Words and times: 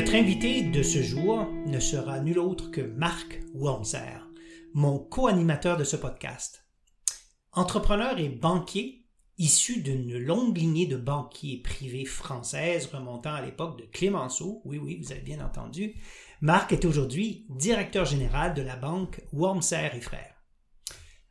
Notre 0.00 0.14
invité 0.14 0.62
de 0.62 0.82
ce 0.82 1.02
jour 1.02 1.46
ne 1.66 1.78
sera 1.78 2.20
nul 2.20 2.38
autre 2.38 2.70
que 2.70 2.80
Marc 2.80 3.42
Wormser, 3.52 4.26
mon 4.72 4.98
co-animateur 4.98 5.76
de 5.76 5.84
ce 5.84 5.96
podcast. 5.96 6.64
Entrepreneur 7.52 8.18
et 8.18 8.30
banquier, 8.30 9.04
issu 9.36 9.82
d'une 9.82 10.16
longue 10.16 10.56
lignée 10.56 10.86
de 10.86 10.96
banquiers 10.96 11.60
privés 11.60 12.06
françaises 12.06 12.86
remontant 12.86 13.34
à 13.34 13.42
l'époque 13.42 13.78
de 13.78 13.84
Clémenceau, 13.84 14.62
oui 14.64 14.78
oui, 14.78 14.98
vous 15.02 15.12
avez 15.12 15.20
bien 15.20 15.44
entendu, 15.44 15.92
Marc 16.40 16.72
est 16.72 16.86
aujourd'hui 16.86 17.44
directeur 17.50 18.06
général 18.06 18.54
de 18.54 18.62
la 18.62 18.76
banque 18.76 19.20
Wormser 19.34 19.90
et 19.92 20.00
Frères. 20.00 20.34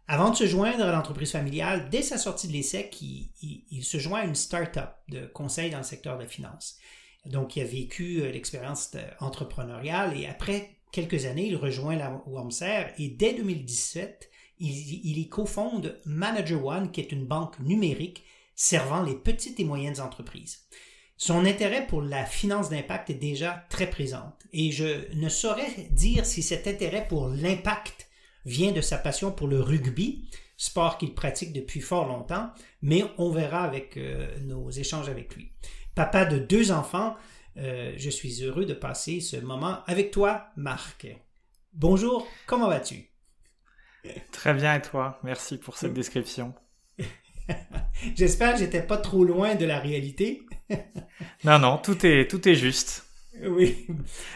Avant 0.07 0.29
de 0.29 0.35
se 0.35 0.45
joindre 0.45 0.83
à 0.83 0.91
l'entreprise 0.91 1.31
familiale, 1.31 1.89
dès 1.89 2.03
sa 2.03 2.19
sortie 2.19 2.47
de 2.47 2.53
l'ESSEC, 2.53 3.01
il, 3.01 3.31
il, 3.71 3.83
se 3.83 3.97
joint 3.97 4.19
à 4.19 4.25
une 4.25 4.35
start-up 4.35 4.91
de 5.07 5.25
conseil 5.25 5.71
dans 5.71 5.79
le 5.79 5.83
secteur 5.83 6.17
de 6.17 6.21
la 6.21 6.29
finance. 6.29 6.77
Donc, 7.25 7.55
il 7.55 7.61
a 7.61 7.65
vécu 7.65 8.21
euh, 8.21 8.31
l'expérience 8.31 8.91
euh, 8.95 9.07
entrepreneuriale 9.19 10.17
et 10.17 10.25
après 10.25 10.77
quelques 10.91 11.25
années, 11.25 11.47
il 11.47 11.55
rejoint 11.55 11.95
la 11.95 12.23
Wormser 12.25 12.87
et 12.97 13.09
dès 13.09 13.33
2017, 13.33 14.29
il, 14.59 15.05
il 15.05 15.17
y 15.17 15.29
cofonde 15.29 15.99
Manager 16.05 16.65
One, 16.65 16.91
qui 16.91 17.01
est 17.01 17.11
une 17.11 17.25
banque 17.25 17.59
numérique 17.59 18.23
servant 18.55 19.03
les 19.03 19.15
petites 19.15 19.59
et 19.59 19.63
moyennes 19.63 20.01
entreprises. 20.01 20.65
Son 21.15 21.45
intérêt 21.45 21.85
pour 21.85 22.01
la 22.01 22.25
finance 22.25 22.69
d'impact 22.69 23.09
est 23.09 23.15
déjà 23.15 23.65
très 23.69 23.89
présent 23.89 24.33
et 24.53 24.71
je 24.71 25.13
ne 25.15 25.27
saurais 25.27 25.89
dire 25.91 26.25
si 26.25 26.41
cet 26.41 26.65
intérêt 26.65 27.07
pour 27.07 27.27
l'impact 27.27 28.09
vient 28.45 28.71
de 28.71 28.81
sa 28.81 28.97
passion 28.97 29.31
pour 29.31 29.47
le 29.47 29.61
rugby, 29.61 30.29
sport 30.57 30.97
qu'il 30.97 31.13
pratique 31.13 31.53
depuis 31.53 31.81
fort 31.81 32.07
longtemps, 32.07 32.49
mais 32.81 33.03
on 33.17 33.31
verra 33.31 33.63
avec 33.63 33.97
euh, 33.97 34.27
nos 34.41 34.69
échanges 34.71 35.09
avec 35.09 35.35
lui. 35.35 35.51
Papa 35.95 36.25
de 36.25 36.37
deux 36.37 36.71
enfants, 36.71 37.15
euh, 37.57 37.93
je 37.97 38.09
suis 38.09 38.43
heureux 38.43 38.65
de 38.65 38.73
passer 38.73 39.19
ce 39.19 39.37
moment 39.37 39.79
avec 39.85 40.11
toi, 40.11 40.47
Marc. 40.55 41.07
Bonjour, 41.73 42.27
comment 42.45 42.67
vas-tu? 42.67 43.09
Très 44.31 44.53
bien 44.53 44.75
et 44.75 44.81
toi? 44.81 45.19
Merci 45.23 45.57
pour 45.57 45.77
cette 45.77 45.93
description. 45.93 46.53
J'espère 48.15 48.53
que 48.53 48.59
j'étais 48.59 48.81
pas 48.81 48.97
trop 48.97 49.23
loin 49.23 49.55
de 49.55 49.65
la 49.65 49.79
réalité. 49.79 50.43
non, 51.43 51.59
non, 51.59 51.77
tout 51.77 52.05
est, 52.05 52.29
tout 52.29 52.47
est 52.47 52.55
juste. 52.55 53.05
Oui. 53.41 53.87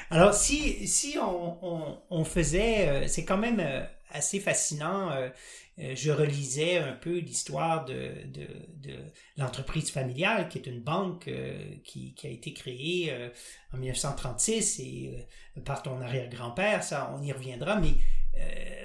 Alors, 0.10 0.34
si, 0.34 0.88
si 0.88 1.18
on, 1.20 2.24
faisait, 2.26 2.90
euh, 2.90 3.08
c'est 3.08 3.26
quand 3.26 3.38
même 3.38 3.60
euh, 3.60 3.84
assez 4.12 4.40
fascinant 4.40 5.12
je 5.78 6.12
relisais 6.12 6.78
un 6.78 6.94
peu 6.94 7.18
l'histoire 7.18 7.86
de, 7.86 8.12
de, 8.28 8.48
de 8.78 8.96
l'entreprise 9.38 9.90
familiale, 9.90 10.48
qui 10.48 10.60
est 10.60 10.68
une 10.68 10.82
banque 10.82 11.28
euh, 11.28 11.76
qui, 11.84 12.14
qui, 12.14 12.28
a 12.28 12.30
été 12.30 12.54
créée 12.54 13.12
euh, 13.12 13.30
en 13.74 13.78
1936 13.78 14.80
et 14.80 15.28
par 15.66 15.82
ton 15.82 16.00
arrière-grand-père, 16.02 16.84
ça, 16.84 17.14
on 17.18 17.24
y 17.24 17.32
reviendra, 17.32 17.80
mais 17.80 17.94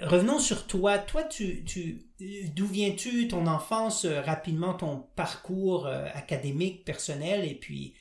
revenons 0.02 0.38
sur 0.38 0.66
toi. 0.66 0.98
Toi, 0.98 1.24
tu, 1.24 1.64
tu, 1.64 2.06
d'où 2.54 2.66
viens-tu, 2.66 3.28
ton 3.28 3.46
enfance, 3.46 4.04
rapidement 4.04 4.74
ton 4.74 5.06
parcours 5.16 5.86
académique, 5.86 6.84
personnel, 6.84 7.46
et 7.46 7.54
puis 7.54 7.94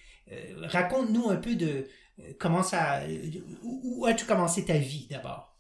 raconte-nous 0.62 1.30
un 1.30 1.38
peu 1.38 1.56
de 1.56 1.88
comment 2.40 2.64
ça, 2.64 3.02
où 3.64 4.06
as-tu 4.06 4.26
commencé 4.26 4.66
ta 4.66 4.78
vie 4.78 5.08
d'abord? 5.10 5.57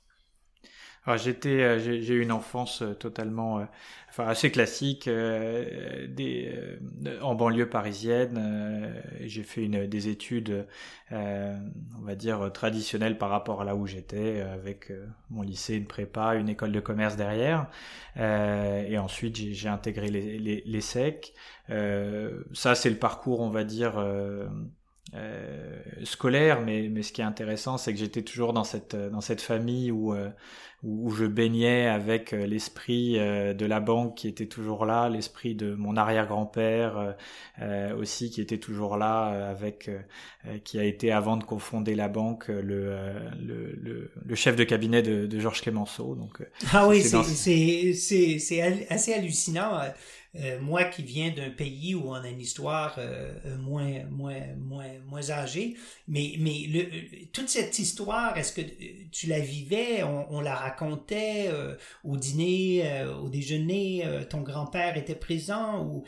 J'étais, 1.16 1.62
euh, 1.64 1.80
j'ai 1.80 2.14
eu 2.14 2.22
une 2.22 2.34
enfance 2.34 2.82
euh, 2.82 2.94
totalement, 2.94 3.60
euh, 3.60 3.66
enfin 4.10 4.28
assez 4.28 4.52
classique, 4.52 5.08
des, 5.08 6.52
en 7.22 7.36
banlieue 7.36 7.70
parisienne. 7.70 8.94
j'ai 9.22 9.44
fait 9.44 9.64
une, 9.64 9.86
des 9.86 10.08
études, 10.08 10.66
on 11.12 12.02
va 12.02 12.16
dire 12.16 12.52
traditionnelles 12.52 13.18
par 13.18 13.30
rapport 13.30 13.62
à 13.62 13.66
là 13.66 13.76
où 13.76 13.86
j'étais, 13.86 14.42
avec 14.42 14.92
mon 15.30 15.44
lycée, 15.44 15.76
une 15.76 15.86
prépa, 15.86 16.36
une 16.36 16.50
école 16.50 16.72
de 16.72 16.80
commerce 16.80 17.16
derrière. 17.16 17.68
et 18.16 18.98
ensuite, 18.98 19.36
j'ai 19.36 19.70
intégré 19.70 20.10
les, 20.10 20.40
les, 20.40 20.64
les 20.66 20.82
SEC. 20.82 21.34
ça, 21.68 22.74
c'est 22.76 22.90
le 22.90 22.98
parcours, 22.98 23.42
on 23.42 23.50
va 23.50 23.64
dire. 23.66 24.04
Scolaire, 26.04 26.62
mais, 26.62 26.90
mais 26.90 27.02
ce 27.02 27.12
qui 27.14 27.22
est 27.22 27.26
intéressant, 27.26 27.78
c'est 27.78 27.94
que 27.94 28.00
j'étais 28.00 28.24
toujours 28.24 28.54
dans 28.54 28.64
cette, 28.64 28.96
dans 28.96 29.22
cette 29.22 29.42
famille 29.42 29.92
où, 29.92 30.14
où, 30.84 31.10
je 31.10 31.26
baignais 31.26 31.88
avec 31.88 32.34
euh, 32.34 32.46
l'esprit 32.46 33.18
euh, 33.18 33.54
de 33.54 33.66
la 33.66 33.80
banque 33.80 34.16
qui 34.16 34.28
était 34.28 34.46
toujours 34.46 34.86
là, 34.86 35.10
l'esprit 35.10 35.56
de 35.56 35.74
mon 35.74 35.98
arrière-grand-père 35.98 37.16
euh, 37.62 37.96
aussi 37.98 38.30
qui 38.30 38.42
était 38.42 38.60
toujours 38.60 38.98
là, 38.98 39.50
avec 39.50 39.90
qui 40.64 40.80
a 40.80 40.84
été 40.84 41.12
avant 41.12 41.38
de 41.38 41.44
confonder 41.44 41.96
la 41.96 42.08
banque 42.08 42.48
le, 42.48 42.96
le, 43.40 44.12
le, 44.26 44.36
chef 44.36 44.56
de 44.56 44.64
cabinet 44.64 45.02
de, 45.02 45.26
de 45.26 45.40
Georges 45.40 45.62
Clémenceau. 45.62 46.16
Donc, 46.16 46.42
ah 46.72 46.88
oui, 46.88 47.02
c'est 47.02 48.62
assez 48.90 49.14
hallucinant. 49.14 49.80
Euh, 50.40 50.60
moi 50.60 50.84
qui 50.84 51.02
viens 51.02 51.32
d'un 51.32 51.50
pays 51.50 51.96
où 51.96 52.10
on 52.10 52.14
a 52.14 52.30
une 52.30 52.40
histoire 52.40 52.96
euh, 53.00 53.34
euh, 53.46 53.58
moins, 53.58 55.30
âgée, 55.30 55.76
mais, 56.08 56.36
le, 56.38 57.26
toute 57.32 57.50
cette 57.50 57.80
histoire, 57.80 58.38
est-ce 58.38 58.54
que 58.54 58.62
tu 59.12 59.28
la 59.28 59.40
vivais, 59.40 60.04
on, 60.04 60.40
la 60.42 60.56
racontait 60.56 61.50
au 62.04 62.18
dîner, 62.18 63.06
au 63.22 63.30
déjeuner, 63.30 64.06
ton 64.30 64.42
grand-père 64.42 64.96
était 64.96 65.16
présent, 65.16 65.84
ou 65.84 66.06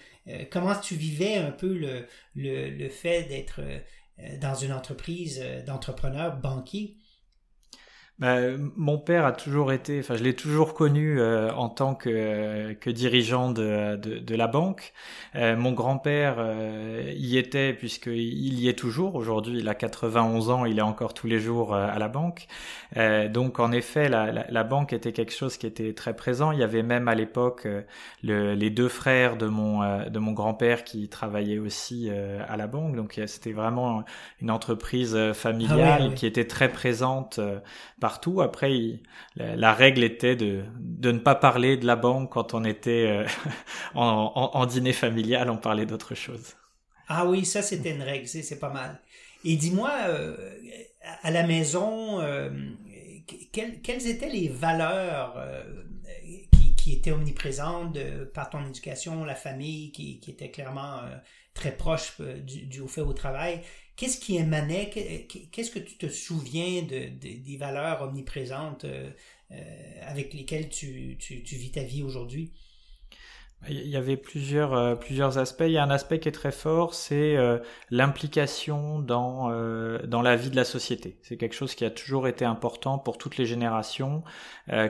comment 0.52 0.76
tu 0.76 0.96
vivais 0.96 1.36
un 1.36 1.52
peu 1.52 1.74
le, 1.74 2.06
le, 2.36 2.70
le 2.70 2.90
fait 2.90 3.24
d'être 3.24 3.62
dans 4.40 4.56
une 4.56 4.72
entreprise 4.72 5.44
d'entrepreneur 5.66 6.38
banquier? 6.38 6.98
Bah, 8.20 8.36
mon 8.76 8.98
père 8.98 9.26
a 9.26 9.32
toujours 9.32 9.72
été, 9.72 10.00
enfin 10.00 10.18
je 10.18 10.24
l'ai 10.24 10.36
toujours 10.36 10.74
connu 10.74 11.22
euh, 11.22 11.54
en 11.54 11.70
tant 11.70 11.96
que, 11.96 12.74
que 12.74 12.90
dirigeant 12.90 13.50
de, 13.50 13.96
de, 13.96 14.20
de 14.20 14.36
la 14.36 14.48
banque. 14.48 14.92
Euh, 15.36 15.56
mon 15.56 15.72
grand-père 15.72 16.36
euh, 16.40 17.14
y 17.16 17.38
était 17.38 17.72
puisqu'il 17.74 18.60
y 18.60 18.68
est 18.68 18.78
toujours. 18.78 19.16
Aujourd'hui, 19.16 19.60
il 19.60 19.70
a 19.70 19.74
91 19.74 20.50
ans, 20.50 20.66
il 20.66 20.80
est 20.80 20.82
encore 20.82 21.14
tous 21.14 21.28
les 21.28 21.40
jours 21.40 21.74
à 21.74 21.98
la 21.98 22.10
banque. 22.10 22.48
donc 23.30 23.60
en 23.60 23.72
effet, 23.72 24.10
la, 24.10 24.32
la, 24.34 24.46
la, 24.50 24.64
banque 24.66 24.92
était 24.92 25.14
quelque 25.14 25.34
chose 25.34 25.56
qui 25.58 25.66
était 25.66 25.94
très 25.94 26.14
présent. 26.14 26.52
Il 26.52 26.60
y 26.60 26.64
avait 26.64 26.84
même 26.84 27.08
à 27.08 27.16
l'époque 27.16 27.68
le, 28.24 28.54
les 28.54 28.70
deux 28.70 28.90
frères 28.90 29.38
de 29.38 29.48
mon 29.48 29.80
de 30.10 30.20
mon 30.20 30.34
grand-père 30.34 30.84
qui 30.84 31.08
travaillaient 31.08 31.60
aussi 31.60 32.10
à 32.10 32.58
la 32.58 32.68
banque. 32.68 32.96
Donc 32.98 33.20
c'était 33.28 33.54
vraiment 33.54 34.04
une 34.42 34.52
entreprise 34.52 35.18
familiale 35.34 36.10
ah 36.12 36.16
qui 36.16 36.26
était 36.26 36.48
très 36.48 36.70
présente 36.70 37.40
partout. 38.10 38.42
Après, 38.42 38.72
la, 39.36 39.72
règle 39.74 40.04
était 40.04 40.36
de, 40.36 40.64
de 40.80 41.12
ne 41.12 41.20
pas 41.20 41.36
parler 41.36 41.78
de 41.78 41.86
la 41.86 41.96
banque 41.96 42.32
quand 42.32 42.56
on 42.56 42.64
était 42.64 43.06
euh, 43.08 43.28
en, 43.94 44.66
dîner 44.66 44.94
familial, 44.94 45.52
on 45.52 45.58
parlait 45.58 45.86
d'autre 45.86 46.16
chose. 46.16 46.56
Ah 47.08 47.28
oui, 47.28 47.46
ça 47.46 47.62
c'était 47.62 47.92
une 47.92 48.02
règle, 48.02 48.28
c'est 48.28 48.60
pas 48.60 48.72
mal. 48.72 49.00
Et 49.46 49.56
dis-moi, 49.58 49.92
euh, 50.08 50.36
à 51.22 51.30
la 51.30 51.46
maison, 51.46 52.20
euh, 52.20 52.50
quelles, 53.52 54.08
étaient 54.08 54.30
les 54.30 54.48
valeurs 54.48 55.38
qui, 56.52 56.74
qui, 56.74 56.94
étaient 56.94 57.12
omniprésentes 57.12 57.98
par 58.34 58.50
ton 58.50 58.66
éducation, 58.66 59.24
la 59.24 59.36
famille 59.36 59.92
qui, 59.92 60.20
qui 60.20 60.32
était 60.32 60.50
clairement 60.50 61.02
très 61.54 61.72
proche 61.72 62.20
du, 62.20 62.66
du, 62.66 62.88
fait 62.88 63.02
au 63.02 63.14
travail? 63.14 63.62
Qu'est-ce 64.00 64.18
qui 64.18 64.38
émanait, 64.38 64.90
qu'est-ce 65.52 65.72
que 65.72 65.80
tu 65.80 65.98
te 65.98 66.08
souviens 66.08 66.84
de, 66.84 67.10
des 67.20 67.58
valeurs 67.58 68.02
omniprésentes 68.02 68.86
avec 70.04 70.34
lesquelles 70.34 70.70
tu, 70.70 71.18
tu, 71.20 71.44
tu 71.44 71.56
vis 71.58 71.72
ta 71.72 71.84
vie 71.84 72.02
aujourd'hui? 72.02 72.54
Il 73.68 73.90
y 73.90 73.98
avait 73.98 74.16
plusieurs, 74.16 74.74
euh, 74.74 74.96
plusieurs 74.96 75.38
aspects. 75.38 75.66
Il 75.66 75.72
y 75.72 75.78
a 75.78 75.84
un 75.84 75.90
aspect 75.90 76.20
qui 76.20 76.30
est 76.30 76.34
très 76.34 76.52
fort, 76.52 76.94
c'est 76.94 77.36
euh, 77.36 77.58
l'implication 77.92 79.00
dans, 79.00 79.52
euh, 79.52 80.00
dans 80.08 80.22
la 80.22 80.38
vie 80.38 80.50
de 80.50 80.56
la 80.56 80.64
société. 80.64 81.18
C'est 81.24 81.36
quelque 81.36 81.56
chose 81.56 81.76
qui 81.76 81.84
a 81.84 81.90
toujours 81.90 82.30
été 82.30 82.46
important 82.46 82.98
pour 82.98 83.18
toutes 83.18 83.36
les 83.38 83.46
générations, 83.46 84.24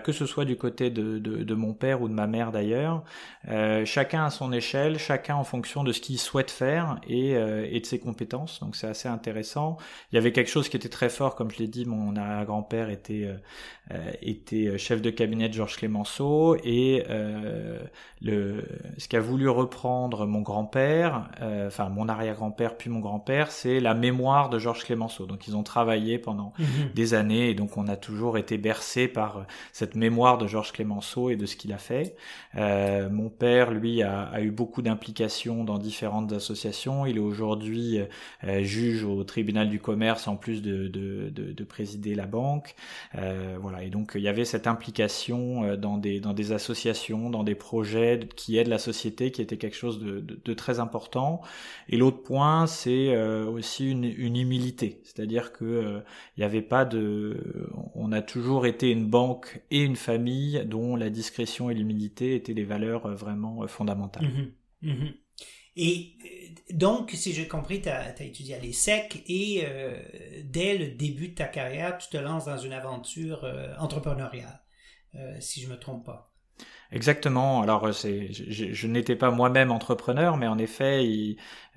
que 0.04 0.12
ce 0.12 0.26
soit 0.26 0.44
du 0.44 0.58
côté 0.58 0.90
de, 0.90 1.20
de, 1.20 1.44
de, 1.44 1.54
mon 1.54 1.74
père 1.74 2.02
ou 2.02 2.10
de 2.10 2.14
ma 2.14 2.28
mère 2.28 2.52
d'ailleurs. 2.52 3.04
chacun 3.86 4.26
à 4.26 4.30
son 4.30 4.52
échelle, 4.52 5.00
chacun 5.00 5.36
en 5.36 5.46
fonction 5.46 5.86
de 5.86 5.94
ce 5.94 6.02
qu'il 6.02 6.20
souhaite 6.20 6.52
faire 6.52 7.00
et, 7.08 7.32
et 7.32 7.80
de 7.80 7.86
ses 7.86 7.98
compétences. 7.98 8.60
Donc 8.60 8.76
c'est 8.76 8.88
assez 8.88 9.08
intéressant. 9.08 9.78
Il 10.12 10.16
y 10.16 10.18
avait 10.18 10.34
quelque 10.34 10.50
chose 10.50 10.68
qui 10.68 10.76
était 10.76 10.90
très 10.90 11.08
fort, 11.08 11.36
comme 11.36 11.50
je 11.50 11.60
l'ai 11.60 11.68
dit, 11.68 11.86
mon 11.86 12.12
grand-père 12.44 12.90
était, 12.90 13.30
était 14.22 14.78
chef 14.78 15.02
de 15.02 15.10
cabinet 15.12 15.48
de 15.48 15.54
Georges 15.54 15.78
Clémenceau 15.78 16.58
et 16.66 17.06
le 18.22 18.59
ce 18.98 19.08
qu'a 19.08 19.20
voulu 19.20 19.50
reprendre 19.50 20.26
mon 20.26 20.42
grand-père, 20.42 21.30
euh, 21.42 21.68
enfin 21.68 21.90
mon 21.90 22.08
arrière-grand-père 22.08 22.78
puis 22.78 22.90
mon 22.90 23.00
grand-père, 23.00 23.52
c'est 23.52 23.80
la 23.80 23.94
mémoire 23.94 24.50
de 24.50 24.60
Georges 24.60 24.84
Clémenceau. 24.84 25.26
Donc 25.26 25.48
ils 25.48 25.56
ont 25.56 25.64
travaillé 25.64 26.20
pendant 26.20 26.54
mhm. 26.60 26.92
des 26.94 27.14
années 27.14 27.50
et 27.50 27.54
donc 27.54 27.78
on 27.78 27.88
a 27.88 27.96
toujours 27.96 28.38
été 28.38 28.58
bercé 28.58 29.08
par 29.08 29.46
cette 29.72 29.96
mémoire 29.96 30.38
de 30.38 30.48
Georges 30.48 30.72
Clémenceau 30.72 31.30
et 31.30 31.36
de 31.36 31.46
ce 31.46 31.56
qu'il 31.56 31.74
a 31.74 31.78
fait. 31.78 32.16
Euh, 32.56 33.10
mon 33.10 33.30
père, 33.30 33.72
lui, 33.72 34.04
a, 34.04 34.42
eu 34.42 34.52
beaucoup 34.52 34.82
d'implications 34.82 35.64
dans 35.64 35.78
différentes 35.78 36.32
associations. 36.34 37.06
Il 37.06 37.18
est 37.18 37.22
aujourd'hui 37.22 38.00
euh, 38.44 38.64
juge 38.64 39.04
au 39.04 39.24
tribunal 39.24 39.70
du 39.70 39.80
commerce 39.80 40.28
en 40.28 40.36
plus 40.36 40.62
de, 40.62 40.88
de, 40.88 41.30
de, 41.30 41.52
de 41.52 41.64
présider 41.64 42.16
la 42.16 42.26
banque. 42.26 42.76
voilà 43.14 43.84
et 43.84 43.90
donc 43.90 44.14
il 44.16 44.22
y 44.22 44.28
avait 44.28 44.46
cette 44.46 44.68
implication 44.68 45.76
dans 45.76 45.98
des 45.98 46.20
dans 46.20 46.34
des 46.34 46.52
associations, 46.52 47.30
dans 47.30 47.44
des 47.44 47.56
projets 47.56 48.20
qui 48.36 48.49
qui 48.50 48.58
aide 48.58 48.68
la 48.68 48.80
société, 48.80 49.32
qui 49.32 49.44
était 49.44 49.58
quelque 49.58 49.76
chose 49.76 50.00
de, 50.00 50.54
très 50.56 50.80
important. 50.80 51.42
Et 51.88 51.98
l'autre 51.98 52.24
point, 52.24 52.66
c'est 52.66 53.14
euh, 53.14 53.46
aussi 53.46 53.92
une, 53.92 54.06
humilité, 54.06 55.02
c'est-à-dire 55.04 55.54
que 55.54 55.66
il 55.66 55.86
euh, 55.86 56.00
n'y 56.40 56.44
avait 56.44 56.64
pas 56.64 56.84
de, 56.84 57.70
on 57.94 58.12
a 58.12 58.24
toujours 58.24 58.66
été 58.66 58.90
une 58.90 59.06
banque 59.06 59.62
et 59.70 59.84
une 59.84 59.96
famille 59.96 60.64
dont 60.66 60.96
la 60.96 61.12
discrétion 61.12 61.70
et 61.70 61.76
l'humilité 61.76 62.34
étaient 62.34 62.56
des 62.56 62.64
valeurs 62.64 63.06
euh, 63.06 63.14
vraiment 63.14 63.68
fondamentales. 63.68 64.26
Mm-hmm. 64.26 64.90
Mm-hmm. 64.90 65.14
Et 65.76 66.18
donc, 66.72 67.12
si 67.12 67.32
j'ai 67.32 67.48
compris, 67.48 67.84
tu 67.84 67.90
as, 67.90 68.20
étudié 68.20 68.56
à 68.56 68.60
l'ESSEC 68.60 69.24
et 69.28 69.64
dès 70.44 70.76
le 70.78 70.88
début 70.88 71.30
de 71.30 71.36
ta 71.36 71.46
carrière, 71.46 72.00
tu 72.00 72.10
te 72.10 72.18
lances 72.18 72.46
dans 72.46 72.58
une 72.58 72.74
aventure 72.74 73.46
entrepreneuriale, 73.78 74.60
si 75.40 75.62
je 75.62 75.68
ne 75.68 75.74
me 75.74 75.80
trompe 75.80 76.06
pas. 76.06 76.29
Exactement. 76.92 77.62
Alors, 77.62 77.94
c'est, 77.94 78.32
je, 78.34 78.74
je 78.74 78.88
n'étais 78.88 79.16
pas 79.16 79.30
moi-même 79.30 79.72
entrepreneur, 79.72 80.38
mais 80.38 80.48
en 80.48 80.58
effet, 80.58 81.06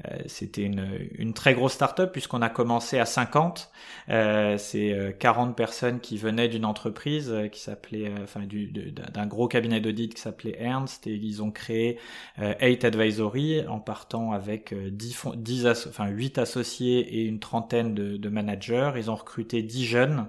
euh, 0.07 0.19
c'était 0.27 0.63
une, 0.63 1.07
une, 1.19 1.35
très 1.35 1.53
grosse 1.55 1.75
start-up 1.75 2.13
puisqu'on 2.13 2.41
a 2.41 2.49
commencé 2.49 2.99
à 2.99 3.05
50. 3.05 3.71
Euh, 4.09 4.57
c'est 4.57 5.15
40 5.19 5.51
euh, 5.51 5.53
personnes 5.53 6.01
qui 6.01 6.17
venaient 6.17 6.49
d'une 6.49 6.65
entreprise 6.65 7.35
qui 7.53 7.61
s'appelait, 7.61 8.11
enfin, 8.23 8.41
du, 8.41 8.69
d'un 8.69 9.27
gros 9.27 9.49
cabinet 9.49 9.81
d'audit 9.81 10.15
qui 10.15 10.21
s'appelait 10.21 10.57
Ernst 10.59 11.07
et 11.07 11.15
ils 11.15 11.43
ont 11.43 11.51
créé 11.51 11.99
8 12.39 12.85
Advisory 12.85 13.67
en 13.69 13.81
partant 13.81 14.33
avec 14.33 14.75
10, 14.75 15.27
10 15.37 15.67
enfin 15.89 16.09
8 16.09 16.39
associés 16.39 17.01
et 17.01 17.25
une 17.25 17.39
trentaine 17.39 17.95
de, 17.95 18.17
de 18.17 18.29
managers. 18.31 18.93
Ils 18.97 19.11
ont 19.11 19.15
recruté 19.17 19.63
10 19.63 19.85
jeunes 19.85 20.27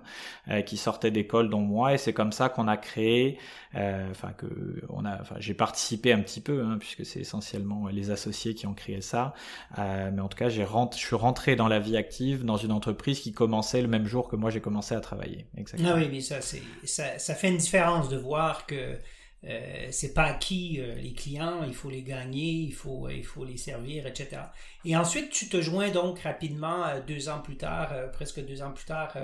qui 0.66 0.78
sortaient 0.78 1.12
d'école, 1.12 1.50
dont 1.50 1.62
moi, 1.62 1.94
et 1.94 1.98
c'est 1.98 2.14
comme 2.14 2.32
ça 2.34 2.50
qu'on 2.50 2.68
a 2.68 2.78
créé, 2.78 3.38
enfin 3.76 4.32
que 4.34 4.46
on 4.90 5.06
a, 5.06 5.20
enfin 5.20 5.36
j'ai 5.40 5.54
participé 5.54 6.14
un 6.14 6.22
petit 6.22 6.42
peu 6.42 6.64
hein, 6.64 6.78
puisque 6.80 7.06
c'est 7.06 7.20
essentiellement 7.20 7.88
les 7.88 8.12
associés 8.12 8.54
qui 8.54 8.68
ont 8.68 8.74
créé 8.74 9.02
ça. 9.02 9.34
Euh, 9.80 10.12
mais 10.14 10.22
en 10.22 10.28
tout 10.28 10.38
cas, 10.38 10.50
j'ai 10.50 10.66
je 10.66 10.98
suis 10.98 11.16
rentré 11.16 11.56
dans 11.56 11.68
la 11.68 11.80
vie 11.80 11.98
active 11.98 12.46
dans 12.46 12.58
une 12.58 12.72
entreprise 12.72 13.20
qui 13.20 13.32
commençait 13.32 13.82
le 13.82 13.88
même 13.88 14.06
jour 14.06 14.28
que 14.28 14.36
moi 14.36 14.50
j'ai 14.50 14.62
commencé 14.62 14.96
à 14.96 15.02
travailler. 15.02 15.46
Exactement. 15.58 15.92
Ah 15.94 15.98
oui, 15.98 16.10
mais 16.12 16.22
ça, 16.22 16.40
ça, 16.42 17.20
ça 17.20 17.36
fait 17.36 17.50
une 17.50 17.58
différence 17.58 18.10
de 18.10 18.18
voir 18.18 18.66
que 18.66 18.98
euh, 19.46 19.88
c'est 19.92 20.14
pas 20.14 20.24
acquis 20.24 20.80
euh, 20.80 20.96
les 20.96 21.14
clients, 21.14 21.64
il 21.64 21.74
faut 21.74 21.90
les 21.90 22.04
gagner, 22.04 22.52
il 22.52 22.74
faut, 22.74 23.10
il 23.10 23.24
faut 23.26 23.46
les 23.46 23.58
servir, 23.58 24.08
etc. 24.08 24.42
Et 24.86 24.96
ensuite, 24.96 25.30
tu 25.32 25.50
te 25.50 25.62
joins 25.62 25.90
donc 25.90 26.20
rapidement, 26.20 26.86
deux 27.08 27.30
ans 27.30 27.40
plus 27.40 27.58
tard, 27.58 27.94
presque 28.12 28.46
deux 28.46 28.62
ans 28.62 28.72
plus 28.72 28.86
tard, 28.86 29.18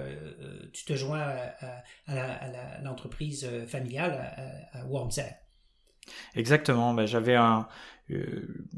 tu 0.74 0.86
te 0.86 0.94
joins 0.96 1.26
à, 2.08 2.82
l'entreprise 2.82 3.50
familiale 3.68 4.70
à, 4.74 4.80
à 4.80 4.86
Exactement, 6.36 6.94
ben, 6.94 7.06
j'avais 7.06 7.36
un, 7.36 7.60
euh, 7.60 7.64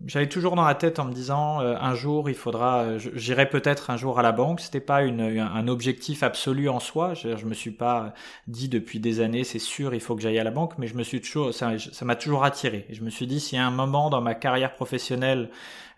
j'avais 0.07 0.27
toujours 0.27 0.55
dans 0.55 0.65
la 0.65 0.75
tête 0.75 0.99
en 0.99 1.05
me 1.05 1.13
disant 1.13 1.61
euh, 1.61 1.75
un 1.79 1.95
jour 1.95 2.29
il 2.29 2.35
faudra 2.35 2.97
j'irai 2.97 3.49
peut-être 3.49 3.89
un 3.89 3.97
jour 3.97 4.19
à 4.19 4.21
la 4.21 4.31
banque. 4.31 4.59
C'était 4.59 4.79
pas 4.79 5.03
une, 5.03 5.21
un 5.21 5.67
objectif 5.67 6.23
absolu 6.23 6.69
en 6.69 6.79
soi. 6.79 7.13
Je, 7.13 7.37
je 7.37 7.45
me 7.45 7.53
suis 7.53 7.71
pas 7.71 8.13
dit 8.47 8.69
depuis 8.69 8.99
des 8.99 9.21
années 9.21 9.43
c'est 9.43 9.59
sûr 9.59 9.93
il 9.93 10.01
faut 10.01 10.15
que 10.15 10.21
j'aille 10.21 10.39
à 10.39 10.43
la 10.43 10.51
banque 10.51 10.73
mais 10.77 10.87
je 10.87 10.95
me 10.95 11.03
suis 11.03 11.21
toujours 11.21 11.53
ça 11.53 11.75
m'a 12.03 12.15
toujours 12.15 12.43
attiré. 12.43 12.85
Je 12.89 13.01
me 13.01 13.09
suis 13.09 13.27
dit 13.27 13.39
s'il 13.39 13.57
y 13.57 13.61
a 13.61 13.65
un 13.65 13.71
moment 13.71 14.09
dans 14.09 14.21
ma 14.21 14.35
carrière 14.35 14.73
professionnelle 14.73 15.49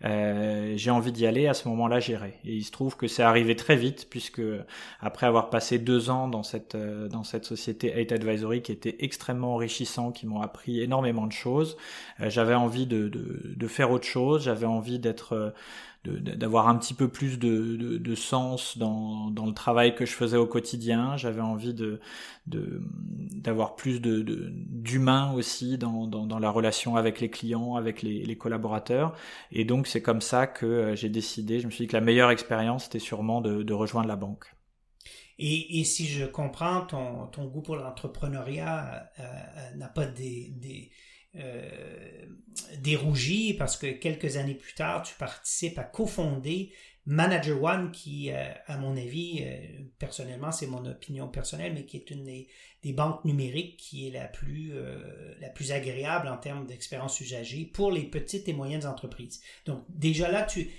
euh, 0.05 0.73
j'ai 0.75 0.91
envie 0.91 1.11
d'y 1.11 1.25
aller, 1.25 1.47
à 1.47 1.53
ce 1.53 1.67
moment-là, 1.69 1.99
j'irai. 1.99 2.39
Et 2.43 2.53
il 2.55 2.63
se 2.63 2.71
trouve 2.71 2.97
que 2.97 3.07
c'est 3.07 3.23
arrivé 3.23 3.55
très 3.55 3.75
vite, 3.75 4.07
puisque 4.09 4.41
après 4.99 5.25
avoir 5.27 5.49
passé 5.49 5.79
deux 5.79 6.09
ans 6.09 6.27
dans 6.27 6.43
cette 6.43 6.75
euh, 6.75 7.07
dans 7.07 7.23
cette 7.23 7.45
société 7.45 7.97
Eight 7.97 8.11
Advisory 8.11 8.61
qui 8.61 8.71
était 8.71 8.97
extrêmement 8.99 9.53
enrichissant, 9.53 10.11
qui 10.11 10.27
m'ont 10.27 10.41
appris 10.41 10.81
énormément 10.81 11.25
de 11.25 11.31
choses, 11.31 11.77
euh, 12.19 12.29
j'avais 12.29 12.53
envie 12.53 12.85
de, 12.85 13.07
de, 13.07 13.22
de, 13.55 13.67
faire 13.67 13.91
autre 13.91 14.05
chose, 14.05 14.43
j'avais 14.43 14.65
envie 14.65 14.99
d'être 14.99 15.53
d'avoir 16.05 16.67
un 16.67 16.75
petit 16.77 16.93
peu 16.93 17.07
plus 17.07 17.39
de, 17.39 17.77
de, 17.77 18.15
sens 18.15 18.77
dans, 18.77 19.31
dans, 19.31 19.45
le 19.45 19.53
travail 19.53 19.95
que 19.95 20.05
je 20.05 20.11
faisais 20.11 20.35
au 20.35 20.45
quotidien. 20.45 21.15
J'avais 21.15 21.41
envie 21.41 21.73
de 21.73 22.01
d'avoir 22.45 23.75
plus 23.75 24.01
de 24.01 24.21
d'humain 24.21 25.31
aussi 25.33 25.77
dans, 25.77 26.07
dans, 26.07 26.39
la 26.39 26.49
relation 26.49 26.97
avec 26.97 27.21
les 27.21 27.29
clients, 27.29 27.75
avec 27.75 28.01
les, 28.01 28.23
les 28.23 28.37
collaborateurs. 28.37 29.15
Et 29.51 29.63
donc 29.63 29.87
c'est 29.87 30.01
comme 30.01 30.21
ça 30.21 30.45
que 30.45 30.65
euh, 30.65 30.95
j'ai 30.95 31.09
décidé. 31.09 31.61
Je 31.61 31.67
me 31.67 31.71
suis 31.71 31.85
dit 31.85 31.87
que 31.87 31.95
la 31.95 32.01
meilleure 32.01 32.31
expérience 32.31 32.85
c'était 32.85 32.99
sûrement 32.99 33.39
de, 33.39 33.73
rejoindre 33.73 34.09
la 34.09 34.17
banque. 34.17 34.53
Et, 35.39 35.79
et, 35.79 35.83
si 35.83 36.05
je 36.05 36.25
comprends, 36.25 36.85
ton, 36.85 37.25
ton 37.27 37.45
goût 37.45 37.61
pour 37.61 37.75
l'entrepreneuriat 37.75 39.09
euh, 39.19 39.23
euh, 39.23 39.75
n'a 39.77 39.87
pas 39.87 40.05
des, 40.05 40.53
des 40.57 40.91
euh, 41.35 42.27
dérougi 42.77 43.55
parce 43.55 43.75
que 43.75 43.87
quelques 43.87 44.37
années 44.37 44.53
plus 44.53 44.75
tard, 44.75 45.01
tu 45.01 45.15
participes 45.15 45.79
à 45.79 45.83
cofonder 45.83 46.71
Manager 47.07 47.61
One, 47.61 47.91
qui, 47.91 48.31
euh, 48.31 48.53
à 48.67 48.77
mon 48.77 48.95
avis, 48.95 49.43
euh, 49.43 49.57
personnellement, 49.97 50.51
c'est 50.51 50.67
mon 50.67 50.85
opinion 50.85 51.27
personnelle, 51.27 51.73
mais 51.73 51.85
qui 51.85 51.97
est 51.97 52.11
une 52.11 52.23
des, 52.23 52.47
banques 52.93 53.25
numériques 53.25 53.77
qui 53.77 54.07
est 54.07 54.11
la 54.11 54.27
plus, 54.27 54.73
la 55.39 55.49
plus 55.49 55.71
agréable 55.71 56.27
en 56.27 56.37
termes 56.37 56.67
d'expérience 56.67 57.19
usagée 57.21 57.65
pour 57.65 57.91
les 57.91 58.03
petites 58.03 58.47
et 58.49 58.53
moyennes 58.53 58.85
entreprises. 58.85 59.41
Donc, 59.65 59.85
déjà 59.87 60.29
là, 60.29 60.43
tu, 60.43 60.69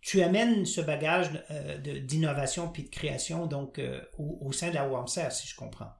tu, 0.00 0.20
amènes 0.20 0.66
ce 0.66 0.80
bagage 0.80 1.30
d'innovation 2.02 2.68
puis 2.68 2.82
de 2.82 2.90
création 2.90 3.46
donc, 3.46 3.80
au, 4.18 4.38
au, 4.42 4.52
sein 4.52 4.70
de 4.70 4.74
la 4.74 4.88
WAMSER, 4.88 5.30
si 5.30 5.46
je 5.46 5.54
comprends. 5.54 5.92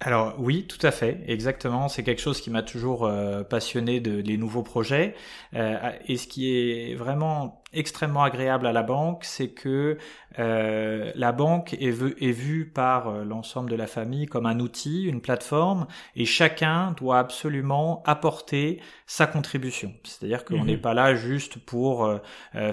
Alors 0.00 0.34
oui, 0.38 0.66
tout 0.66 0.84
à 0.86 0.90
fait, 0.90 1.22
exactement. 1.26 1.88
C'est 1.88 2.02
quelque 2.02 2.20
chose 2.20 2.42
qui 2.42 2.50
m'a 2.50 2.62
toujours 2.62 3.06
euh, 3.06 3.42
passionné 3.44 3.98
de 4.00 4.18
les 4.20 4.36
nouveaux 4.36 4.62
projets. 4.62 5.14
Euh, 5.54 5.90
et 6.06 6.18
ce 6.18 6.26
qui 6.26 6.54
est 6.54 6.94
vraiment 6.94 7.62
extrêmement 7.76 8.22
agréable 8.22 8.66
à 8.66 8.72
la 8.72 8.82
banque, 8.82 9.24
c'est 9.24 9.48
que 9.48 9.98
euh, 10.38 11.10
la 11.14 11.32
banque 11.32 11.74
est, 11.74 11.94
est 12.20 12.32
vue 12.32 12.66
par 12.66 13.08
euh, 13.08 13.24
l'ensemble 13.24 13.70
de 13.70 13.76
la 13.76 13.86
famille 13.86 14.26
comme 14.26 14.46
un 14.46 14.60
outil, 14.60 15.04
une 15.04 15.20
plateforme, 15.20 15.86
et 16.14 16.24
chacun 16.24 16.94
doit 16.98 17.18
absolument 17.18 18.02
apporter 18.04 18.80
sa 19.06 19.26
contribution. 19.26 19.94
C'est-à-dire 20.04 20.44
qu'on 20.44 20.60
mhm. 20.60 20.66
n'est 20.66 20.76
pas 20.76 20.94
là 20.94 21.14
juste 21.14 21.58
pour 21.58 22.04
euh, 22.04 22.18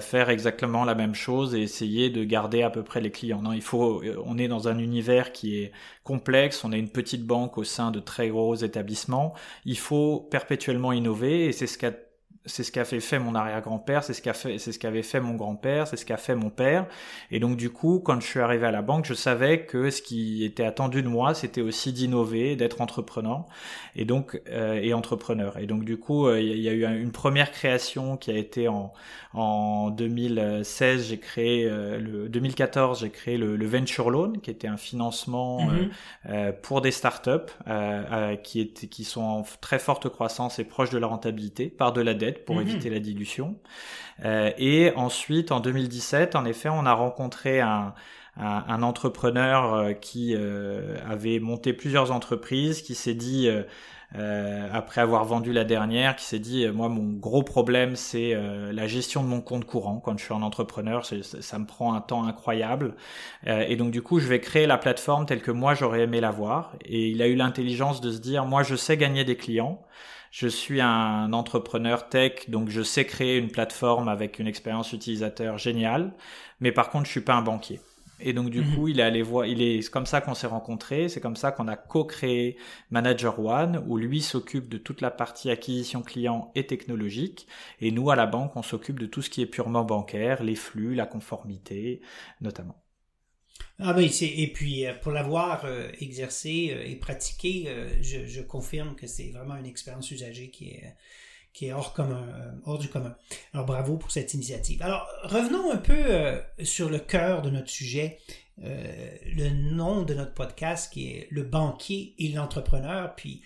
faire 0.00 0.30
exactement 0.30 0.84
la 0.84 0.94
même 0.94 1.14
chose 1.14 1.54
et 1.54 1.62
essayer 1.62 2.10
de 2.10 2.24
garder 2.24 2.62
à 2.62 2.70
peu 2.70 2.82
près 2.82 3.00
les 3.00 3.10
clients. 3.10 3.42
Non, 3.42 3.52
il 3.52 3.62
faut. 3.62 4.02
On 4.24 4.38
est 4.38 4.48
dans 4.48 4.68
un 4.68 4.78
univers 4.78 5.32
qui 5.32 5.58
est 5.58 5.72
complexe. 6.02 6.64
On 6.64 6.72
est 6.72 6.78
une 6.78 6.90
petite 6.90 7.26
banque 7.26 7.56
au 7.58 7.64
sein 7.64 7.90
de 7.90 8.00
très 8.00 8.28
gros 8.28 8.54
établissements. 8.54 9.34
Il 9.64 9.78
faut 9.78 10.20
perpétuellement 10.30 10.92
innover, 10.92 11.46
et 11.46 11.52
c'est 11.52 11.66
ce 11.66 11.78
qu'a 11.78 11.92
c'est 12.46 12.62
ce 12.62 12.70
qu'a 12.70 12.84
fait, 12.84 13.00
fait 13.00 13.18
mon 13.18 13.34
arrière-grand-père, 13.34 14.04
c'est 14.04 14.12
ce 14.12 14.20
qu'a 14.20 14.34
fait, 14.34 14.58
c'est 14.58 14.72
ce 14.72 14.78
qu'avait 14.78 15.02
fait 15.02 15.20
mon 15.20 15.34
grand-père, 15.34 15.88
c'est 15.88 15.96
ce 15.96 16.04
qu'a 16.04 16.18
fait 16.18 16.34
mon 16.34 16.50
père. 16.50 16.86
Et 17.30 17.40
donc 17.40 17.56
du 17.56 17.70
coup, 17.70 18.00
quand 18.04 18.20
je 18.20 18.26
suis 18.26 18.40
arrivé 18.40 18.66
à 18.66 18.70
la 18.70 18.82
banque, 18.82 19.06
je 19.06 19.14
savais 19.14 19.64
que 19.64 19.90
ce 19.90 20.02
qui 20.02 20.44
était 20.44 20.64
attendu 20.64 21.02
de 21.02 21.08
moi, 21.08 21.32
c'était 21.34 21.62
aussi 21.62 21.92
d'innover, 21.92 22.54
d'être 22.56 22.82
entrepreneur 22.82 23.46
et 23.96 24.04
donc 24.04 24.40
euh, 24.48 24.78
et 24.82 24.92
entrepreneur. 24.92 25.58
Et 25.58 25.66
donc 25.66 25.84
du 25.84 25.96
coup, 25.96 26.26
euh, 26.26 26.40
il 26.40 26.58
y, 26.60 26.68
a 26.68 26.72
eu 26.72 27.00
une 27.00 27.12
première 27.12 27.50
création 27.50 28.16
qui 28.18 28.30
a 28.30 28.36
été 28.36 28.68
en 28.68 28.92
en 29.32 29.90
2016, 29.90 31.08
j'ai 31.08 31.18
créé 31.18 31.66
euh, 31.66 31.98
le 31.98 32.28
2014, 32.28 33.00
j'ai 33.00 33.10
créé 33.10 33.36
le, 33.36 33.56
le, 33.56 33.66
venture 33.66 34.10
loan, 34.10 34.34
qui 34.34 34.50
était 34.50 34.68
un 34.68 34.76
financement 34.76 35.66
mm-hmm. 35.66 36.52
pour 36.60 36.82
des 36.82 36.92
startups 36.92 37.30
qui 38.42 38.60
étaient 38.60 38.86
qui 38.86 39.04
sont 39.04 39.22
en 39.22 39.44
très 39.60 39.78
forte 39.78 40.08
croissance 40.08 40.58
et 40.58 40.64
proches 40.64 40.90
de 40.90 40.98
la 40.98 41.06
rentabilité 41.06 41.68
par 41.68 41.92
de 41.92 42.00
la 42.00 42.14
dette 42.14 42.33
pour 42.34 42.56
mhm. 42.56 42.62
éviter 42.62 42.90
la 42.90 43.00
dilution. 43.00 43.56
Euh, 44.24 44.50
et 44.58 44.92
ensuite, 44.96 45.52
en 45.52 45.60
2017, 45.60 46.36
en 46.36 46.44
effet, 46.44 46.68
on 46.68 46.86
a 46.86 46.92
rencontré 46.92 47.60
un, 47.60 47.94
un, 48.36 48.82
entrepreneur 48.82 49.74
euh, 49.74 49.92
qui 49.92 50.34
euh, 50.34 50.96
avait 51.08 51.38
monté 51.38 51.72
plusieurs 51.72 52.10
entreprises, 52.10 52.82
qui 52.82 52.94
s'est 52.94 53.14
dit, 53.14 53.48
euh, 54.16 54.68
après 54.72 55.00
avoir 55.00 55.24
vendu 55.24 55.52
la 55.52 55.64
dernière, 55.64 56.16
qui 56.16 56.24
s'est 56.24 56.38
dit, 56.38 56.66
moi, 56.68 56.88
mon 56.88 57.12
gros 57.12 57.42
problème, 57.42 57.96
c'est 57.96 58.34
la 58.72 58.86
gestion 58.86 59.22
de 59.22 59.28
mon 59.28 59.40
compte 59.40 59.64
courant. 59.64 60.00
Quand 60.04 60.16
je 60.18 60.24
suis 60.24 60.34
un 60.34 60.42
entrepreneur, 60.42 61.04
ça, 61.04 61.16
ça 61.22 61.58
me 61.58 61.66
prend 61.66 61.94
un 61.94 62.00
temps 62.00 62.24
incroyable. 62.24 62.94
et 63.46 63.74
donc, 63.76 63.90
du 63.90 64.02
coup, 64.02 64.20
je 64.20 64.28
vais 64.28 64.40
créer 64.40 64.66
la 64.66 64.78
plateforme 64.78 65.26
telle 65.26 65.42
que 65.42 65.50
moi, 65.50 65.74
j'aurais 65.74 66.02
aimé 66.02 66.20
la 66.20 66.30
voir. 66.30 66.76
Et 66.84 67.08
il 67.08 67.22
a 67.22 67.26
eu 67.26 67.34
l'intelligence 67.34 68.00
de 68.00 68.12
se 68.12 68.18
dire, 68.18 68.44
moi, 68.44 68.62
je 68.62 68.76
sais 68.76 68.96
gagner 68.96 69.24
des 69.24 69.36
clients. 69.36 69.82
Je 70.36 70.48
suis 70.48 70.80
un 70.80 71.32
entrepreneur 71.32 72.08
tech, 72.08 72.50
donc 72.50 72.68
je 72.68 72.82
sais 72.82 73.04
créer 73.04 73.38
une 73.38 73.52
plateforme 73.52 74.08
avec 74.08 74.40
une 74.40 74.48
expérience 74.48 74.92
utilisateur 74.92 75.58
géniale, 75.58 76.12
mais 76.58 76.72
par 76.72 76.90
contre, 76.90 77.06
je 77.06 77.12
suis 77.12 77.20
pas 77.20 77.36
un 77.36 77.42
banquier. 77.42 77.80
Et 78.18 78.32
donc 78.32 78.50
du 78.50 78.62
mhm. 78.62 78.74
coup, 78.74 78.88
il 78.88 78.98
est 78.98 79.04
allé 79.04 79.22
voir, 79.22 79.46
il 79.46 79.62
est 79.62 79.88
comme 79.88 80.06
ça 80.06 80.20
qu'on 80.20 80.34
s'est 80.34 80.48
rencontrés, 80.48 81.08
c'est 81.08 81.20
comme 81.20 81.36
ça 81.36 81.52
qu'on 81.52 81.68
a 81.68 81.76
co-créé 81.76 82.56
Manager 82.90 83.38
One, 83.38 83.84
où 83.86 83.96
lui 83.96 84.20
s'occupe 84.20 84.68
de 84.68 84.76
toute 84.76 85.02
la 85.02 85.12
partie 85.12 85.50
acquisition 85.50 86.02
client 86.02 86.50
et 86.56 86.66
technologique, 86.66 87.46
et 87.80 87.92
nous 87.92 88.10
à 88.10 88.16
la 88.16 88.26
banque, 88.26 88.56
on 88.56 88.62
s'occupe 88.64 88.98
de 88.98 89.06
tout 89.06 89.22
ce 89.22 89.30
qui 89.30 89.40
est 89.40 89.46
purement 89.46 89.84
bancaire, 89.84 90.42
les 90.42 90.56
flux, 90.56 90.96
la 90.96 91.06
conformité, 91.06 92.00
notamment. 92.40 92.83
Ah 93.80 93.92
ben, 93.92 94.08
et 94.20 94.52
puis 94.52 94.86
euh, 94.86 94.94
pour 94.94 95.10
l'avoir 95.10 95.64
euh, 95.64 95.90
exercé 96.00 96.70
euh, 96.70 96.86
et 96.86 96.94
pratiqué, 96.94 97.68
je, 98.00 98.24
je, 98.26 98.40
confirme 98.40 98.94
que 98.94 99.08
c'est 99.08 99.30
vraiment 99.30 99.56
une 99.56 99.66
expérience 99.66 100.10
usagée 100.10 100.50
qui 100.50 100.70
est 100.70 100.94
qui 101.52 101.66
est 101.66 101.72
hors 101.72 101.92
commun, 101.92 102.26
hors 102.64 102.78
du 102.78 102.88
commun. 102.88 103.16
Alors 103.52 103.64
bravo 103.64 103.96
pour 103.96 104.10
cette 104.10 104.34
initiative. 104.34 104.82
Alors 104.82 105.08
revenons 105.22 105.70
un 105.70 105.76
peu 105.76 106.42
sur 106.64 106.90
le 106.90 106.98
cœur 106.98 107.42
de 107.42 107.50
notre 107.50 107.70
sujet, 107.70 108.18
le 108.58 109.50
nom 109.50 110.02
de 110.02 110.14
notre 110.14 110.34
podcast 110.34 110.92
qui 110.92 111.12
est 111.12 111.28
le 111.30 111.44
banquier 111.44 112.16
et 112.18 112.26
l'entrepreneur. 112.30 113.14
Puis 113.14 113.42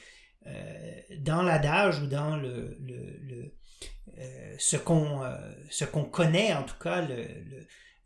dans 1.19 1.43
l'adage 1.43 2.01
ou 2.01 2.07
dans 2.07 2.39
le, 2.39 2.79
le, 2.81 3.53
ce 4.59 4.79
qu'on 4.79 5.21
ce 5.69 5.85
qu'on 5.85 6.05
connaît 6.05 6.55
en 6.55 6.63
tout 6.63 6.79
cas 6.83 7.03
le 7.03 7.27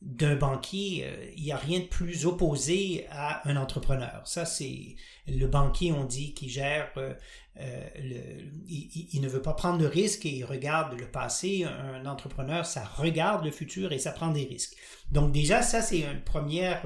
d'un 0.04 0.34
banquier, 0.34 1.04
euh, 1.04 1.30
il 1.36 1.44
n'y 1.44 1.52
a 1.52 1.56
rien 1.56 1.78
de 1.78 1.84
plus 1.84 2.26
opposé 2.26 3.06
à 3.10 3.48
un 3.48 3.56
entrepreneur. 3.56 4.22
Ça, 4.24 4.44
c'est 4.44 4.96
le 5.28 5.46
banquier, 5.46 5.92
on 5.92 6.04
dit, 6.04 6.34
qui 6.34 6.48
gère, 6.48 6.90
euh, 6.96 7.14
euh, 7.60 7.88
le, 8.00 8.20
il, 8.66 9.20
ne 9.20 9.28
veut 9.28 9.42
pas 9.42 9.54
prendre 9.54 9.78
de 9.78 9.86
risques 9.86 10.26
et 10.26 10.30
il 10.30 10.44
regarde 10.44 10.98
le 10.98 11.06
passé. 11.06 11.64
Un 11.64 12.04
entrepreneur, 12.06 12.66
ça 12.66 12.84
regarde 12.84 13.44
le 13.44 13.52
futur 13.52 13.92
et 13.92 13.98
ça 13.98 14.10
prend 14.10 14.32
des 14.32 14.44
risques. 14.44 14.74
Donc 15.12 15.32
déjà, 15.32 15.62
ça, 15.62 15.82
c'est 15.82 16.00
une 16.00 16.24
première 16.24 16.82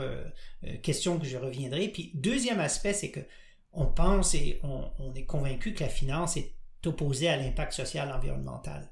question 0.83 1.19
que 1.19 1.27
je 1.27 1.39
reviendrai. 1.39 1.89
Puis 1.89 2.11
deuxième 2.15 2.61
aspect, 2.61 2.93
c'est 2.93 3.11
que 3.11 3.21
on 3.73 3.87
pense 3.87 4.35
et 4.35 4.61
on, 4.63 5.15
est 5.15 5.25
convaincu 5.25 5.75
que 5.75 5.85
la 5.85 5.91
finance 5.91 6.37
est 6.37 6.55
opposée 6.87 7.29
à 7.29 7.37
l'impact 7.37 7.73
social 7.73 8.11
environnemental 8.11 8.91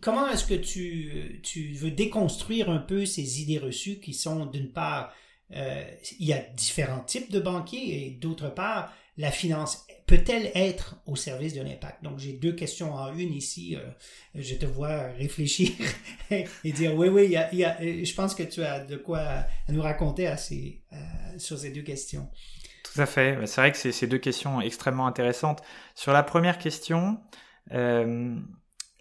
comment 0.00 0.28
est-ce 0.28 0.46
que 0.46 0.54
tu, 0.54 1.40
tu 1.42 1.72
veux 1.72 1.90
déconstruire 1.90 2.70
un 2.70 2.78
peu 2.78 3.04
ces 3.04 3.42
idées 3.42 3.58
reçues 3.58 4.00
qui 4.00 4.14
sont 4.14 4.46
d'une 4.46 4.72
part, 4.72 5.12
euh, 5.54 5.84
il 6.18 6.26
y 6.26 6.32
a 6.32 6.38
différents 6.38 7.00
types 7.00 7.30
de 7.30 7.40
banquiers 7.40 8.06
et 8.06 8.10
d'autre 8.10 8.48
part, 8.48 8.92
la 9.18 9.30
finance 9.30 9.86
peut-elle 10.06 10.50
être 10.54 10.96
au 11.04 11.16
service 11.16 11.52
de 11.52 11.60
l'impact? 11.60 12.02
Donc 12.02 12.18
j'ai 12.18 12.32
deux 12.32 12.52
questions 12.52 12.94
en 12.94 13.12
une 13.14 13.34
ici. 13.34 13.76
Euh, 13.76 13.80
je 14.34 14.54
te 14.54 14.64
vois 14.64 15.08
réfléchir 15.18 15.72
et 16.30 16.72
dire 16.72 16.94
oui, 16.94 17.08
oui, 17.08 17.24
il 17.24 17.58
y 17.58 17.64
a, 17.64 17.78
je 17.82 18.14
pense 18.14 18.34
que 18.34 18.44
tu 18.44 18.62
as 18.62 18.80
de 18.80 18.96
quoi 18.96 19.44
nous 19.68 19.82
raconter 19.82 20.28
euh, 20.28 20.34
sur 21.36 21.58
ces 21.58 21.70
deux 21.70 21.82
questions. 21.82 22.30
Tout 22.84 23.00
à 23.00 23.06
fait. 23.06 23.46
C'est 23.46 23.60
vrai 23.60 23.72
que 23.72 23.76
c'est 23.76 23.92
ces 23.92 24.06
deux 24.06 24.18
questions 24.18 24.62
extrêmement 24.62 25.06
intéressantes. 25.06 25.62
Sur 25.94 26.12
la 26.12 26.22
première 26.22 26.56
question, 26.56 27.18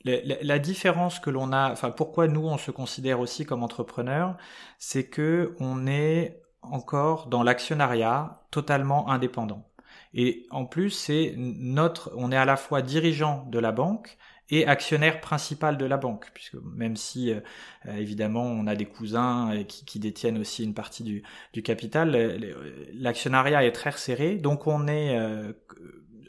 euh, 0.10 0.36
la, 0.42 0.60
différence 0.60 1.20
que 1.20 1.30
l'on 1.30 1.52
a, 1.52 1.72
enfin 1.72 1.92
pourquoi 1.92 2.28
nous 2.28 2.48
on 2.48 2.58
se 2.58 2.72
considère 2.72 3.20
aussi 3.20 3.46
comme 3.46 3.64
entrepreneur, 3.64 4.36
c'est 4.80 5.08
que 5.08 5.56
on 5.60 5.88
est 5.88 6.42
encore 6.62 7.28
dans 7.28 7.44
l'actionnariat 7.44 8.42
totalement 8.52 9.10
indépendant. 9.10 9.68
Et 10.14 10.48
en 10.52 10.66
plus, 10.66 10.90
c'est 10.90 11.34
notre, 11.38 12.12
on 12.16 12.32
est 12.32 12.38
à 12.38 12.46
la 12.46 12.58
fois 12.58 12.82
dirigeant 12.82 13.46
de 13.50 13.60
la 13.60 13.72
banque 13.72 14.18
et 14.50 14.66
actionnaire 14.66 15.20
principal 15.20 15.78
de 15.78 15.86
la 15.86 15.98
banque, 15.98 16.30
puisque 16.34 16.56
même 16.64 16.96
si 16.96 17.32
euh, 17.32 17.42
évidemment 17.86 18.44
on 18.44 18.66
a 18.68 18.76
des 18.76 18.86
cousins 18.86 19.54
euh, 19.54 19.64
qui, 19.64 20.00
détiennent 20.00 20.38
aussi 20.38 20.64
une 20.64 20.74
partie 20.74 21.04
du, 21.04 21.64
capital, 21.64 22.40
l'actionnariat 22.94 23.66
est 23.66 23.72
très 23.72 23.90
resserré, 23.90 24.36
donc 24.36 24.68
on 24.68 24.88
est 24.88 25.18
euh, 25.18 25.52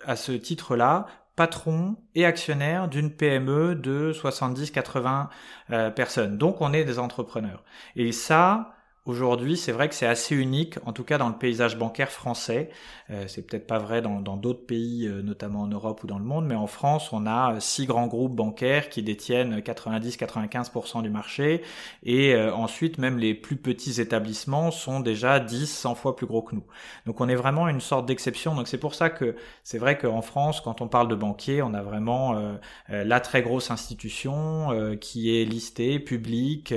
à 0.04 0.16
ce 0.16 0.32
titre-là 0.32 1.06
patron 1.38 1.94
et 2.16 2.26
actionnaire 2.26 2.88
d'une 2.88 3.12
PME 3.12 3.76
de 3.76 4.12
70-80 4.12 5.28
euh, 5.70 5.88
personnes. 5.88 6.36
Donc 6.36 6.60
on 6.60 6.72
est 6.72 6.84
des 6.84 6.98
entrepreneurs. 6.98 7.62
Et 7.94 8.10
ça, 8.10 8.74
Aujourd'hui, 9.08 9.56
c'est 9.56 9.72
vrai 9.72 9.88
que 9.88 9.94
c'est 9.94 10.06
assez 10.06 10.36
unique, 10.36 10.74
en 10.84 10.92
tout 10.92 11.02
cas 11.02 11.16
dans 11.16 11.30
le 11.30 11.34
paysage 11.34 11.78
bancaire 11.78 12.10
français. 12.10 12.68
Euh, 13.10 13.24
c'est 13.26 13.40
peut-être 13.40 13.66
pas 13.66 13.78
vrai 13.78 14.02
dans 14.02 14.20
d'autres 14.36 14.66
pays, 14.66 15.06
euh, 15.06 15.22
notamment 15.22 15.62
en 15.62 15.66
Europe 15.66 16.04
ou 16.04 16.06
dans 16.06 16.18
le 16.18 16.26
monde, 16.26 16.44
mais 16.44 16.54
en 16.54 16.66
France, 16.66 17.10
on 17.14 17.26
a 17.26 17.54
euh, 17.54 17.60
six 17.60 17.86
grands 17.86 18.06
groupes 18.06 18.34
bancaires 18.34 18.90
qui 18.90 19.02
détiennent 19.02 19.60
90-95% 19.60 21.00
du 21.00 21.08
marché, 21.08 21.62
et 22.02 22.36
ensuite 22.36 22.98
même 22.98 23.18
les 23.18 23.32
plus 23.32 23.56
petits 23.56 24.00
établissements 24.00 24.70
sont 24.70 25.00
déjà 25.00 25.40
10, 25.40 25.66
100 25.66 25.94
fois 25.94 26.14
plus 26.14 26.26
gros 26.26 26.42
que 26.42 26.54
nous. 26.54 26.64
Donc 27.06 27.22
on 27.22 27.28
est 27.28 27.34
vraiment 27.34 27.66
une 27.68 27.80
sorte 27.80 28.04
d'exception. 28.04 28.54
Donc 28.54 28.68
c'est 28.68 28.78
pour 28.78 28.94
ça 28.94 29.08
que 29.08 29.36
c'est 29.62 29.78
vrai 29.78 29.96
qu'en 29.96 30.20
France, 30.20 30.60
quand 30.60 30.82
on 30.82 30.88
parle 30.88 31.08
de 31.08 31.14
banquier, 31.14 31.62
on 31.62 31.72
a 31.72 31.82
vraiment 31.82 32.58
la 32.88 33.20
très 33.20 33.42
grosse 33.42 33.70
institution 33.70 34.96
qui 35.00 35.36
est 35.36 35.44
listée, 35.44 35.98
publique, 35.98 36.74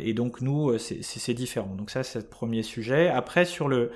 et 0.00 0.14
donc 0.14 0.40
nous, 0.40 0.76
c'est 0.78 1.34
donc 1.76 1.90
ça, 1.90 2.02
c'est 2.02 2.20
le 2.20 2.26
premier 2.26 2.62
sujet. 2.62 3.08
Après, 3.08 3.44
sur 3.44 3.68
le, 3.68 3.90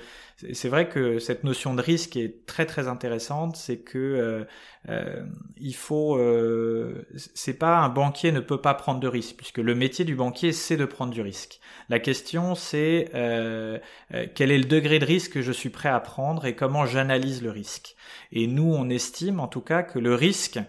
c'est 0.53 0.69
vrai 0.69 0.87
que 0.87 1.19
cette 1.19 1.43
notion 1.43 1.73
de 1.73 1.81
risque 1.81 2.15
est 2.15 2.45
très 2.45 2.65
très 2.65 2.87
intéressante. 2.87 3.55
C'est 3.55 3.79
que 3.79 3.97
euh, 3.97 4.43
euh, 4.89 5.25
il 5.57 5.75
faut, 5.75 6.17
euh, 6.17 7.05
c'est 7.35 7.53
pas 7.53 7.79
un 7.79 7.89
banquier 7.89 8.31
ne 8.31 8.39
peut 8.39 8.61
pas 8.61 8.73
prendre 8.73 8.99
de 8.99 9.07
risque, 9.07 9.35
puisque 9.37 9.57
le 9.57 9.75
métier 9.75 10.05
du 10.05 10.15
banquier 10.15 10.53
c'est 10.53 10.77
de 10.77 10.85
prendre 10.85 11.11
du 11.11 11.21
risque. 11.21 11.59
La 11.89 11.99
question 11.99 12.55
c'est 12.55 13.09
quel 14.35 14.51
est 14.51 14.57
le 14.57 14.65
degré 14.65 14.99
de 14.99 15.05
risque 15.05 15.33
que 15.33 15.41
je 15.41 15.51
suis 15.51 15.69
prêt 15.69 15.89
à 15.89 15.99
prendre 15.99 16.45
et 16.45 16.55
comment 16.55 16.85
j'analyse 16.85 17.41
le 17.41 17.51
risque. 17.51 17.95
Et 18.31 18.47
nous, 18.47 18.73
on 18.73 18.89
estime 18.89 19.39
en 19.39 19.47
tout 19.47 19.61
cas 19.61 19.83
que 19.83 19.99
le 19.99 20.13
risque 20.15 20.59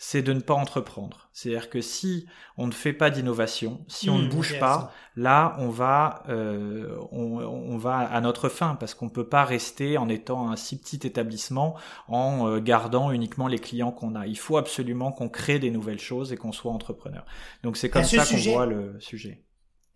c'est 0.00 0.22
de 0.22 0.32
ne 0.32 0.40
pas 0.40 0.54
entreprendre. 0.54 1.28
C'est-à-dire 1.32 1.68
que 1.68 1.80
si 1.80 2.26
on 2.56 2.68
ne 2.68 2.72
fait 2.72 2.92
pas 2.92 3.10
d'innovation, 3.10 3.84
si 3.88 4.08
on 4.08 4.18
ne 4.18 4.26
mmh, 4.26 4.30
bouge 4.30 4.58
pas, 4.60 4.94
là 5.16 5.56
on 5.58 5.68
va 5.68 6.22
euh, 6.28 6.96
on, 7.10 7.76
va 7.76 7.98
à 7.98 8.20
notre 8.20 8.48
fin 8.48 8.76
parce 8.76 8.94
qu'on 8.94 9.08
peut 9.08 9.28
pas 9.28 9.44
rester 9.44 9.98
en 9.98 10.08
étant 10.08 10.50
un 10.50 10.56
si 10.56 10.80
petit 10.80 11.04
établissement 11.04 11.76
en 12.06 12.48
euh, 12.48 12.60
gardant 12.60 13.10
uniquement 13.10 13.48
les 13.48 13.58
clients 13.58 13.90
qu'on 13.90 14.14
a. 14.14 14.28
Il 14.28 14.38
faut 14.38 14.56
absolument 14.56 15.10
qu'on 15.10 15.28
crée 15.28 15.58
des 15.58 15.72
nouvelles 15.72 16.00
choses 16.00 16.32
et 16.32 16.36
qu'on 16.36 16.52
soit 16.52 16.72
entrepreneur. 16.72 17.26
Donc 17.64 17.76
c'est 17.76 17.90
comme 17.90 18.04
ça 18.04 18.24
qu'on 18.24 18.36
voit 18.36 18.66
le 18.66 18.94
sujet. 19.00 19.42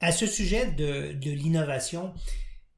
À 0.01 0.11
ce 0.11 0.27
sujet 0.27 0.73
de, 0.73 1.13
de 1.13 1.31
l'innovation, 1.31 2.13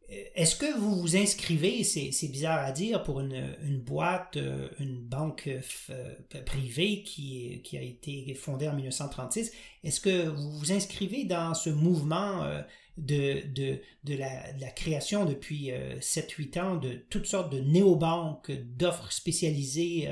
est-ce 0.08 0.56
que 0.56 0.78
vous 0.78 0.96
vous 0.96 1.16
inscrivez, 1.16 1.82
c'est 1.82 2.28
bizarre 2.28 2.64
à 2.64 2.72
dire, 2.72 3.02
pour 3.02 3.20
une, 3.20 3.56
une 3.62 3.80
boîte, 3.80 4.36
euh, 4.36 4.68
une 4.78 4.98
banque 4.98 5.48
euh, 5.90 6.40
privée 6.44 7.02
qui, 7.02 7.62
qui 7.64 7.78
a 7.78 7.82
été 7.82 8.34
fondée 8.34 8.68
en 8.68 8.74
1936, 8.74 9.52
est-ce 9.82 10.00
que 10.00 10.28
vous 10.28 10.58
vous 10.58 10.72
inscrivez 10.72 11.24
dans 11.24 11.54
ce 11.54 11.70
mouvement 11.70 12.42
euh, 12.42 12.60
de, 12.98 13.46
de, 13.54 13.80
de, 14.04 14.14
la, 14.14 14.52
de 14.52 14.60
la 14.60 14.70
création 14.70 15.24
depuis 15.24 15.70
7-8 16.00 16.60
ans 16.60 16.76
de 16.76 16.92
toutes 17.10 17.26
sortes 17.26 17.52
de 17.52 17.58
néobanques, 17.58 18.52
d'offres 18.52 19.10
spécialisées 19.10 20.08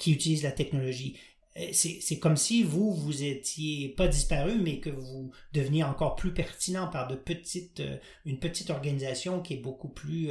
qui 0.00 0.12
utilisent 0.12 0.42
la 0.42 0.50
technologie? 0.50 1.16
C'est 1.72 2.18
comme 2.18 2.36
si 2.36 2.62
vous, 2.62 2.94
vous 2.94 3.22
étiez 3.22 3.90
pas 3.90 4.08
disparu, 4.08 4.58
mais 4.60 4.78
que 4.78 4.90
vous 4.90 5.32
deveniez 5.52 5.84
encore 5.84 6.14
plus 6.14 6.32
pertinent 6.32 6.88
par 6.88 7.08
de 7.08 7.16
petites, 7.16 7.82
une 8.24 8.38
petite 8.38 8.70
organisation 8.70 9.40
qui 9.40 9.54
est 9.54 9.58
beaucoup 9.58 9.88
plus 9.88 10.30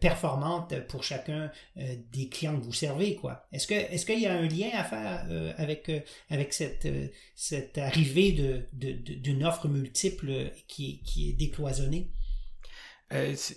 performante 0.00 0.74
pour 0.88 1.04
chacun 1.04 1.50
des 1.76 2.28
clients 2.28 2.58
que 2.58 2.64
vous 2.64 2.72
servez. 2.72 3.18
Est-ce 3.52 3.66
que, 3.66 3.74
est-ce 3.74 4.06
qu'il 4.06 4.20
y 4.20 4.26
a 4.26 4.32
un 4.32 4.48
lien 4.48 4.70
à 4.72 4.84
faire 4.84 5.54
avec, 5.56 5.90
avec 6.28 6.52
cette, 6.52 6.88
cette 7.34 7.78
arrivée 7.78 8.32
de, 8.32 8.92
d'une 8.92 9.44
offre 9.44 9.68
multiple 9.68 10.52
qui, 10.68 11.02
qui 11.02 11.30
est 11.30 11.34
décloisonnée? 11.34 12.10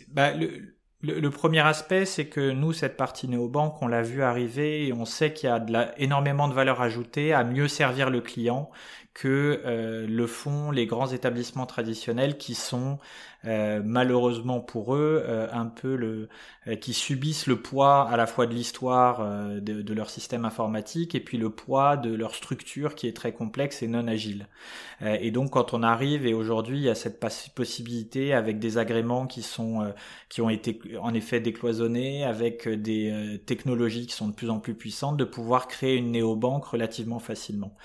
bah, 0.10 0.34
le, 0.34 0.78
le, 1.04 1.30
premier 1.30 1.60
aspect, 1.60 2.06
c'est 2.06 2.28
que 2.28 2.52
nous, 2.52 2.72
cette 2.72 2.96
partie 2.96 3.28
néobanque, 3.28 3.82
on 3.82 3.88
l'a 3.88 4.02
vu 4.02 4.24
arriver 4.24 4.88
et 4.88 4.94
on 4.94 5.04
sait 5.04 5.34
qu'il 5.34 5.50
y 5.50 5.52
a 5.52 5.60
de 5.60 5.74
énormément 5.98 6.48
de 6.48 6.54
valeur 6.54 6.82
ajoutée 6.82 7.34
à 7.34 7.44
mieux 7.44 7.68
servir 7.68 8.10
le 8.10 8.22
client 8.22 8.70
que 9.14 9.62
euh, 9.66 10.08
le 10.08 10.28
font 10.28 10.72
les 10.72 10.88
grands 10.88 11.12
établissements 11.12 11.68
traditionnels 11.68 12.38
qui 12.38 12.56
sont 12.56 12.98
euh, 13.46 13.82
malheureusement 13.84 14.60
pour 14.60 14.96
eux 14.96 15.24
euh, 15.28 15.48
un 15.52 15.66
peu 15.68 15.96
le 15.96 16.30
qui 16.80 16.94
subissent 16.94 17.46
le 17.46 17.58
poids 17.58 18.10
à 18.10 18.16
la 18.16 18.26
fois 18.26 18.48
de 18.48 18.54
l'histoire 18.54 19.60
de, 19.60 19.82
de, 19.82 19.94
leur 19.94 20.10
système 20.10 20.46
informatique 20.46 21.14
et 21.14 21.20
puis 21.20 21.38
le 21.38 21.50
poids 21.50 21.98
de 21.98 22.14
leur 22.14 22.34
structure 22.36 22.96
qui 22.96 23.06
est 23.06 23.16
très 23.16 23.34
complexe 23.34 23.84
et 23.84 23.88
non 23.88 24.08
agile. 24.08 24.48
et 25.02 25.30
donc 25.30 25.52
quand 25.52 25.74
on 25.74 25.84
arrive 25.84 26.26
et 26.26 26.34
aujourd'hui 26.34 26.78
il 26.78 26.84
y 26.84 26.90
a 26.90 26.96
cette 26.96 27.20
possibilité 27.54 28.34
avec 28.34 28.60
des 28.60 28.78
agréments 28.78 29.28
qui 29.28 29.42
sont 29.42 29.94
qui 30.30 30.40
ont 30.40 30.50
été 30.50 30.80
en 31.02 31.14
effet 31.14 31.42
décloisonnés 31.42 32.24
avec 32.24 32.70
des 32.70 33.42
technologies 33.46 34.08
qui 34.08 34.14
sont 34.14 34.30
de 34.30 34.34
plus 34.34 34.50
en 34.50 34.60
plus 34.60 34.74
puissantes 34.74 35.18
de 35.18 35.26
pouvoir 35.26 35.68
créer 35.68 35.98
une 35.98 36.12
néobanque 36.12 36.64
relativement 36.64 37.20
facilement. 37.20 37.76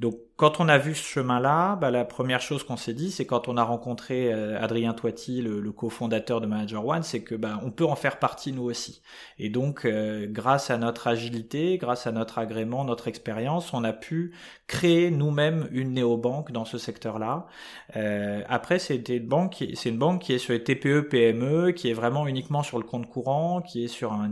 Donc 0.00 0.18
quand 0.38 0.60
on 0.60 0.68
a 0.68 0.78
vu 0.78 0.94
ce 0.94 1.02
chemin-là, 1.02 1.74
bah, 1.74 1.90
la 1.90 2.04
première 2.04 2.40
chose 2.40 2.62
qu'on 2.62 2.76
s'est 2.76 2.94
dit, 2.94 3.10
c'est 3.10 3.26
quand 3.26 3.48
on 3.48 3.56
a 3.56 3.64
rencontré 3.64 4.32
euh, 4.32 4.62
Adrien 4.62 4.94
Toiti, 4.94 5.42
le, 5.42 5.58
le 5.58 5.72
cofondateur 5.72 6.40
de 6.40 6.46
Manager 6.46 6.86
One, 6.86 7.02
c'est 7.02 7.24
que 7.24 7.34
bah, 7.34 7.58
on 7.64 7.72
peut 7.72 7.84
en 7.84 7.96
faire 7.96 8.20
partie 8.20 8.52
nous 8.52 8.62
aussi. 8.62 9.02
Et 9.40 9.48
donc, 9.50 9.84
euh, 9.84 10.28
grâce 10.30 10.70
à 10.70 10.78
notre 10.78 11.08
agilité, 11.08 11.76
grâce 11.76 12.06
à 12.06 12.12
notre 12.12 12.38
agrément, 12.38 12.84
notre 12.84 13.08
expérience, 13.08 13.74
on 13.74 13.82
a 13.82 13.92
pu 13.92 14.32
créer 14.68 15.10
nous-mêmes 15.10 15.66
une 15.72 15.94
néobanque 15.94 16.52
dans 16.52 16.64
ce 16.64 16.78
secteur-là. 16.78 17.48
Euh, 17.96 18.44
après, 18.48 18.78
c'était 18.78 19.16
une 19.16 19.26
banque, 19.26 19.64
c'est 19.74 19.88
une 19.88 19.98
banque 19.98 20.22
qui 20.22 20.34
est 20.34 20.38
sur 20.38 20.52
les 20.52 20.62
TPE, 20.62 21.08
PME, 21.08 21.72
qui 21.72 21.90
est 21.90 21.94
vraiment 21.94 22.28
uniquement 22.28 22.62
sur 22.62 22.78
le 22.78 22.84
compte 22.84 23.08
courant, 23.08 23.60
qui 23.60 23.82
est 23.82 23.88
sur 23.88 24.12
un, 24.12 24.30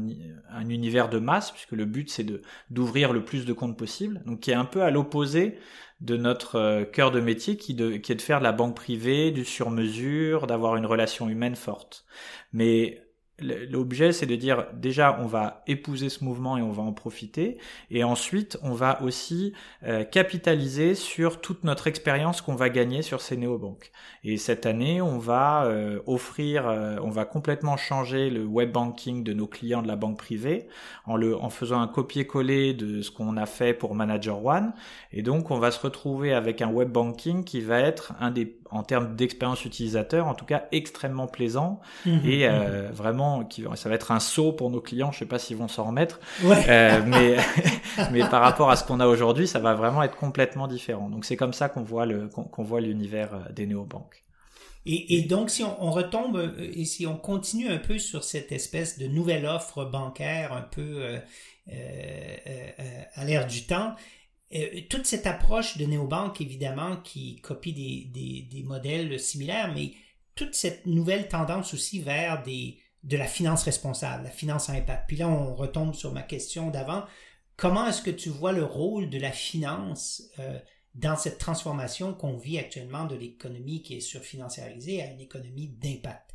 un 0.53 0.69
univers 0.69 1.09
de 1.09 1.19
masse, 1.19 1.51
puisque 1.51 1.73
le 1.73 1.85
but 1.85 2.09
c'est 2.11 2.27
d'ouvrir 2.71 3.13
le 3.13 3.25
plus 3.25 3.45
de 3.45 3.53
comptes 3.53 3.77
possible. 3.77 4.23
Donc, 4.25 4.39
qui 4.39 4.53
est 4.53 4.55
un 4.55 4.67
peu 4.67 4.83
à 4.83 4.93
l'opposé 4.93 5.59
de 6.01 6.17
notre 6.17 6.57
euh, 6.57 6.85
cœur 6.85 7.11
de 7.11 7.21
métier 7.21 7.57
qui, 7.57 7.75
qui, 7.77 8.13
est 8.13 8.17
de 8.17 8.23
faire 8.23 8.39
de 8.39 8.45
la 8.45 8.53
banque 8.53 8.77
privée, 8.77 9.31
du 9.31 9.45
sur-mesure, 9.45 10.47
d'avoir 10.47 10.77
une 10.77 10.87
relation 10.87 11.29
humaine 11.29 11.57
forte. 11.57 12.05
Mais 12.53 13.06
L'objet, 13.39 14.13
c'est 14.13 14.25
de 14.25 14.35
dire 14.35 14.67
déjà, 14.73 15.19
on 15.21 15.27
va 15.27 15.63
épouser 15.67 16.09
ce 16.09 16.25
mouvement 16.25 16.57
et 16.57 16.63
on 16.63 16.71
va 16.71 16.83
en 16.83 16.95
profiter, 16.95 17.59
et 17.91 18.03
ensuite, 18.03 18.59
on 18.63 18.73
va 18.73 19.03
aussi 19.03 19.53
euh, 19.85 20.05
capitaliser 20.05 20.95
sur 20.95 21.43
toute 21.43 21.63
notre 21.63 21.87
expérience 21.87 22.41
qu'on 22.41 22.55
va 22.55 22.71
gagner 22.71 23.03
sur 23.03 23.21
ces 23.21 23.37
néobanques. 23.37 23.93
Et 24.25 24.39
cette 24.39 24.65
année, 24.65 25.03
on 25.03 25.19
va 25.19 25.65
euh, 25.67 26.01
offrir, 26.07 26.67
euh, 26.67 26.97
on 27.03 27.11
va 27.11 27.27
complètement 27.27 27.77
changer 27.77 28.31
le 28.31 28.47
web 28.47 28.73
banking 28.73 29.23
de 29.23 29.35
nos 29.35 29.47
clients 29.47 29.83
de 29.83 29.89
la 29.89 29.97
banque 29.97 30.17
privée 30.17 30.67
en 31.05 31.17
le, 31.17 31.37
en 31.37 31.51
faisant 31.51 31.83
un 31.83 31.89
copier-coller 31.89 32.73
de 32.73 33.03
ce 33.03 33.11
qu'on 33.11 33.37
a 33.37 33.45
fait 33.45 33.75
pour 33.75 33.95
Manager 33.95 34.43
One, 34.43 34.73
et 35.13 35.21
donc 35.21 35.51
on 35.51 35.59
va 35.59 35.71
se 35.71 35.81
retrouver 35.81 36.33
avec 36.33 36.63
un 36.63 36.71
web 36.71 36.91
banking 36.91 37.45
qui 37.45 37.61
va 37.61 37.81
être 37.81 38.15
un 38.19 38.31
des 38.31 38.57
en 38.71 38.83
termes 38.83 39.17
d'expérience 39.17 39.65
utilisateur, 39.65 40.27
en 40.27 40.35
tout 40.35 40.45
cas 40.45 40.65
extrêmement 40.73 41.27
plaisant 41.27 41.81
mhm. 42.05 42.21
et 42.25 42.49
euh, 42.49 42.91
vraiment 42.93 43.45
qui 43.45 43.65
ça 43.75 43.89
va 43.89 43.95
être 43.95 44.13
un 44.13 44.21
saut 44.21 44.53
pour 44.53 44.71
nos 44.71 44.81
clients. 44.81 45.13
Je 45.13 45.21
sais 45.21 45.27
pas 45.27 45.39
s'ils 45.39 45.57
vont 45.57 45.69
s'en 45.69 45.85
remettre, 45.85 46.21
euh, 46.45 47.03
mais 47.07 47.37
mais 48.13 48.21
par 48.21 48.43
rapport 48.43 48.71
à 48.71 48.77
ce 48.77 48.85
qu'on 48.85 49.01
a 49.01 49.07
aujourd'hui, 49.07 49.47
ça 49.47 49.59
va 49.59 49.75
vraiment 49.75 50.03
être 50.03 50.17
complètement 50.17 50.69
différent. 50.69 51.09
Donc 51.09 51.25
c'est 51.25 51.37
comme 51.37 51.53
ça 51.53 51.69
qu'on 51.69 51.83
voit 51.83 52.07
le 52.07 52.29
qu'on 52.29 52.63
voit 52.63 52.81
l'univers 52.81 53.35
euh, 53.35 53.53
des 53.53 53.67
néobanques. 53.67 54.23
Et, 54.89 55.17
et, 55.17 55.23
donc, 55.23 55.51
si 55.51 55.65
on, 55.65 55.83
on, 55.83 55.91
retombe 55.91 56.55
et 56.61 56.85
si 56.85 57.09
on 57.09 57.17
continue 57.17 57.69
un 57.69 57.79
peu 57.79 57.99
sur 57.99 58.23
cette 58.23 58.53
espèce 58.53 59.01
de 59.01 59.09
nouvelle 59.09 59.45
offre 59.45 59.85
bancaire 59.85 60.53
un 60.53 60.63
peu 60.63 61.19
euh, 61.69 62.73
euh, 62.79 63.03
à 63.15 63.25
l'ère 63.25 63.47
du 63.49 63.67
temps, 63.67 63.97
euh, 64.55 64.81
toute 64.89 65.07
cette 65.07 65.27
approche 65.27 65.77
de 65.77 65.87
néobanque, 65.87 66.41
évidemment, 66.41 66.97
qui 66.99 67.37
copie 67.41 67.73
des, 67.73 68.47
des, 68.49 68.63
modèles 68.63 69.19
similaires, 69.19 69.73
mais 69.75 69.93
toute 70.35 70.55
cette 70.55 70.87
nouvelle 70.87 71.29
tendance 71.29 71.75
aussi 71.75 72.01
vers 72.01 72.43
des, 72.45 72.79
de 73.03 73.17
la 73.17 73.27
finance 73.27 73.65
responsable, 73.65 74.25
la 74.25 74.31
finance 74.31 74.71
à 74.71 74.75
impact. 74.75 75.05
Puis 75.09 75.17
là, 75.17 75.29
on 75.29 75.55
retombe 75.55 75.95
sur 75.95 76.13
ma 76.13 76.23
question 76.23 76.71
d'avant. 76.71 77.05
Comment 77.57 77.89
est-ce 77.89 78.03
que 78.03 78.11
tu 78.11 78.29
vois 78.29 78.53
le 78.53 78.65
rôle 78.65 79.11
de 79.11 79.19
la 79.19 79.33
finance 79.33 80.23
euh, 80.39 80.59
dans 80.95 81.17
cette 81.17 81.39
transformation 81.39 82.15
qu'on 82.15 82.37
vit 82.37 82.59
actuellement 82.59 83.07
de 83.07 83.17
l'économie 83.17 83.83
qui 83.83 83.97
est 83.97 84.01
surfinanciarisée 84.01 85.03
à 85.03 85.07
une 85.07 85.21
économie 85.21 85.69
d'impact? 85.69 86.31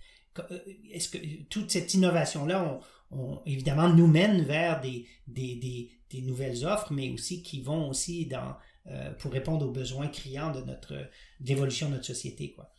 Euh, 0.51 0.59
est-ce 0.91 1.09
que 1.09 1.17
toute 1.49 1.71
cette 1.71 1.93
innovation-là, 1.93 2.79
on, 3.11 3.41
évidemment, 3.45 3.89
nous 3.89 4.07
mène 4.07 4.41
vers 4.43 4.81
des, 4.81 5.07
des, 5.27 5.55
des, 5.55 5.91
des 6.11 6.21
nouvelles 6.21 6.65
offres, 6.65 6.91
mais 6.91 7.09
aussi 7.11 7.41
qui 7.41 7.61
vont 7.61 7.89
aussi 7.89 8.25
dans, 8.25 8.55
euh, 8.87 9.11
pour 9.13 9.31
répondre 9.31 9.65
aux 9.65 9.71
besoins 9.71 10.07
criants 10.07 10.51
de 10.51 10.61
notre 10.61 11.09
d'évolution 11.39 11.87
de 11.87 11.93
notre 11.93 12.05
société. 12.05 12.51
Quoi. 12.51 12.69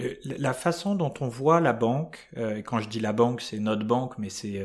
Euh, 0.00 0.14
la 0.24 0.52
façon 0.52 0.94
dont 0.94 1.12
on 1.20 1.28
voit 1.28 1.60
la 1.60 1.72
banque, 1.72 2.28
euh, 2.36 2.62
quand 2.62 2.80
je 2.80 2.88
dis 2.88 3.00
la 3.00 3.12
banque, 3.12 3.40
c'est 3.40 3.58
notre 3.58 3.84
banque, 3.84 4.14
mais 4.18 4.30
c'est 4.30 4.64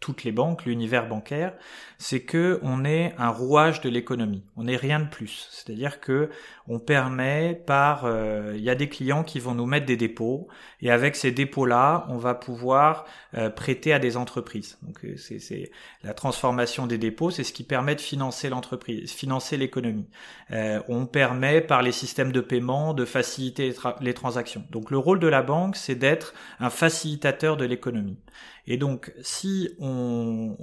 toutes 0.00 0.24
les 0.24 0.32
banques, 0.32 0.64
l'univers 0.64 1.08
bancaire, 1.08 1.54
c'est 1.98 2.20
que 2.20 2.60
on 2.62 2.84
est 2.84 3.14
un 3.18 3.30
rouage 3.30 3.80
de 3.80 3.88
l'économie. 3.88 4.44
On 4.56 4.64
n'est 4.64 4.76
rien 4.76 5.00
de 5.00 5.08
plus. 5.08 5.48
C'est-à-dire 5.50 6.00
que 6.00 6.30
on 6.68 6.78
permet 6.78 7.62
par, 7.66 8.06
il 8.54 8.60
y 8.60 8.70
a 8.70 8.74
des 8.74 8.88
clients 8.88 9.24
qui 9.24 9.38
vont 9.38 9.54
nous 9.54 9.66
mettre 9.66 9.86
des 9.86 9.96
dépôts 9.96 10.48
et 10.80 10.90
avec 10.90 11.16
ces 11.16 11.32
dépôts-là, 11.32 12.06
on 12.10 12.18
va 12.18 12.34
pouvoir 12.34 13.06
euh, 13.36 13.48
prêter 13.48 13.92
à 13.92 13.98
des 13.98 14.16
entreprises. 14.16 14.78
Donc 14.82 15.04
euh, 15.04 15.16
c'est 15.16 15.70
la 16.02 16.12
transformation 16.14 16.86
des 16.86 16.98
dépôts, 16.98 17.30
c'est 17.30 17.42
ce 17.42 17.52
qui 17.54 17.64
permet 17.64 17.94
de 17.94 18.00
financer 18.00 18.50
l'entreprise, 18.50 19.10
financer 19.10 19.56
l'économie. 19.56 20.08
Euh, 20.50 20.80
on 20.88 21.06
permet 21.06 21.60
par 21.60 21.82
les 21.82 21.90
systèmes 21.90 22.32
de 22.32 22.40
paiement 22.40 22.92
de 22.92 23.04
faciliter 23.04 23.74
les, 24.00 24.14
transactions. 24.14 24.62
Donc 24.74 24.90
le 24.90 24.98
rôle 24.98 25.20
de 25.20 25.28
la 25.28 25.40
banque, 25.40 25.76
c'est 25.76 25.94
d'être 25.94 26.34
un 26.58 26.68
facilitateur 26.68 27.56
de 27.56 27.64
l'économie. 27.64 28.18
Et 28.66 28.76
donc, 28.76 29.12
si 29.20 29.70
on, 29.78 30.56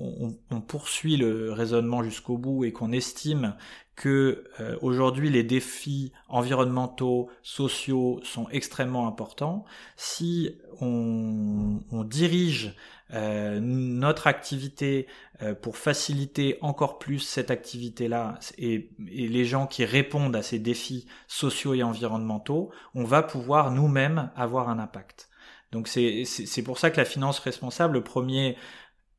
poursuit 0.67 1.17
le 1.17 1.51
raisonnement 1.51 2.03
jusqu'au 2.03 2.37
bout 2.37 2.65
et 2.65 2.71
qu'on 2.71 2.91
estime 2.91 3.55
que 3.95 4.45
euh, 4.59 4.77
aujourd'hui 4.81 5.29
les 5.29 5.43
défis 5.43 6.11
environnementaux, 6.27 7.29
sociaux 7.43 8.19
sont 8.23 8.47
extrêmement 8.49 9.07
importants. 9.07 9.65
Si 9.97 10.55
on, 10.79 11.81
dirige 12.05 12.75
euh, 13.13 13.59
notre 13.59 14.27
activité 14.27 15.07
euh, 15.43 15.53
pour 15.53 15.77
faciliter 15.77 16.57
encore 16.61 16.97
plus 16.97 17.19
cette 17.19 17.51
activité-là 17.51 18.39
et, 18.57 18.89
les 18.97 19.45
gens 19.45 19.67
qui 19.67 19.85
répondent 19.85 20.35
à 20.35 20.41
ces 20.41 20.59
défis 20.59 21.05
sociaux 21.27 21.73
et 21.73 21.83
environnementaux, 21.83 22.71
on 22.95 23.03
va 23.03 23.21
pouvoir 23.21 23.71
nous-mêmes 23.71 24.31
avoir 24.35 24.69
un 24.69 24.79
impact. 24.79 25.31
Donc 25.71 25.88
c'est 25.88 26.63
pour 26.63 26.77
ça 26.77 26.91
que 26.91 26.97
la 26.97 27.05
finance 27.05 27.39
responsable, 27.39 27.93
le 27.93 28.03
premier 28.03 28.57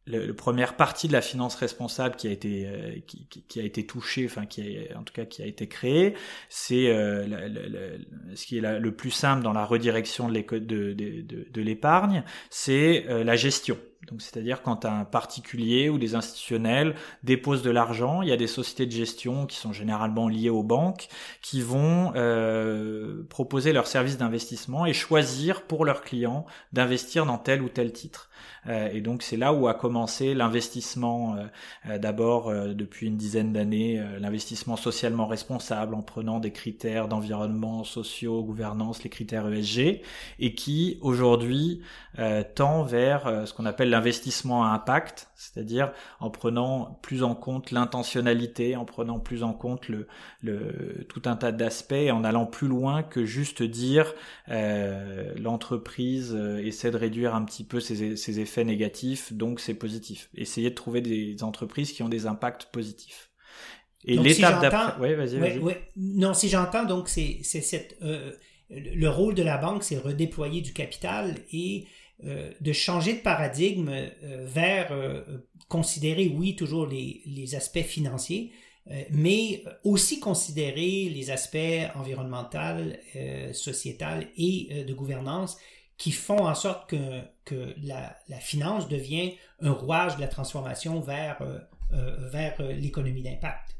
le, 0.06 0.32
première 0.32 0.76
partie 0.76 1.08
de 1.08 1.12
la 1.12 1.22
finance 1.22 1.54
responsable 1.54 2.16
qui 2.16 2.28
a 2.28 2.30
été 2.30 2.66
euh, 2.66 2.98
qui, 3.06 3.26
qui, 3.26 3.60
a 3.60 3.62
été 3.62 3.86
touchée, 3.86 4.26
enfin 4.26 4.46
qui 4.46 4.78
a, 4.78 4.98
en 4.98 5.04
tout 5.04 5.14
cas 5.14 5.24
qui 5.24 5.42
a 5.42 5.46
été 5.46 5.68
créée, 5.68 6.14
c'est 6.48 6.88
euh, 6.88 7.86
ce 8.34 8.46
qui 8.46 8.58
est 8.58 8.60
le 8.60 8.94
plus 8.94 9.10
simple 9.10 9.42
dans 9.42 9.52
la 9.52 9.64
redirection 9.64 10.28
de 10.28 10.34
l'épargne, 10.34 10.66
de, 10.66 10.92
de, 11.62 12.22
c'est 12.50 13.06
euh, 13.08 13.24
la 13.24 13.36
gestion. 13.36 13.78
Donc, 14.08 14.20
c'est-à-dire 14.20 14.62
quand 14.62 14.84
un 14.84 15.04
particulier 15.04 15.88
ou 15.88 15.96
des 15.96 16.16
institutionnels 16.16 16.96
déposent 17.22 17.62
de 17.62 17.70
l'argent, 17.70 18.22
il 18.22 18.28
y 18.28 18.32
a 18.32 18.36
des 18.36 18.48
sociétés 18.48 18.86
de 18.86 18.90
gestion 18.90 19.46
qui 19.46 19.56
sont 19.56 19.72
généralement 19.72 20.28
liées 20.28 20.50
aux 20.50 20.64
banques 20.64 21.08
qui 21.40 21.60
vont 21.60 22.12
euh, 22.16 23.22
proposer 23.28 23.72
leurs 23.72 23.86
services 23.86 24.18
d'investissement 24.18 24.86
et 24.86 24.92
choisir 24.92 25.62
pour 25.62 25.84
leurs 25.84 26.02
clients 26.02 26.46
d'investir 26.72 27.26
dans 27.26 27.38
tel 27.38 27.62
ou 27.62 27.68
tel 27.68 27.92
titre. 27.92 28.28
Euh, 28.68 28.90
et 28.92 29.00
donc 29.00 29.22
c'est 29.22 29.36
là 29.36 29.52
où 29.52 29.66
a 29.66 29.74
commencé 29.74 30.34
l'investissement 30.34 31.36
euh, 31.36 31.44
euh 31.90 31.98
d'abord 31.98 32.48
euh, 32.48 32.74
depuis 32.74 33.08
une 33.08 33.16
dizaine 33.16 33.52
d'années, 33.52 34.02
l'investissement 34.20 34.76
socialement 34.76 35.26
responsable 35.26 35.94
en 35.94 36.02
prenant 36.02 36.38
des 36.40 36.52
critères 36.52 37.08
d'environnement, 37.08 37.84
sociaux, 37.84 38.42
gouvernance, 38.42 39.02
les 39.02 39.10
critères 39.10 39.48
ESG, 39.52 40.02
et 40.38 40.54
qui 40.54 40.98
aujourd'hui 41.00 41.82
tend 42.54 42.82
vers 42.82 43.46
ce 43.46 43.52
qu'on 43.54 43.66
appelle 43.66 43.90
l'investissement 43.92 44.64
à 44.64 44.70
impact, 44.70 45.30
c'est-à-dire 45.36 45.92
en 46.18 46.30
prenant 46.30 46.98
plus 47.02 47.22
en 47.22 47.34
compte 47.34 47.70
l'intentionnalité, 47.70 48.74
en 48.74 48.84
prenant 48.84 49.20
plus 49.20 49.44
en 49.44 49.52
compte 49.52 49.88
le, 49.88 50.08
le 50.42 51.06
tout 51.08 51.22
un 51.26 51.36
tas 51.36 51.52
d'aspects, 51.52 52.10
en 52.10 52.24
allant 52.24 52.46
plus 52.46 52.68
loin 52.68 53.02
que 53.02 53.24
juste 53.24 53.62
dire 53.62 54.14
euh, 54.48 55.32
l'entreprise 55.38 56.34
euh, 56.34 56.58
essaie 56.58 56.90
de 56.90 56.96
réduire 56.96 57.34
un 57.34 57.44
petit 57.44 57.64
peu 57.64 57.78
ses, 57.78 58.16
ses 58.16 58.40
effets 58.40 58.64
négatifs, 58.64 59.32
donc 59.32 59.60
c'est 59.60 59.74
positif. 59.74 60.28
Essayer 60.34 60.70
de 60.70 60.74
trouver 60.74 61.00
des 61.00 61.44
entreprises 61.44 61.92
qui 61.92 62.02
ont 62.02 62.08
des 62.08 62.26
impacts 62.26 62.66
positifs. 62.66 63.30
Et 64.04 64.16
l'étape 64.16 64.60
d'après. 64.60 64.94
Oui, 65.00 65.14
vas-y. 65.14 65.38
vas 65.38 65.72
Non, 65.96 66.34
si 66.34 66.48
j'entends, 66.48 66.84
donc 66.84 67.08
c'est 67.08 67.42
cette 67.42 67.96
euh, 68.02 68.32
le 68.72 69.08
rôle 69.08 69.34
de 69.34 69.42
la 69.42 69.58
banque, 69.58 69.84
c'est 69.84 69.98
redéployer 69.98 70.60
du 70.60 70.72
capital 70.72 71.36
et 71.52 71.86
de 72.60 72.72
changer 72.72 73.14
de 73.14 73.20
paradigme 73.20 73.90
euh, 73.90 74.46
vers 74.46 74.92
considérer, 75.68 76.28
oui, 76.28 76.54
toujours 76.56 76.86
les, 76.86 77.22
les 77.26 77.54
aspects 77.54 77.82
financiers, 77.82 78.52
mais 79.10 79.62
aussi 79.84 80.18
considérer 80.18 81.08
les 81.08 81.30
aspects 81.30 81.56
environnementaux, 81.94 82.92
sociétal 83.52 84.26
et 84.36 84.84
de 84.84 84.92
gouvernance 84.92 85.56
qui 85.96 86.10
font 86.10 86.46
en 86.46 86.54
sorte 86.56 86.90
que, 86.90 87.20
que 87.44 87.74
la, 87.84 88.18
la, 88.28 88.38
finance 88.38 88.88
devient 88.88 89.34
un 89.60 89.70
rouage 89.70 90.16
de 90.16 90.20
la 90.20 90.26
transformation 90.26 91.00
vers, 91.00 91.38
vers 91.92 92.60
l'économie 92.60 93.22
d'impact. 93.22 93.76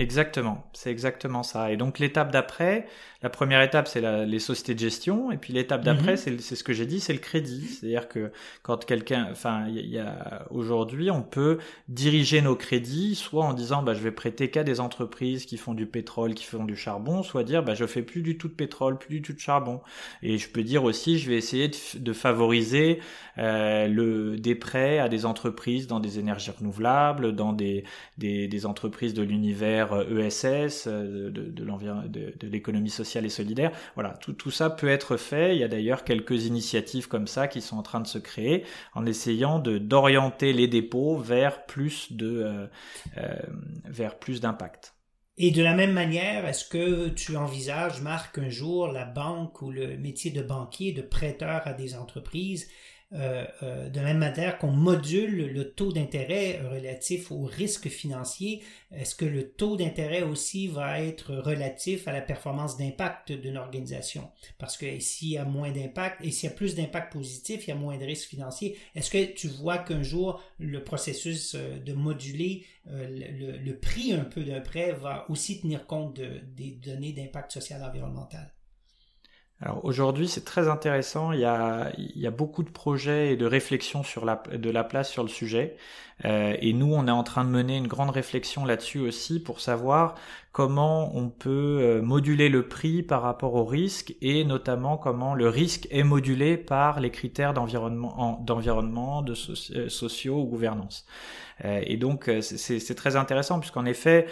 Exactement, 0.00 0.68
c'est 0.72 0.90
exactement 0.90 1.44
ça. 1.44 1.70
Et 1.70 1.76
donc 1.76 2.00
l'étape 2.00 2.32
d'après, 2.32 2.88
la 3.22 3.30
première 3.30 3.62
étape 3.62 3.86
c'est 3.86 4.00
les 4.26 4.38
sociétés 4.40 4.74
de 4.74 4.80
gestion, 4.80 5.30
et 5.30 5.36
puis 5.36 5.52
l'étape 5.52 5.84
d'après 5.84 6.14
mhm. 6.14 6.38
c'est 6.40 6.56
ce 6.56 6.64
que 6.64 6.72
j'ai 6.72 6.84
dit, 6.84 6.98
c'est 6.98 7.12
le 7.12 7.20
crédit. 7.20 7.64
C'est-à-dire 7.68 8.08
que 8.08 8.32
quand 8.64 8.84
quelqu'un, 8.84 9.28
enfin, 9.30 9.66
il 9.68 9.86
y, 9.86 10.00
a 10.00 10.46
aujourd'hui, 10.50 11.12
on 11.12 11.22
peut 11.22 11.58
diriger 11.86 12.42
nos 12.42 12.56
crédits, 12.56 13.14
soit 13.14 13.44
en 13.44 13.52
disant 13.52 13.84
bah 13.84 13.94
je 13.94 14.00
vais 14.00 14.10
prêter 14.10 14.50
qu'à 14.50 14.64
des 14.64 14.80
entreprises 14.80 15.46
qui 15.46 15.56
font 15.56 15.74
du 15.74 15.86
pétrole, 15.86 16.34
qui 16.34 16.44
font 16.44 16.64
du 16.64 16.74
charbon, 16.74 17.22
soit 17.22 17.44
dire 17.44 17.62
bah 17.62 17.74
je 17.74 17.86
fais 17.86 18.02
plus 18.02 18.22
du 18.22 18.36
tout 18.36 18.48
de 18.48 18.54
pétrole, 18.54 18.98
plus 18.98 19.14
du 19.14 19.22
tout 19.22 19.32
de 19.32 19.38
charbon. 19.38 19.80
Et 20.24 20.38
je 20.38 20.48
peux 20.48 20.64
dire 20.64 20.82
aussi, 20.82 21.20
je 21.20 21.30
vais 21.30 21.36
essayer 21.36 21.70
de, 21.94 22.12
favoriser 22.12 22.98
euh, 23.38 23.86
le 23.86 24.36
des 24.38 24.56
prêts 24.56 24.98
à 24.98 25.08
des 25.08 25.24
entreprises 25.24 25.86
dans 25.86 26.00
des 26.00 26.18
énergies 26.18 26.50
renouvelables, 26.50 27.36
dans 27.36 27.52
des 27.52 27.84
des, 28.18 28.48
des 28.48 28.66
entreprises 28.66 29.14
de 29.14 29.22
l'univers 29.22 29.83
ESS, 29.92 30.86
euh, 30.86 31.30
de, 31.30 31.50
de 31.50 32.46
l'économie 32.48 32.90
sociale 32.90 33.24
et 33.24 33.28
solidaire. 33.28 33.72
Voilà, 33.94 34.14
tout, 34.20 34.50
ça 34.50 34.70
peut 34.70 34.88
être 34.88 35.16
fait. 35.16 35.54
Il 35.54 35.60
y 35.60 35.64
a 35.64 35.68
d'ailleurs 35.68 36.04
quelques 36.04 36.46
initiatives 36.46 37.08
comme 37.08 37.26
ça 37.26 37.48
qui 37.48 37.60
sont 37.60 37.76
en 37.76 37.82
train 37.82 38.00
de 38.00 38.06
se 38.06 38.18
créer 38.18 38.64
en 38.94 39.06
essayant 39.06 39.58
d'orienter 39.58 40.52
les 40.52 40.68
dépôts 40.68 41.16
vers 41.16 41.66
plus 41.66 42.12
de 42.12 42.42
euh, 42.44 42.66
euh, 43.18 43.34
vers 43.84 44.18
plus 44.18 44.40
d'impact. 44.40 44.94
Et 45.36 45.50
de 45.50 45.62
la 45.62 45.74
même 45.74 45.92
manière, 45.92 46.46
est-ce 46.46 46.64
que 46.64 47.08
tu 47.08 47.36
envisages, 47.36 48.00
Marc, 48.00 48.38
un 48.38 48.48
jour 48.48 48.86
la 48.86 49.04
banque 49.04 49.62
ou 49.62 49.72
le 49.72 49.96
métier 49.96 50.30
de 50.30 50.42
banquier, 50.42 50.92
de 50.92 51.02
prêteur 51.02 51.62
à 51.66 51.72
des 51.72 51.96
entreprises 51.96 52.68
euh, 53.14 53.44
euh, 53.62 53.88
de 53.88 54.00
même 54.00 54.18
manière 54.18 54.58
qu'on 54.58 54.72
module 54.72 55.52
le 55.52 55.70
taux 55.70 55.92
d'intérêt 55.92 56.60
relatif 56.68 57.30
au 57.30 57.44
risque 57.44 57.88
financier, 57.88 58.62
est-ce 58.90 59.14
que 59.14 59.24
le 59.24 59.50
taux 59.50 59.76
d'intérêt 59.76 60.22
aussi 60.22 60.66
va 60.66 61.00
être 61.00 61.34
relatif 61.36 62.08
à 62.08 62.12
la 62.12 62.20
performance 62.20 62.76
d'impact 62.76 63.30
d'une 63.30 63.56
organisation? 63.56 64.30
Parce 64.58 64.76
que 64.76 64.98
s'il 64.98 65.28
y 65.28 65.38
a 65.38 65.44
moins 65.44 65.70
d'impact 65.70 66.24
et 66.24 66.32
s'il 66.32 66.48
y 66.50 66.52
a 66.52 66.56
plus 66.56 66.74
d'impact 66.74 67.12
positif, 67.12 67.66
il 67.66 67.70
y 67.70 67.72
a 67.72 67.76
moins 67.76 67.98
de 67.98 68.04
risques 68.04 68.30
financiers. 68.30 68.76
Est-ce 68.96 69.10
que 69.10 69.32
tu 69.32 69.46
vois 69.46 69.78
qu'un 69.78 70.02
jour, 70.02 70.42
le 70.58 70.82
processus 70.82 71.54
euh, 71.54 71.78
de 71.78 71.92
moduler 71.92 72.64
le, 72.86 73.72
prix 73.72 74.12
un 74.12 74.24
peu 74.24 74.42
d'un 74.42 74.60
prêt 74.60 74.92
va 74.92 75.24
aussi 75.30 75.60
tenir 75.60 75.86
compte 75.86 76.20
des 76.20 76.72
données 76.72 77.12
d'impact 77.12 77.52
social 77.52 77.82
environnemental? 77.82 78.53
Alors 79.64 79.82
aujourd'hui, 79.82 80.28
c'est 80.28 80.44
très 80.44 80.68
intéressant. 80.68 81.32
Il 81.32 81.40
y, 81.40 81.46
a, 81.46 82.30
beaucoup 82.30 82.62
de 82.62 82.68
projets 82.68 83.32
et 83.32 83.36
de 83.36 83.46
réflexions 83.46 84.02
sur 84.02 84.26
de 84.26 84.70
la 84.70 84.84
place 84.84 85.10
sur 85.10 85.22
le 85.22 85.30
sujet. 85.30 85.78
Euh, 86.26 86.54
et 86.60 86.74
nous, 86.74 86.92
on 86.92 87.08
est 87.08 87.10
en 87.10 87.22
train 87.22 87.46
de 87.46 87.48
mener 87.48 87.78
une 87.78 87.86
grande 87.86 88.10
réflexion 88.10 88.66
là-dessus 88.66 89.00
aussi 89.00 89.42
pour 89.42 89.60
savoir 89.60 90.16
comment 90.52 91.16
on 91.16 91.30
peut 91.30 91.78
euh, 91.80 92.02
moduler 92.02 92.50
le 92.50 92.68
prix 92.68 93.02
par 93.02 93.22
rapport 93.22 93.54
au 93.54 93.64
risque 93.64 94.14
et 94.20 94.44
notamment 94.44 94.98
comment 94.98 95.34
le 95.34 95.48
risque 95.48 95.88
est 95.90 96.04
modulé 96.04 96.58
par 96.58 97.00
les 97.00 97.10
critères 97.10 97.54
d'environnement, 97.54 98.42
d'environnement, 98.44 99.22
de 99.22 99.32
euh, 99.32 99.88
sociaux 99.88 100.42
ou 100.42 100.44
gouvernance. 100.44 101.06
Et 101.62 101.96
donc, 101.96 102.30
c'est 102.40 102.94
très 102.94 103.16
intéressant 103.16 103.60
puisqu'en 103.60 103.84
effet, 103.84 104.26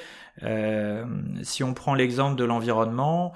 si 1.42 1.62
on 1.62 1.74
prend 1.74 1.94
l'exemple 1.94 2.37
de 2.37 2.44
l'environnement, 2.44 3.32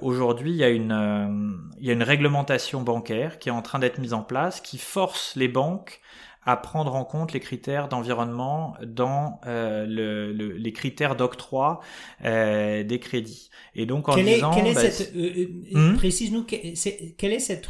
aujourd'hui, 0.00 0.52
il 0.52 0.56
y 0.56 0.64
a 0.64 0.70
une 0.70 1.70
il 1.78 1.86
y 1.86 1.90
a 1.90 1.92
une 1.92 2.02
réglementation 2.02 2.80
bancaire 2.82 3.38
qui 3.38 3.48
est 3.50 3.52
en 3.52 3.62
train 3.62 3.78
d'être 3.78 3.98
mise 3.98 4.14
en 4.14 4.22
place 4.22 4.60
qui 4.60 4.78
force 4.78 5.36
les 5.36 5.48
banques 5.48 6.00
à 6.46 6.56
prendre 6.56 6.94
en 6.94 7.04
compte 7.04 7.32
les 7.32 7.40
critères 7.40 7.88
d'environnement 7.88 8.74
dans 8.84 9.40
euh, 9.46 9.86
le, 9.86 10.32
les 10.32 10.72
critères 10.72 11.16
d'octroi 11.16 11.80
euh, 12.24 12.82
des 12.84 12.98
crédits. 12.98 13.50
Et 13.74 13.86
donc 13.86 14.08
en 14.08 14.16
disant, 14.16 14.52
est 14.52 14.74
bah, 14.74 14.80
cette, 14.80 15.14
euh, 15.16 15.48
euh, 15.74 15.94
précise-nous 15.94 16.44
quelle 16.44 17.32
est 17.32 17.38
cette 17.38 17.68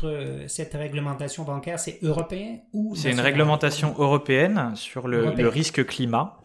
cette 0.49 0.75
réglementation 0.75 1.45
bancaire, 1.45 1.79
c'est 1.79 1.99
européen 2.03 2.59
ou 2.73 2.95
C'est 2.95 3.11
une 3.11 3.21
réglementation 3.21 3.95
européenne 3.99 4.73
sur 4.75 5.09
le, 5.09 5.33
le 5.35 5.49
risque 5.49 5.87
climat. 5.87 6.39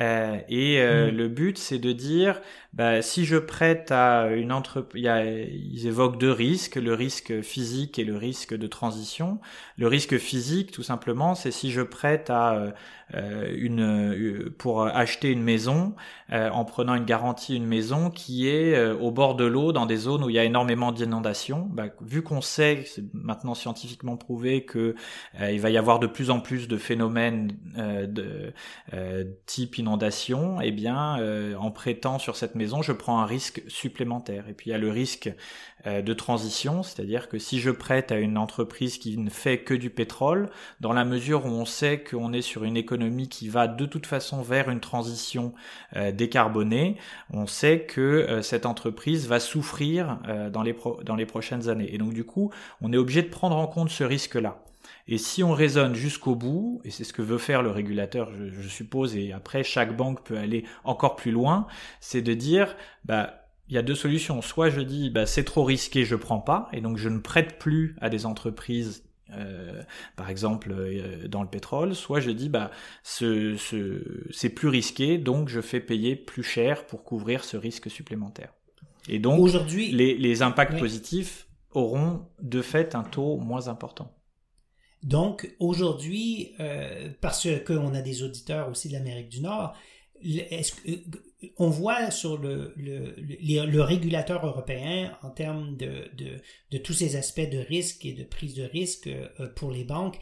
Euh, 0.00 0.38
et 0.48 0.80
euh, 0.80 1.10
hmm. 1.10 1.16
le 1.16 1.28
but, 1.28 1.58
c'est 1.58 1.78
de 1.78 1.92
dire, 1.92 2.40
bah, 2.74 3.00
si 3.00 3.24
je 3.24 3.36
prête 3.36 3.90
à 3.90 4.28
une 4.34 4.52
entreprise, 4.52 5.02
ils 5.02 5.86
évoquent 5.86 6.18
deux 6.18 6.30
risques, 6.30 6.76
le 6.76 6.92
risque 6.92 7.40
physique 7.40 7.98
et 7.98 8.04
le 8.04 8.16
risque 8.16 8.54
de 8.54 8.66
transition. 8.66 9.40
Le 9.78 9.86
risque 9.88 10.18
physique, 10.18 10.70
tout 10.70 10.82
simplement, 10.82 11.34
c'est 11.34 11.50
si 11.50 11.70
je 11.70 11.80
prête 11.80 12.28
à 12.28 12.54
euh, 12.54 12.70
euh, 13.14 13.54
une 13.56 14.50
pour 14.58 14.86
acheter 14.86 15.32
une 15.32 15.42
maison 15.42 15.94
en 16.30 16.66
prenant 16.66 16.94
une 16.94 17.06
garantie 17.06 17.56
une 17.56 17.64
maison 17.64 18.10
qui 18.10 18.46
est 18.48 18.78
au 18.92 19.10
bord 19.10 19.34
de 19.34 19.46
l'eau 19.46 19.72
dans 19.72 19.86
des 19.86 19.96
zones 19.96 20.22
où 20.22 20.28
il 20.28 20.36
y 20.36 20.38
a 20.38 20.44
énormément 20.44 20.92
d'inondations. 20.92 21.66
Bah, 21.72 21.86
vu 22.02 22.20
qu'on 22.20 22.42
sait, 22.42 22.84
c'est 22.86 23.02
maintenant 23.14 23.54
scientifiquement 23.54 24.18
prouvé 24.18 24.66
que 24.66 24.94
il 25.40 25.58
va 25.58 25.70
y 25.70 25.78
avoir 25.78 26.00
de 26.00 26.06
plus 26.06 26.28
en 26.28 26.40
plus 26.40 26.68
de 26.68 26.76
phénomènes 26.76 27.56
de 27.74 28.52
type 29.48 29.78
inondation, 29.78 30.60
eh 30.60 30.70
bien 30.70 31.16
en 31.58 31.70
prêtant 31.70 32.18
sur 32.18 32.36
cette 32.36 32.54
maison, 32.54 32.82
je 32.82 32.92
prends 32.92 33.18
un 33.20 33.26
risque 33.26 33.62
supplémentaire. 33.66 34.44
Et 34.48 34.52
puis 34.52 34.68
il 34.68 34.72
y 34.72 34.74
a 34.74 34.78
le 34.78 34.90
risque 34.90 35.30
euh, 35.86 36.02
de 36.02 36.12
transition, 36.12 36.82
c'est-à-dire 36.82 37.28
que 37.28 37.38
si 37.38 37.60
je 37.60 37.70
prête 37.70 38.10
à 38.10 38.16
une 38.16 38.36
entreprise 38.36 38.98
qui 38.98 39.16
ne 39.16 39.30
fait 39.30 39.58
que 39.58 39.74
du 39.74 39.90
pétrole, 39.90 40.50
dans 40.80 40.92
la 40.92 41.04
mesure 41.04 41.46
où 41.46 41.50
on 41.50 41.64
sait 41.64 42.02
qu'on 42.02 42.32
est 42.32 42.42
sur 42.42 42.64
une 42.64 42.76
économie 42.76 43.28
qui 43.28 43.48
va 43.48 43.68
de 43.68 43.86
toute 43.86 44.06
façon 44.06 44.42
vers 44.42 44.70
une 44.70 44.80
transition 44.80 45.52
euh, 45.94 46.10
décarbonée, 46.10 46.96
on 47.32 47.46
sait 47.46 47.82
que 47.82 48.00
euh, 48.00 48.42
cette 48.42 48.66
entreprise 48.66 49.28
va 49.28 49.38
souffrir 49.38 50.18
dans, 50.52 50.62
les 50.62 50.76
dans 51.04 51.14
les 51.14 51.26
prochaines 51.26 51.68
années. 51.68 51.94
Et 51.94 51.98
donc 51.98 52.12
du 52.12 52.24
coup, 52.24 52.50
on 52.80 52.92
est 52.92 52.96
obligé 52.96 53.22
de 53.22 53.28
prendre 53.28 53.56
en 53.56 53.68
compte 53.68 53.90
ce 53.90 54.02
risque-là. 54.02 54.58
Et 55.08 55.18
si 55.18 55.42
on 55.42 55.52
raisonne 55.52 55.94
jusqu'au 55.94 56.34
bout, 56.34 56.80
et 56.84 56.90
c'est 56.90 57.04
ce 57.04 57.12
que 57.12 57.22
veut 57.22 57.38
faire 57.38 57.62
le 57.62 57.70
régulateur, 57.70 58.30
je, 58.32 58.50
je, 58.50 58.68
suppose, 58.68 59.16
et 59.16 59.32
après 59.32 59.64
chaque 59.64 59.96
banque 59.96 60.22
peut 60.22 60.36
aller 60.36 60.64
encore 60.84 61.16
plus 61.16 61.30
loin, 61.30 61.66
c'est 62.00 62.22
de 62.22 62.34
dire, 62.34 62.76
bah, 63.04 63.48
il 63.68 63.74
y 63.74 63.78
a 63.78 63.82
deux 63.82 63.94
solutions. 63.94 64.42
Soit 64.42 64.70
je 64.70 64.80
dis 64.80 65.10
bah, 65.10 65.26
c'est 65.26 65.44
trop 65.44 65.64
risqué, 65.64 66.04
je 66.04 66.14
prends 66.14 66.40
pas, 66.40 66.68
et 66.72 66.80
donc 66.80 66.96
je 66.96 67.08
ne 67.08 67.18
prête 67.18 67.58
plus 67.58 67.96
à 68.00 68.08
des 68.08 68.26
entreprises 68.26 69.04
euh, 69.30 69.82
par 70.16 70.30
exemple 70.30 70.72
euh, 70.72 71.28
dans 71.28 71.42
le 71.42 71.48
pétrole, 71.48 71.94
soit 71.94 72.20
je 72.20 72.30
dis 72.30 72.48
bah 72.48 72.70
ce, 73.02 73.56
ce, 73.56 74.26
c'est 74.30 74.48
plus 74.48 74.68
risqué, 74.68 75.18
donc 75.18 75.48
je 75.48 75.60
fais 75.60 75.80
payer 75.80 76.16
plus 76.16 76.42
cher 76.42 76.86
pour 76.86 77.04
couvrir 77.04 77.44
ce 77.44 77.56
risque 77.56 77.90
supplémentaire. 77.90 78.54
Et 79.06 79.18
donc 79.18 79.40
aujourd'hui, 79.40 79.90
les, 79.90 80.16
les 80.16 80.42
impacts 80.42 80.78
positifs 80.78 81.46
auront 81.72 82.26
de 82.42 82.62
fait 82.62 82.94
un 82.94 83.02
taux 83.02 83.36
moins 83.36 83.68
important. 83.68 84.14
Donc 85.02 85.54
aujourd'hui, 85.58 86.52
euh, 86.60 87.08
parce 87.20 87.46
qu'on 87.66 87.94
a 87.94 88.02
des 88.02 88.22
auditeurs 88.22 88.68
aussi 88.68 88.88
de 88.88 88.94
l'Amérique 88.94 89.28
du 89.28 89.40
Nord, 89.40 89.74
que, 90.20 90.72
on 91.56 91.70
voit 91.70 92.10
sur 92.10 92.38
le, 92.38 92.72
le, 92.76 93.14
le, 93.16 93.82
régulateur 93.82 94.44
européen 94.44 95.16
en 95.22 95.30
termes 95.30 95.76
de, 95.76 96.10
de, 96.16 96.40
de, 96.72 96.78
tous 96.78 96.94
ces 96.94 97.14
aspects 97.14 97.48
de 97.48 97.58
risque 97.58 98.04
et 98.04 98.12
de 98.12 98.24
prise 98.24 98.54
de 98.54 98.64
risque 98.64 99.06
euh, 99.06 99.46
pour 99.54 99.70
les 99.70 99.84
banques, 99.84 100.18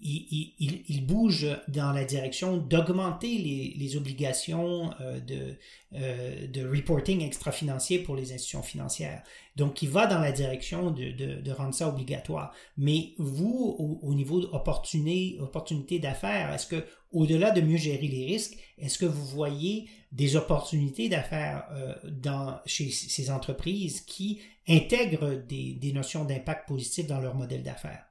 il, 0.00 1.04
bouge 1.06 1.46
dans 1.68 1.92
la 1.92 2.04
direction 2.04 2.56
d'augmenter 2.56 3.38
les, 3.76 3.96
obligations 3.96 4.92
euh, 5.00 5.18
de, 5.20 5.56
euh, 5.94 6.46
de 6.46 6.68
reporting 6.68 7.22
extra-financier 7.22 7.98
pour 7.98 8.14
les 8.14 8.32
institutions 8.32 8.62
financières. 8.62 9.22
Donc, 9.56 9.82
il 9.82 9.88
va 9.88 10.06
dans 10.06 10.20
la 10.20 10.30
direction 10.30 10.90
de, 10.90 11.40
de, 11.40 11.50
rendre 11.50 11.74
ça 11.74 11.88
obligatoire. 11.88 12.52
Mais 12.76 13.14
vous, 13.18 13.76
au, 13.78 13.98
au 14.02 14.14
niveau 14.14 14.40
d'opportunité 14.40 15.40
opportunité 15.40 15.98
d'affaires, 15.98 16.52
est-ce 16.52 16.66
que, 16.66 16.84
au-delà 17.10 17.50
de 17.50 17.60
mieux 17.60 17.78
gérer 17.78 18.06
les 18.06 18.26
risques, 18.26 18.56
est-ce 18.78 18.98
que 18.98 19.06
vous 19.06 19.24
voyez 19.26 19.88
des 20.12 20.36
opportunités 20.36 21.08
d'affaires 21.08 21.64
euh, 21.72 22.52
chez 22.66 22.90
ces 22.90 23.30
entreprises 23.30 24.02
qui 24.02 24.40
intègrent 24.68 25.34
des 25.34 25.92
notions 25.94 26.24
d'impact 26.24 26.68
positif 26.68 27.06
dans 27.06 27.20
leur 27.20 27.34
modèle 27.34 27.62
d'affaires? 27.62 28.07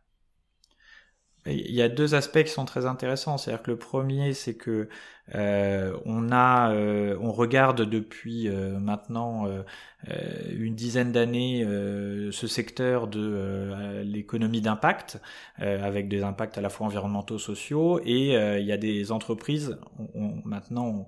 Il 1.47 1.73
y 1.73 1.81
a 1.81 1.89
deux 1.89 2.15
aspects 2.15 2.43
qui 2.43 2.51
sont 2.51 2.65
très 2.65 2.85
intéressants. 2.85 3.37
C'est-à-dire 3.37 3.63
que 3.63 3.71
le 3.71 3.77
premier, 3.77 4.33
c'est 4.33 4.55
que 4.55 4.89
euh, 5.35 5.97
on 6.05 6.31
a, 6.31 6.71
euh, 6.71 7.17
on 7.21 7.31
regarde 7.31 7.81
depuis 7.81 8.47
euh, 8.47 8.79
maintenant 8.79 9.45
euh, 9.47 9.63
une 10.51 10.75
dizaine 10.75 11.11
d'années 11.11 11.65
ce 12.31 12.47
secteur 12.47 13.07
de 13.07 14.01
l'économie 14.03 14.61
d'impact, 14.61 15.19
avec 15.57 16.07
des 16.07 16.23
impacts 16.23 16.57
à 16.57 16.61
la 16.61 16.69
fois 16.69 16.87
environnementaux, 16.87 17.39
sociaux, 17.39 17.99
et 18.05 18.33
il 18.33 18.65
y 18.65 18.71
a 18.71 18.77
des 18.77 19.11
entreprises. 19.11 19.77
On, 20.15 20.35
maintenant, 20.45 20.85
on 20.85 21.07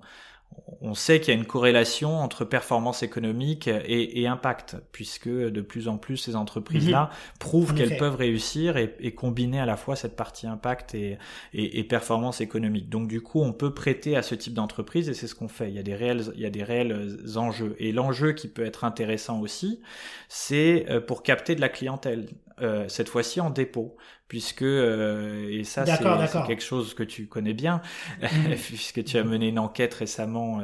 sait 0.94 1.20
qu'il 1.20 1.34
y 1.34 1.36
a 1.36 1.38
une 1.38 1.46
corrélation 1.46 2.18
entre 2.18 2.44
performance 2.44 3.02
économique 3.02 3.68
et, 3.68 4.26
impact, 4.26 4.76
puisque 4.92 5.28
de 5.28 5.60
plus 5.60 5.88
en 5.88 5.98
plus 5.98 6.16
ces 6.16 6.36
entreprises-là 6.36 7.04
mhm. 7.04 7.38
prouvent 7.38 7.74
qu'elles 7.74 7.96
peuvent 7.96 8.16
réussir 8.16 8.76
et, 8.76 9.14
combiner 9.14 9.60
à 9.60 9.66
la 9.66 9.76
fois 9.76 9.96
cette 9.96 10.16
partie 10.16 10.46
impact 10.46 10.94
et, 10.94 11.18
et, 11.52 11.84
performance 11.84 12.40
économique. 12.40 12.88
Donc 12.88 13.08
du 13.08 13.20
coup, 13.20 13.42
on 13.42 13.52
peut 13.52 13.74
prêter 13.74 14.16
à 14.16 14.22
ce 14.22 14.34
type 14.34 14.54
d'entreprise 14.54 15.08
et 15.08 15.14
c'est 15.14 15.26
ce 15.26 15.34
qu'on 15.34 15.48
fait. 15.48 15.68
Il 15.68 15.74
y 15.74 15.78
a 15.78 15.82
des 15.82 15.94
réels, 15.94 16.32
il 16.34 16.40
y 16.40 16.46
a 16.46 16.50
des 16.50 16.64
réels 16.64 17.18
enjeux. 17.36 17.76
Et 17.78 17.92
l'enjeu 17.92 18.32
qui 18.32 18.48
peut 18.48 18.64
être 18.64 18.84
intéressant 18.84 19.40
aussi, 19.40 19.80
c'est 20.28 20.86
euh, 20.88 21.00
pour 21.00 21.22
capter 21.22 21.54
de 21.54 21.60
la 21.60 21.68
clientèle. 21.68 22.26
Euh, 22.62 22.88
cette 22.88 23.08
fois-ci 23.08 23.40
en 23.40 23.50
dépôt, 23.50 23.96
puisque 24.28 24.62
euh, 24.62 25.48
et 25.50 25.64
ça 25.64 25.86
c'est 25.86 26.46
quelque 26.46 26.62
chose 26.62 26.94
que 26.94 27.02
tu 27.02 27.26
connais 27.26 27.54
bien, 27.54 27.80
mhm. 28.20 28.54
puisque 28.64 29.02
tu 29.04 29.16
as 29.16 29.24
mené 29.24 29.48
une 29.48 29.58
enquête 29.58 29.94
récemment, 29.94 30.60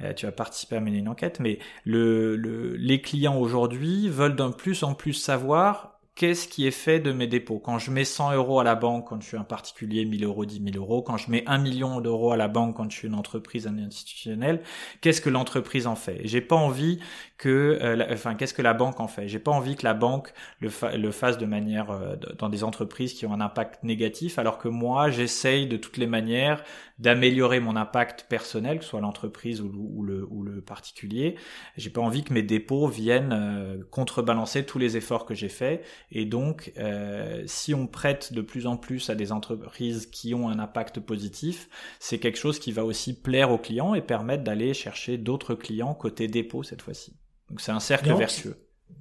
euh, 0.00 0.12
tu 0.12 0.26
as 0.26 0.32
participé 0.32 0.76
à 0.76 0.80
mener 0.80 0.98
une 0.98 1.08
enquête, 1.08 1.40
mais 1.40 1.58
le, 1.84 2.36
le 2.36 2.76
les 2.76 3.00
clients 3.00 3.36
aujourd'hui 3.36 4.08
veulent 4.08 4.36
d'un 4.36 4.52
plus 4.52 4.82
en 4.82 4.94
plus 4.94 5.14
savoir 5.14 5.99
qu'est-ce 6.20 6.48
qui 6.48 6.66
est 6.66 6.70
fait 6.70 7.00
de 7.00 7.12
mes 7.12 7.26
dépôts? 7.26 7.58
Quand 7.58 7.78
je 7.78 7.90
mets 7.90 8.04
100 8.04 8.34
euros 8.34 8.60
à 8.60 8.64
la 8.64 8.74
banque, 8.74 9.08
quand 9.08 9.22
je 9.22 9.26
suis 9.26 9.38
un 9.38 9.42
particulier, 9.42 10.04
1000 10.04 10.22
euros, 10.24 10.44
10 10.44 10.62
000 10.72 10.76
euros. 10.76 11.00
Quand 11.00 11.16
je 11.16 11.30
mets 11.30 11.44
1 11.46 11.56
million 11.56 12.02
d'euros 12.02 12.30
à 12.32 12.36
la 12.36 12.46
banque, 12.46 12.76
quand 12.76 12.90
je 12.90 12.94
suis 12.98 13.08
une 13.08 13.14
entreprise, 13.14 13.66
un 13.66 13.78
institutionnel, 13.78 14.60
qu'est-ce 15.00 15.22
que 15.22 15.30
l'entreprise 15.30 15.86
en 15.86 15.96
fait? 15.96 16.20
J'ai 16.24 16.42
pas 16.42 16.56
envie 16.56 17.00
que, 17.38 17.78
euh, 17.80 18.04
enfin, 18.12 18.34
qu'est-ce 18.34 18.52
que 18.52 18.60
la 18.60 18.74
banque 18.74 19.00
en 19.00 19.08
fait? 19.08 19.28
J'ai 19.28 19.38
pas 19.38 19.50
envie 19.50 19.76
que 19.76 19.84
la 19.84 19.94
banque 19.94 20.34
le, 20.60 20.68
le 20.94 21.10
fasse 21.10 21.38
de 21.38 21.46
manière 21.46 21.90
euh, 21.90 22.16
dans 22.38 22.50
des 22.50 22.64
entreprises 22.64 23.14
qui 23.14 23.24
ont 23.24 23.32
un 23.32 23.40
impact 23.40 23.82
négatif, 23.82 24.38
alors 24.38 24.58
que 24.58 24.68
moi, 24.68 25.08
j'essaye 25.08 25.66
de 25.68 25.78
toutes 25.78 25.96
les 25.96 26.06
manières 26.06 26.62
d'améliorer 27.00 27.60
mon 27.60 27.76
impact 27.76 28.26
personnel, 28.28 28.78
que 28.78 28.84
ce 28.84 28.90
soit 28.90 29.00
l'entreprise 29.00 29.60
ou, 29.62 30.02
le, 30.02 30.26
ou 30.30 30.42
le 30.42 30.60
particulier. 30.60 31.36
J'ai 31.76 31.90
pas 31.90 32.02
envie 32.02 32.22
que 32.22 32.32
mes 32.32 32.42
dépôts 32.42 32.86
viennent 32.86 33.32
euh, 33.32 33.82
contrebalancer 33.90 34.64
tous 34.64 34.78
les 34.78 34.96
efforts 34.96 35.24
que 35.24 35.34
j'ai 35.34 35.48
faits 35.48 35.82
et 36.10 36.26
donc, 36.26 36.72
euh, 36.78 37.42
si 37.46 37.74
on 37.74 37.86
prête 37.86 38.32
de 38.32 38.42
plus 38.42 38.66
en 38.66 38.76
plus 38.76 39.10
à 39.10 39.14
des 39.14 39.32
entreprises 39.32 40.06
qui 40.06 40.34
ont 40.34 40.48
un 40.48 40.58
impact 40.58 41.00
positif, 41.00 41.68
c'est 41.98 42.18
quelque 42.18 42.38
chose 42.38 42.58
qui 42.58 42.70
va 42.70 42.84
aussi 42.84 43.18
plaire 43.18 43.50
aux 43.50 43.58
clients 43.58 43.94
et 43.94 44.02
permettre 44.02 44.44
d'aller 44.44 44.74
chercher 44.74 45.16
d'autres 45.16 45.54
clients 45.54 45.94
côté 45.94 46.28
dépôt 46.28 46.62
cette 46.62 46.82
fois-ci. 46.82 47.16
Donc 47.48 47.60
c'est 47.60 47.72
un 47.72 47.80
cercle 47.80 48.12
vertueux. 48.14 48.56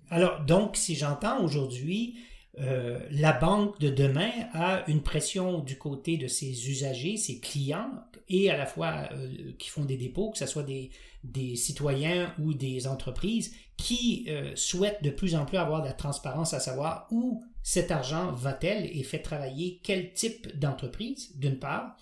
Alors, 0.09 0.41
donc, 0.41 0.75
si 0.75 0.95
j'entends 0.95 1.43
aujourd'hui, 1.43 2.17
euh, 2.61 2.99
la 3.11 3.31
banque 3.31 3.79
de 3.79 3.89
demain 3.89 4.31
a 4.53 4.83
une 4.87 5.01
pression 5.01 5.59
du 5.59 5.77
côté 5.77 6.17
de 6.17 6.27
ses 6.27 6.69
usagers, 6.69 7.15
ses 7.15 7.39
clients, 7.39 7.91
et 8.27 8.49
à 8.49 8.57
la 8.57 8.65
fois 8.65 9.09
euh, 9.13 9.53
qui 9.57 9.69
font 9.69 9.85
des 9.85 9.97
dépôts, 9.97 10.31
que 10.31 10.37
ce 10.37 10.45
soit 10.45 10.63
des, 10.63 10.89
des 11.23 11.55
citoyens 11.55 12.33
ou 12.39 12.53
des 12.53 12.87
entreprises, 12.87 13.53
qui 13.77 14.25
euh, 14.27 14.51
souhaitent 14.55 15.03
de 15.03 15.09
plus 15.09 15.35
en 15.35 15.45
plus 15.45 15.57
avoir 15.57 15.81
de 15.81 15.87
la 15.87 15.93
transparence 15.93 16.53
à 16.53 16.59
savoir 16.59 17.07
où 17.11 17.43
cet 17.63 17.91
argent 17.91 18.31
va-t-elle 18.33 18.85
et 18.85 19.03
fait 19.03 19.19
travailler 19.19 19.79
quel 19.83 20.13
type 20.13 20.57
d'entreprise, 20.57 21.31
d'une 21.35 21.59
part. 21.59 21.97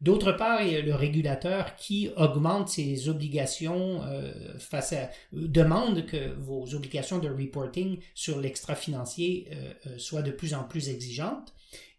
D'autre 0.00 0.32
part, 0.32 0.62
il 0.62 0.72
y 0.72 0.76
a 0.76 0.80
le 0.80 0.94
régulateur 0.94 1.76
qui 1.76 2.08
augmente 2.16 2.70
ses 2.70 3.10
obligations 3.10 4.02
euh, 4.04 4.32
face 4.58 4.94
à 4.94 5.10
demande 5.32 6.06
que 6.06 6.32
vos 6.40 6.74
obligations 6.74 7.18
de 7.18 7.28
reporting 7.28 7.98
sur 8.14 8.40
l'extra-financier 8.40 9.48
euh, 9.52 9.74
euh, 9.86 9.98
soient 9.98 10.22
de 10.22 10.30
plus 10.30 10.54
en 10.54 10.64
plus 10.64 10.88
exigeantes. 10.88 11.52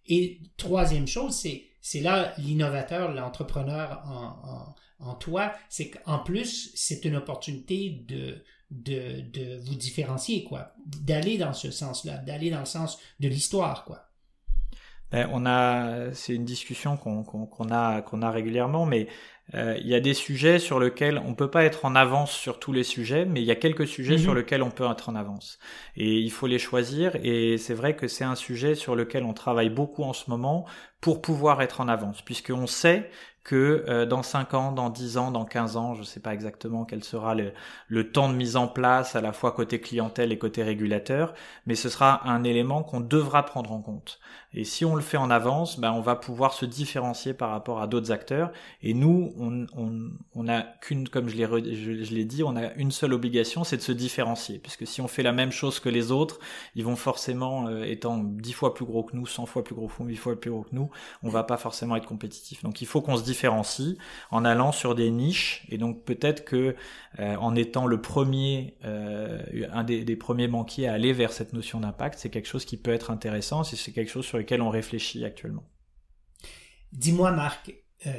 Et 0.08 0.40
troisième 0.58 1.08
chose, 1.08 1.36
c'est 1.36 1.66
c'est 1.80 2.02
là 2.02 2.34
l'innovateur, 2.38 3.12
l'entrepreneur 3.14 4.04
en, 4.06 4.76
en, 5.04 5.10
en 5.12 5.16
toi, 5.16 5.54
c'est 5.70 5.90
qu'en 5.90 6.20
plus, 6.20 6.72
c'est 6.76 7.06
une 7.06 7.16
opportunité 7.16 8.04
de, 8.08 8.44
de, 8.70 9.22
de 9.22 9.58
vous 9.58 9.76
différencier, 9.76 10.44
quoi. 10.44 10.74
D'aller 10.86 11.38
dans 11.38 11.54
ce 11.54 11.72
sens-là, 11.72 12.18
d'aller 12.18 12.50
dans 12.52 12.60
le 12.60 12.66
sens 12.66 13.00
de 13.20 13.28
l'histoire, 13.28 13.84
quoi. 13.86 14.11
Ben, 15.12 15.30
on 15.34 15.46
a, 15.46 16.14
c'est 16.14 16.34
une 16.34 16.46
discussion 16.46 16.96
qu'on 16.98 17.72
a 17.72 18.02
qu'on 18.02 18.22
a 18.22 18.32
régulièrement, 18.32 18.86
mais 18.86 19.08
euh, 19.54 19.78
il 19.82 19.88
y 19.88 19.96
a 19.96 20.00
des 20.00 20.14
sujets 20.14 20.60
sur 20.60 20.80
lesquels 20.80 21.22
on 21.26 21.34
peut 21.34 21.50
pas 21.52 21.64
être 21.66 21.84
en 21.84 21.96
avance 21.96 22.32
sur 22.32 22.60
tous 22.60 22.72
les 22.72 22.84
sujets, 22.84 23.26
mais 23.26 23.42
il 23.42 23.46
y 23.46 23.52
a 23.52 23.56
quelques 23.56 23.88
sujets 23.88 24.18
sur 24.18 24.32
mhm. 24.32 24.38
lesquels 24.38 24.64
on 24.64 24.72
peut 24.72 24.90
être 24.90 25.10
en 25.10 25.16
avance. 25.16 25.60
Et 25.98 26.20
il 26.20 26.32
faut 26.32 26.48
les 26.48 26.60
choisir. 26.60 27.18
Et 27.24 27.58
c'est 27.58 27.74
vrai 27.74 27.96
que 27.96 28.08
c'est 28.08 28.24
un 28.24 28.36
sujet 28.36 28.76
sur 28.76 28.96
lequel 28.96 29.24
on 29.24 29.34
travaille 29.34 29.70
beaucoup 29.70 30.04
en 30.04 30.14
ce 30.14 30.30
moment 30.30 30.66
pour 31.02 31.22
pouvoir 31.22 31.62
être 31.62 31.82
en 31.82 31.88
avance, 31.90 32.22
puisqu'on 32.22 32.68
sait 32.68 33.10
que 33.44 33.84
euh, 33.88 34.06
dans 34.06 34.24
5 34.24 34.54
ans, 34.54 34.72
dans 34.72 34.90
10 34.90 35.18
ans, 35.18 35.32
dans 35.32 35.46
15 35.46 35.78
ans, 35.78 35.96
je 35.96 36.02
ne 36.02 36.06
sais 36.06 36.20
pas 36.20 36.34
exactement 36.34 36.86
quel 36.86 37.04
sera 37.04 37.34
le, 37.34 37.54
le, 37.88 38.12
temps 38.12 38.30
de 38.30 38.36
mise 38.36 38.56
en 38.56 38.68
place 38.68 39.16
à 39.16 39.22
la 39.22 39.34
fois 39.34 39.52
côté 39.52 39.82
clientèle 39.82 40.32
et 40.32 40.38
côté 40.38 40.64
régulateur, 40.64 41.34
mais 41.66 41.76
ce 41.76 41.90
sera 41.90 42.28
un 42.30 42.44
élément 42.44 42.84
qu'on 42.84 43.00
devra 43.02 43.44
prendre 43.44 43.72
en 43.72 43.82
compte. 43.82 44.20
Et 44.54 44.66
si 44.66 44.84
on 44.84 44.96
le 44.96 45.02
fait 45.02 45.18
en 45.18 45.32
avance, 45.32 45.80
ben 45.80 45.94
on 45.94 46.02
va 46.02 46.16
pouvoir 46.16 46.54
se 46.54 46.66
différencier 46.66 47.34
par 47.34 47.52
rapport 47.52 47.82
à 47.82 47.88
d'autres 47.88 48.12
acteurs. 48.12 48.52
Et 48.82 48.94
nous, 48.94 49.34
on, 49.40 49.66
on, 49.78 50.12
on 50.36 50.48
a 50.50 50.62
qu'une, 50.62 51.08
comme 51.08 51.30
je 51.30 51.38
l'ai, 51.38 51.46
je, 51.46 52.14
l'ai 52.14 52.26
dit, 52.26 52.44
on 52.44 52.58
a 52.58 52.74
une 52.74 52.92
seule 52.92 53.14
obligation, 53.14 53.64
c'est 53.64 53.78
de 53.78 53.82
se 53.82 53.94
différencier. 53.94 54.60
Puisque 54.60 54.86
si 54.86 55.00
on 55.00 55.08
fait 55.08 55.24
la 55.24 55.32
même 55.32 55.54
chose 55.54 55.80
que 55.80 55.88
les 55.88 56.12
autres, 56.12 56.40
ils 56.76 56.84
vont 56.84 56.98
forcément, 56.98 57.68
euh, 57.68 57.84
étant 57.84 58.18
dix 58.18 58.52
fois 58.52 58.74
plus 58.74 58.84
gros 58.84 59.04
que 59.04 59.16
nous, 59.16 59.26
100 59.26 59.46
fois 59.46 59.64
plus 59.64 59.76
gros 59.76 59.88
que 59.88 59.94
nous, 60.04 60.10
8 60.10 60.16
fois 60.18 60.40
plus 60.40 60.52
gros 60.52 60.64
que 60.64 60.76
nous, 60.76 60.90
on 61.24 61.30
va 61.30 61.44
pas 61.44 61.58
forcément 61.58 61.96
être 61.96 62.08
compétitif. 62.08 62.64
Donc 62.64 62.82
il 62.82 62.88
faut 62.88 63.02
qu'on 63.02 63.16
se 63.16 63.24
différencie 63.32 63.96
en 64.30 64.44
allant 64.44 64.72
sur 64.72 64.94
des 64.94 65.10
niches. 65.10 65.66
Et 65.70 65.78
donc 65.78 66.04
peut-être 66.04 66.44
que 66.44 66.76
euh, 67.20 67.36
en 67.38 67.56
étant 67.56 67.88
le 67.88 68.02
premier, 68.02 68.78
euh, 68.84 69.42
un 69.72 69.84
des, 69.84 70.16
premiers 70.16 70.48
banquiers 70.48 70.88
à 70.88 70.94
aller 70.94 71.14
vers 71.14 71.32
cette 71.32 71.54
notion 71.54 71.80
d'impact, 71.80 72.20
c'est 72.20 72.30
quelque 72.30 72.48
chose 72.48 72.66
qui 72.66 72.78
peut 72.78 72.94
être 72.94 73.10
intéressant. 73.10 73.64
Si 73.64 73.78
c'est 73.78 73.94
quelque 73.94 74.12
chose 74.12 74.26
sur 74.26 74.38
lequel 74.38 74.62
on 74.62 74.70
réfléchit 74.70 75.24
actuellement. 75.24 75.64
Dis-moi, 76.92 77.32
Marc, 77.32 77.74
euh, 78.06 78.12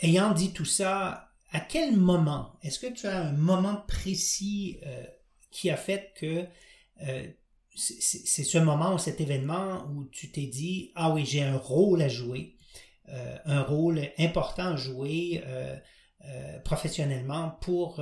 ayant 0.00 0.32
dit 0.32 0.52
tout 0.52 0.64
ça, 0.64 1.28
à 1.52 1.60
quel 1.60 1.96
moment, 1.96 2.58
est-ce 2.62 2.78
que 2.78 2.92
tu 2.92 3.06
as 3.06 3.26
un 3.26 3.32
moment 3.32 3.84
précis 3.86 4.78
qui 5.50 5.68
a 5.68 5.76
fait 5.76 6.12
que 6.16 6.46
c'est 7.74 8.44
ce 8.44 8.58
moment 8.58 8.94
ou 8.94 8.98
cet 8.98 9.20
événement 9.20 9.86
où 9.90 10.04
tu 10.04 10.30
t'es 10.30 10.46
dit, 10.46 10.92
ah 10.94 11.12
oui, 11.12 11.24
j'ai 11.26 11.42
un 11.42 11.56
rôle 11.56 12.02
à 12.02 12.08
jouer, 12.08 12.56
un 13.44 13.62
rôle 13.62 14.00
important 14.18 14.72
à 14.72 14.76
jouer 14.76 15.42
professionnellement 16.64 17.58
pour 17.60 18.00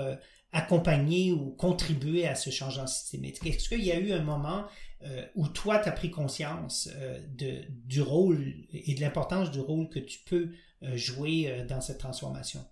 accompagner 0.52 1.32
ou 1.32 1.50
contribuer 1.50 2.26
à 2.26 2.34
ce 2.34 2.50
changement 2.50 2.86
systémique? 2.86 3.44
Est-ce 3.44 3.68
qu'il 3.68 3.84
y 3.84 3.92
a 3.92 3.98
eu 3.98 4.12
un 4.12 4.22
moment 4.22 4.64
euh, 5.04 5.22
où 5.36 5.46
toi, 5.46 5.78
tu 5.78 5.88
as 5.88 5.92
pris 5.92 6.10
conscience 6.10 6.88
euh, 6.96 7.20
de, 7.28 7.62
du 7.68 8.02
rôle 8.02 8.52
et 8.72 8.94
de 8.94 9.00
l'importance 9.00 9.50
du 9.50 9.60
rôle 9.60 9.88
que 9.88 10.00
tu 10.00 10.18
peux 10.26 10.50
euh, 10.82 10.96
jouer 10.96 11.64
dans 11.68 11.80
cette 11.80 11.98
transformation? 11.98 12.64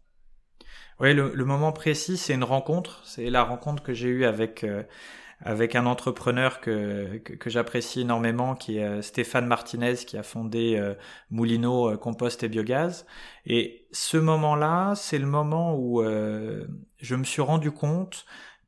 Oui, 0.98 1.14
le, 1.14 1.32
le 1.34 1.44
moment 1.44 1.72
précis, 1.72 2.16
c'est 2.16 2.34
une 2.34 2.44
rencontre. 2.44 3.02
C'est 3.04 3.30
la 3.30 3.44
rencontre 3.44 3.82
que 3.82 3.92
j'ai 3.94 4.08
eue 4.08 4.24
avec 4.24 4.64
avec 5.40 5.74
un 5.76 5.86
entrepreneur 5.86 6.60
que, 6.60 7.18
que, 7.18 7.50
j'apprécie 7.50 8.00
énormément, 8.00 8.54
qui 8.54 8.78
est 8.78 9.02
Stéphane 9.02 9.46
Martinez, 9.46 9.96
qui 9.96 10.16
a 10.16 10.22
fondé 10.22 10.82
Moulino 11.30 11.96
Compost 11.98 12.42
et 12.42 12.48
Biogaz. 12.48 13.04
Et 13.44 13.86
ce 13.92 14.16
moment-là, 14.16 14.94
c'est 14.96 15.18
le 15.18 15.26
moment 15.26 15.76
où 15.76 16.02
je 16.02 17.14
me 17.14 17.24
suis 17.24 17.42
rendu 17.42 17.70
compte 17.70 18.24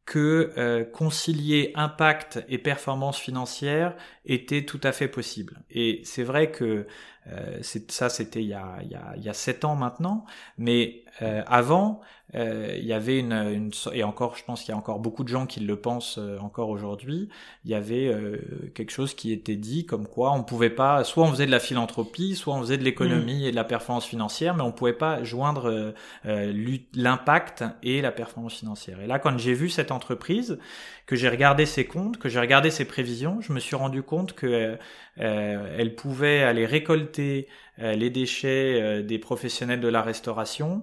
que 0.08 0.54
euh, 0.56 0.84
concilier 0.84 1.70
impact 1.74 2.42
et 2.48 2.56
performance 2.56 3.18
financière 3.18 3.94
était 4.24 4.64
tout 4.64 4.80
à 4.82 4.92
fait 4.92 5.06
possible. 5.06 5.62
Et 5.68 6.00
c'est 6.02 6.22
vrai 6.22 6.50
que 6.50 6.86
euh, 7.26 7.58
ça, 7.88 8.08
c'était 8.08 8.42
il 8.42 8.48
y 8.48 8.54
a, 8.54 8.78
il, 8.80 8.90
y 8.90 8.94
a, 8.94 9.12
il 9.18 9.22
y 9.22 9.28
a 9.28 9.34
sept 9.34 9.66
ans 9.66 9.76
maintenant, 9.76 10.24
mais 10.56 11.04
euh, 11.22 11.42
avant, 11.46 12.00
euh, 12.34 12.74
il 12.76 12.84
y 12.84 12.92
avait 12.92 13.18
une, 13.18 13.32
une, 13.32 13.70
et 13.92 14.04
encore, 14.04 14.36
je 14.36 14.44
pense 14.44 14.60
qu'il 14.60 14.70
y 14.70 14.74
a 14.74 14.76
encore 14.76 14.98
beaucoup 14.98 15.24
de 15.24 15.28
gens 15.28 15.46
qui 15.46 15.60
le 15.60 15.76
pensent 15.76 16.18
euh, 16.18 16.38
encore 16.40 16.68
aujourd'hui. 16.68 17.28
Il 17.64 17.70
y 17.70 17.74
avait 17.74 18.08
euh, 18.08 18.70
quelque 18.74 18.90
chose 18.90 19.14
qui 19.14 19.32
était 19.32 19.56
dit 19.56 19.86
comme 19.86 20.06
quoi 20.06 20.32
on 20.32 20.42
pouvait 20.42 20.70
pas, 20.70 21.04
soit 21.04 21.24
on 21.24 21.30
faisait 21.30 21.46
de 21.46 21.50
la 21.50 21.60
philanthropie, 21.60 22.36
soit 22.36 22.54
on 22.54 22.60
faisait 22.60 22.76
de 22.76 22.84
l'économie 22.84 23.42
mmh. 23.42 23.46
et 23.46 23.50
de 23.50 23.56
la 23.56 23.64
performance 23.64 24.04
financière, 24.04 24.54
mais 24.54 24.62
on 24.62 24.72
pouvait 24.72 24.92
pas 24.92 25.24
joindre 25.24 25.94
l'impact 26.24 27.64
et 27.82 28.02
la 28.02 28.12
performance 28.12 28.58
financière. 28.58 29.00
Et 29.00 29.06
là, 29.06 29.18
quand 29.18 29.38
j'ai 29.38 29.54
vu 29.54 29.70
cette 29.70 29.90
entreprise, 29.90 30.58
que 31.06 31.16
j'ai 31.16 31.30
regardé 31.30 31.64
ses 31.64 31.86
comptes, 31.86 32.18
que 32.18 32.28
j'ai 32.28 32.40
regardé 32.40 32.70
ses 32.70 32.84
prévisions, 32.84 33.40
je 33.40 33.52
me 33.54 33.60
suis 33.60 33.76
rendu 33.76 34.02
compte 34.02 34.34
que 34.34 34.76
elle 35.16 35.94
pouvait 35.94 36.42
aller 36.42 36.66
récolter 36.66 37.48
euh, 37.80 37.92
les 37.92 38.10
déchets 38.10 38.80
euh, 38.80 39.02
des 39.02 39.18
professionnels 39.20 39.80
de 39.80 39.86
la 39.86 40.02
restauration, 40.02 40.82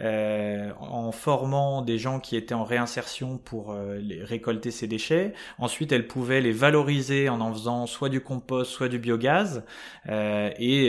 euh, 0.00 0.70
en 0.80 1.12
formant 1.12 1.82
des 1.82 1.98
gens 1.98 2.20
qui 2.20 2.36
étaient 2.36 2.54
en 2.54 2.64
réinsertion 2.64 3.38
pour 3.38 3.74
les 3.98 4.22
récolter 4.22 4.70
ces 4.70 4.86
déchets. 4.86 5.32
Ensuite, 5.58 5.92
elle 5.92 6.06
pouvait 6.06 6.40
les 6.40 6.52
valoriser 6.52 7.28
en 7.28 7.40
en 7.40 7.52
faisant 7.52 7.86
soit 7.86 8.08
du 8.08 8.20
compost, 8.20 8.70
soit 8.70 8.88
du 8.88 8.98
biogaz, 8.98 9.64
et, 10.08 10.86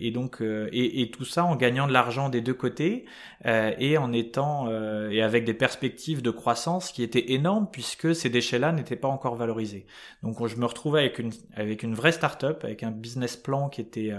et, 0.00 0.10
donc 0.10 0.40
et, 0.40 1.02
et, 1.02 1.10
tout 1.10 1.24
ça 1.24 1.44
en 1.44 1.56
gagnant 1.56 1.86
de 1.86 1.92
l'argent 1.92 2.28
des 2.28 2.40
deux 2.40 2.54
côtés 2.54 3.04
et 3.44 3.98
en 3.98 4.12
étant 4.12 4.70
et 5.10 5.22
avec 5.22 5.44
des 5.44 5.54
perspectives 5.54 6.22
de 6.22 6.30
croissance 6.30 6.92
qui 6.92 7.02
étaient 7.02 7.32
énormes 7.32 7.68
puisque 7.70 8.14
ces 8.14 8.30
déchets-là 8.30 8.72
n'étaient 8.72 8.96
pas 8.96 9.08
encore 9.08 9.36
valorisés. 9.36 9.86
Donc, 10.22 10.46
je 10.46 10.56
me 10.56 10.66
retrouvais 10.66 11.00
avec 11.00 11.18
une 11.18 11.32
avec 11.56 11.82
une 11.82 11.94
vraie 11.94 12.12
start-up, 12.12 12.64
avec 12.64 12.82
un 12.82 12.90
business 12.90 13.36
plan 13.36 13.68
qui 13.68 13.80
était 13.80 14.12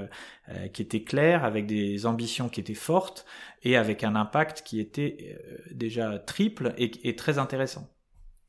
qui 0.74 0.82
était 0.82 1.04
clair, 1.04 1.46
avec 1.46 1.66
des 1.66 2.06
ambitions 2.06 2.50
qui 2.50 2.60
étaient 2.60 2.74
fortes 2.74 3.26
et 3.64 3.78
avec 3.78 4.04
un 4.04 4.16
impact 4.16 4.33
qui 4.64 4.80
était 4.80 5.38
euh, 5.40 5.58
déjà 5.72 6.20
triple 6.20 6.74
et, 6.78 7.16
très 7.16 7.38
intéressant. 7.38 7.90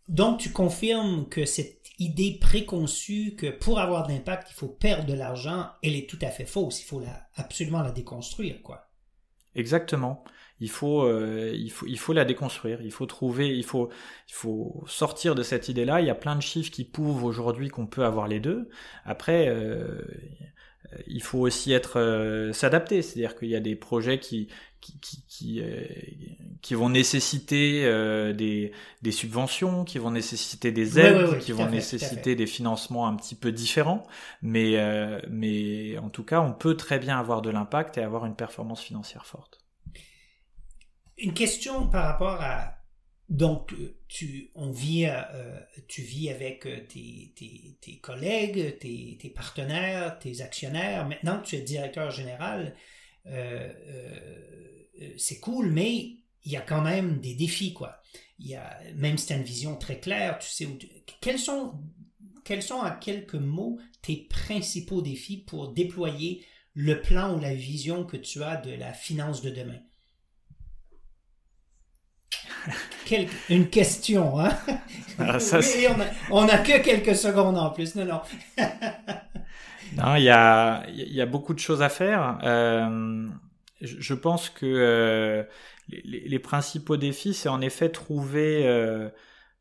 Donc, 0.09 0.41
tu 0.41 0.51
confirmes 0.51 1.29
que 1.29 1.45
cette 1.47 1.89
idée 1.99 2.39
préconçue 2.41 3.37
que 3.37 3.51
pour 3.51 3.79
avoir 3.79 4.07
d'impact, 4.07 4.51
il 4.51 4.55
faut 4.55 4.69
perdre 4.69 5.07
de 5.07 5.15
l'argent, 5.15 5.69
elle 5.83 5.97
est 5.97 6.09
tout 6.09 6.19
à 6.23 6.29
fait 6.29 6.45
fausse. 6.45 6.83
Il 6.83 6.85
faut 6.85 7.01
la, 7.01 7.29
absolument 7.37 7.83
la 7.83 7.91
déconstruire, 7.91 8.61
quoi. 8.63 8.91
Exactement. 9.55 10.25
Il 10.61 10.71
faut, 10.71 11.03
euh, 11.05 11.53
il 11.55 11.71
faut, 11.71 11.87
il 11.87 11.99
faut 11.99 12.13
la 12.13 12.25
déconstruire. 12.25 12.81
Il 12.83 12.93
faut 12.93 13.07
trouver, 13.07 13.57
il 13.57 13.65
faut, 13.65 13.91
il 14.29 14.35
faut 14.35 14.85
sortir 14.87 15.35
de 15.35 15.43
cette 15.43 15.69
idée-là. 15.69 16.01
Il 16.01 16.07
y 16.07 16.11
a 16.11 16.15
plein 16.15 16.37
de 16.37 16.43
chiffres 16.43 16.71
qui 16.71 16.85
prouvent 16.85 17.25
aujourd'hui 17.25 17.69
qu'on 17.69 17.87
peut 17.87 18.05
avoir 18.05 18.29
les 18.29 18.41
deux. 18.41 18.69
Après, 19.05 19.49
euh, 19.49 20.03
il 21.07 21.23
faut 21.23 21.41
aussi 21.41 21.73
être 21.73 21.99
euh, 21.99 22.53
s'adapter, 22.53 23.03
c'est-à-dire 23.03 23.37
qu'il 23.37 23.49
y 23.49 23.57
a 23.57 23.61
des 23.61 23.77
projets 23.77 24.19
qui 24.19 24.49
qui 24.85 25.01
qui, 25.01 25.25
qui, 25.27 25.61
euh, 25.63 26.77
vont 26.77 26.91
nécessiter 26.91 27.85
euh, 27.85 28.33
des, 28.33 28.73
des 29.03 29.13
subventions, 29.13 29.85
qui 29.85 29.99
vont 29.99 30.11
nécessiter 30.11 30.73
des 30.73 30.99
aides, 30.99 31.39
qui 31.39 31.53
vont 31.53 31.69
nécessiter 31.69 32.37
des 32.37 32.47
financements 32.47 33.07
un 33.07 33.17
petit 33.17 33.35
peu 33.35 33.51
différents, 33.51 34.07
mais 34.43 34.77
mais 35.31 35.99
en 35.99 36.11
tout 36.11 36.25
cas, 36.25 36.41
on 36.41 36.53
peut 36.53 36.77
très 36.77 36.99
bien 36.99 37.19
avoir 37.19 37.43
de 37.43 37.51
l'impact 37.51 37.99
et 37.99 38.03
avoir 38.03 38.27
une 38.27 38.37
performance 38.37 38.83
financière 38.83 39.27
forte. 39.27 39.61
Une 41.17 41.33
question 41.33 41.87
par 41.89 42.05
rapport 42.05 42.41
à 42.41 42.75
donc, 43.31 43.73
euh, 43.73 43.97
tu, 44.07 44.51
on 44.55 44.71
vit, 44.71 45.07
euh, 45.07 45.59
tu 45.89 46.03
vis 46.03 46.29
avec 46.29 46.67
euh, 46.67 46.81
tes, 46.87 47.33
tes, 47.35 47.79
tes 47.81 47.99
collègues, 47.99 48.79
tes, 48.79 49.17
tes, 49.19 49.31
partenaires, 49.31 50.19
tes 50.19 50.43
actionnaires. 50.43 51.09
Maintenant 51.09 51.41
que 51.41 51.47
tu 51.47 51.57
es 51.57 51.63
directeur 51.63 52.11
général, 52.11 52.75
euh, 52.75 52.79
c'est 55.17 55.41
cool, 55.41 55.71
mais 55.71 56.17
il 56.45 56.53
y 56.53 56.57
a 56.57 56.61
quand 56.61 56.83
même 56.83 57.21
des 57.21 57.35
défis, 57.35 57.73
quoi. 57.73 58.01
Il 58.39 58.47
y 58.47 58.55
a, 58.55 58.79
même 58.97 59.17
si 59.17 59.27
tu 59.27 59.33
as 59.33 59.37
une 59.37 59.45
vision 59.45 59.77
très 59.77 60.01
claire, 60.01 60.39
tu 60.39 60.49
sais 60.49 60.67
où 60.67 60.77
quels 61.21 61.39
sont, 61.39 61.81
quels 62.45 62.63
sont 62.63 62.75
en 62.75 62.97
quelques 62.97 63.35
mots 63.35 63.79
tes 64.03 64.17
principaux 64.29 65.01
défis 65.03 65.39
pour 65.39 65.73
déployer 65.73 66.45
le 66.75 67.01
plan 67.01 67.37
ou 67.37 67.41
la 67.41 67.55
vision 67.55 68.05
que 68.05 68.17
tu 68.17 68.43
as 68.43 68.57
de 68.57 68.73
la 68.73 68.93
finance 68.93 69.41
de 69.41 69.51
demain? 69.51 69.81
une 73.51 73.69
question, 73.69 74.39
hein? 74.39 74.57
Ah, 75.19 75.39
on, 76.31 76.49
a, 76.49 76.59
que 76.59 76.83
quelques 76.83 77.17
secondes 77.17 77.59
en 77.59 77.71
plus. 77.71 77.95
Non, 77.95 78.05
non. 78.05 78.21
il 80.17 80.23
y 80.23 80.31
a, 80.31 80.85
y 80.91 81.21
a 81.21 81.27
beaucoup 81.27 81.55
de 81.55 81.59
choses 81.59 81.83
à 81.83 81.89
faire. 81.89 82.39
Euh, 82.43 83.27
je 83.81 84.15
pense 84.15 84.51
que 84.51 84.67
euh, 84.67 85.43
les, 85.89 86.39
principaux 86.39 86.97
défis, 86.97 87.35
c'est 87.35 87.49
en 87.49 87.61
effet 87.61 87.91
trouver, 87.91 88.67
euh, 88.67 89.09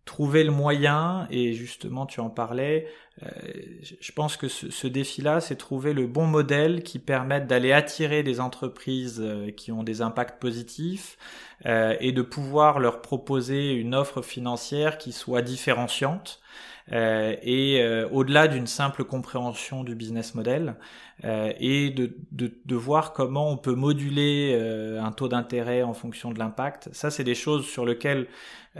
trouver 0.06 0.44
le 0.44 0.52
moyen, 0.52 1.28
et 1.30 1.54
justement, 1.54 2.06
tu 2.06 2.20
en 2.20 2.30
parlais, 2.30 2.88
je 3.22 4.12
pense 4.12 4.38
que 4.38 4.48
ce, 4.48 4.70
ce 4.72 4.88
défi-là, 4.88 5.40
c'est 5.40 5.56
trouver 5.56 5.94
le 5.94 6.08
bon 6.08 6.26
modèle 6.26 6.84
qui 6.84 7.00
permette 7.00 7.48
d'aller 7.48 7.72
attirer 7.72 8.24
des 8.24 8.40
entreprises 8.40 9.24
qui 9.56 9.72
ont 9.72 9.84
des 9.84 10.02
impacts 10.02 10.42
positifs, 10.42 11.18
et 11.66 12.12
de 12.12 12.22
pouvoir 12.22 12.80
leur 12.80 13.02
proposer 13.02 13.74
une 13.74 13.96
offre 13.96 14.22
financière 14.22 14.98
qui 14.98 15.12
soit 15.12 15.42
différenciante 15.42 16.43
euh, 16.92 17.36
et 17.42 17.82
euh, 17.82 18.10
au-delà 18.10 18.48
d'une 18.48 18.68
simple 18.68 19.06
compréhension 19.06 19.84
du 19.84 19.96
business 19.96 20.36
model 20.36 20.76
euh, 21.24 21.54
et 21.58 21.92
de, 21.92 22.18
de, 22.32 22.52
de, 22.66 22.76
voir 22.76 23.14
comment 23.14 23.50
on 23.50 23.58
peut 23.58 23.76
moduler 23.76 24.54
un 25.00 25.12
taux 25.12 25.30
d'intérêt 25.30 25.82
en 25.84 25.94
fonction 25.94 26.32
de 26.32 26.40
l'impact. 26.40 26.90
Ça, 26.92 27.10
c'est 27.10 27.24
des 27.24 27.36
choses 27.36 27.66
sur 27.66 27.86
lesquelles 27.86 28.28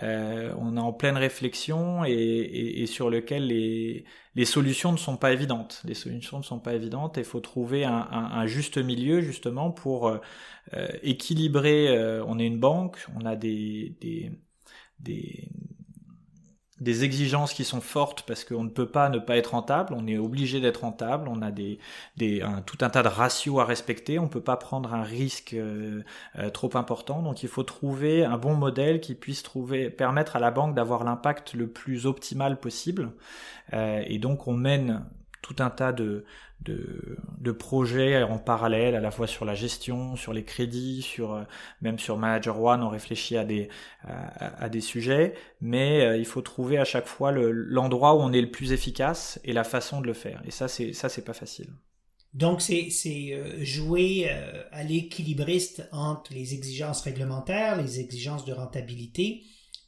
on 0.02 0.76
est 0.76 0.80
en 0.80 0.92
pleine 0.92 1.18
réflexion 1.18 2.04
et, 2.04 2.12
et, 2.12 2.82
et 2.82 2.88
sur 2.88 3.12
lesquelles 3.12 3.46
les, 3.48 4.06
les 4.36 4.46
solutions 4.46 4.92
ne 4.92 4.98
sont 4.98 5.18
pas 5.18 5.32
évidentes. 5.32 5.82
Les 5.86 5.94
solutions 5.94 6.40
ne 6.40 6.44
sont 6.44 6.60
pas 6.60 6.74
évidentes 6.74 7.18
et 7.20 7.22
il 7.22 7.26
faut 7.26 7.42
trouver 7.42 7.86
un, 7.86 8.08
un, 8.12 8.32
un, 8.32 8.46
juste 8.48 8.80
milieu 8.80 9.22
justement 9.22 9.70
pour 9.72 10.12
équilibrer. 11.04 12.22
on 12.26 12.40
est 12.40 12.48
une 12.48 12.60
banque, 12.60 13.06
on 13.16 13.26
a 13.26 13.36
des, 13.36 13.96
des, 14.02 14.32
des 15.00 15.50
des 16.84 17.04
exigences 17.04 17.54
qui 17.54 17.64
sont 17.64 17.82
fortes 17.82 18.24
parce 18.28 18.44
qu'on 18.44 18.64
ne 18.64 18.70
peut 18.70 18.88
pas 18.88 19.10
ne 19.10 19.18
pas 19.18 19.38
être 19.38 19.52
rentable, 19.52 19.94
on 19.98 20.06
est 20.08 20.18
obligé 20.18 20.60
d'être 20.60 20.82
rentable, 20.82 21.28
on 21.28 21.42
a 21.42 21.52
des, 21.52 21.80
des 22.18 22.44
tout 22.66 22.78
un 22.82 22.90
tas 22.90 23.02
de 23.02 23.08
ratios 23.08 23.60
à 23.60 23.66
respecter, 23.66 24.20
on 24.20 24.28
peut 24.28 24.42
pas 24.42 24.58
prendre 24.58 24.94
un 24.94 25.04
risque 25.04 25.54
euh, 25.54 26.04
euh, 26.38 26.50
trop 26.50 26.70
important, 26.76 27.22
donc 27.22 27.44
il 27.44 27.50
faut 27.50 27.64
trouver 27.64 28.26
un 28.26 28.38
bon 28.38 28.54
modèle 28.56 29.00
qui 29.00 29.16
puisse 29.16 29.44
trouver 29.44 29.90
permettre 29.90 30.36
à 30.36 30.40
la 30.40 30.52
banque 30.52 30.76
d'avoir 30.76 31.04
l'impact 31.04 31.54
le 31.54 31.68
plus 31.68 32.06
optimal 32.06 32.60
possible, 32.60 33.12
euh, 33.74 34.04
et 34.06 34.20
donc 34.20 34.48
on 34.48 34.54
mène 34.54 35.04
tout 35.44 35.56
un 35.60 35.70
tas 35.70 35.92
de, 35.92 36.24
de, 36.62 37.18
de, 37.40 37.52
projets 37.52 38.24
en 38.24 38.40
parallèle, 38.40 38.96
à 38.96 39.02
la 39.02 39.12
fois 39.12 39.28
sur 39.28 39.46
la 39.46 39.54
gestion, 39.54 40.16
sur 40.16 40.34
les 40.34 40.44
crédits, 40.44 41.02
sur 41.04 41.34
euh, 41.34 41.44
même 41.82 42.00
sur 42.00 42.18
Manager 42.18 42.60
One, 42.60 42.82
on 42.82 42.90
réfléchit 42.90 43.38
à 43.38 43.44
des 43.44 43.70
à, 44.04 44.70
des 44.70 44.82
sujets, 44.82 45.36
mais 45.62 46.02
euh, 46.02 46.18
il 46.18 46.26
faut 46.26 46.42
trouver 46.42 46.78
à 46.78 46.86
chaque 46.86 47.08
fois 47.08 47.32
l'endroit 47.32 48.16
où 48.16 48.20
on 48.20 48.32
est 48.32 48.42
le 48.42 48.50
plus 48.50 48.72
efficace 48.72 49.40
et 49.44 49.54
la 49.54 49.66
façon 49.66 50.02
de 50.02 50.08
le 50.08 50.14
faire. 50.14 50.42
Et 50.46 50.52
ça, 50.52 50.68
c'est 50.68 50.94
ça, 50.94 51.10
c'est 51.10 51.26
pas 51.26 51.34
facile. 51.34 51.68
Donc, 52.34 52.62
c'est 52.62 52.90
euh, 53.34 53.64
jouer 53.64 54.30
à 54.72 54.84
l'équilibriste 54.84 55.88
entre 55.92 56.34
les 56.34 56.54
exigences 56.54 57.02
réglementaires, 57.02 57.80
les 57.80 58.00
exigences 58.00 58.46
de 58.46 58.54
rentabilité 58.54 59.44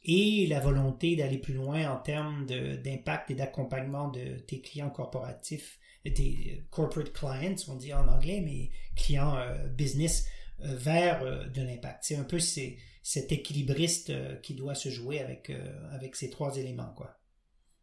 et 0.06 0.46
la 0.46 0.60
volonté 0.60 1.16
d'aller 1.16 1.38
plus 1.38 1.54
loin 1.54 1.90
en 1.90 1.98
termes 1.98 2.46
d'impact 2.46 3.30
et 3.30 3.34
d'accompagnement 3.34 4.08
de 4.08 4.38
tes 4.38 4.60
clients 4.60 4.90
corporatifs 4.90 5.78
tes 6.10 6.64
corporate 6.70 7.12
clients, 7.12 7.56
on 7.68 7.74
dit 7.74 7.92
en 7.92 8.06
anglais, 8.08 8.42
mais 8.44 8.70
clients 8.94 9.36
euh, 9.36 9.66
business 9.68 10.26
euh, 10.60 10.74
vers 10.76 11.22
euh, 11.22 11.44
de 11.46 11.62
l'impact. 11.62 11.98
C'est 12.02 12.16
un 12.16 12.24
peu 12.24 12.38
cet 12.38 13.32
équilibriste 13.32 14.12
qui 14.42 14.54
doit 14.54 14.74
se 14.74 14.88
jouer 14.88 15.20
avec, 15.20 15.52
avec 15.92 16.16
ces 16.16 16.30
trois 16.30 16.56
éléments, 16.56 16.92
quoi. 16.96 17.18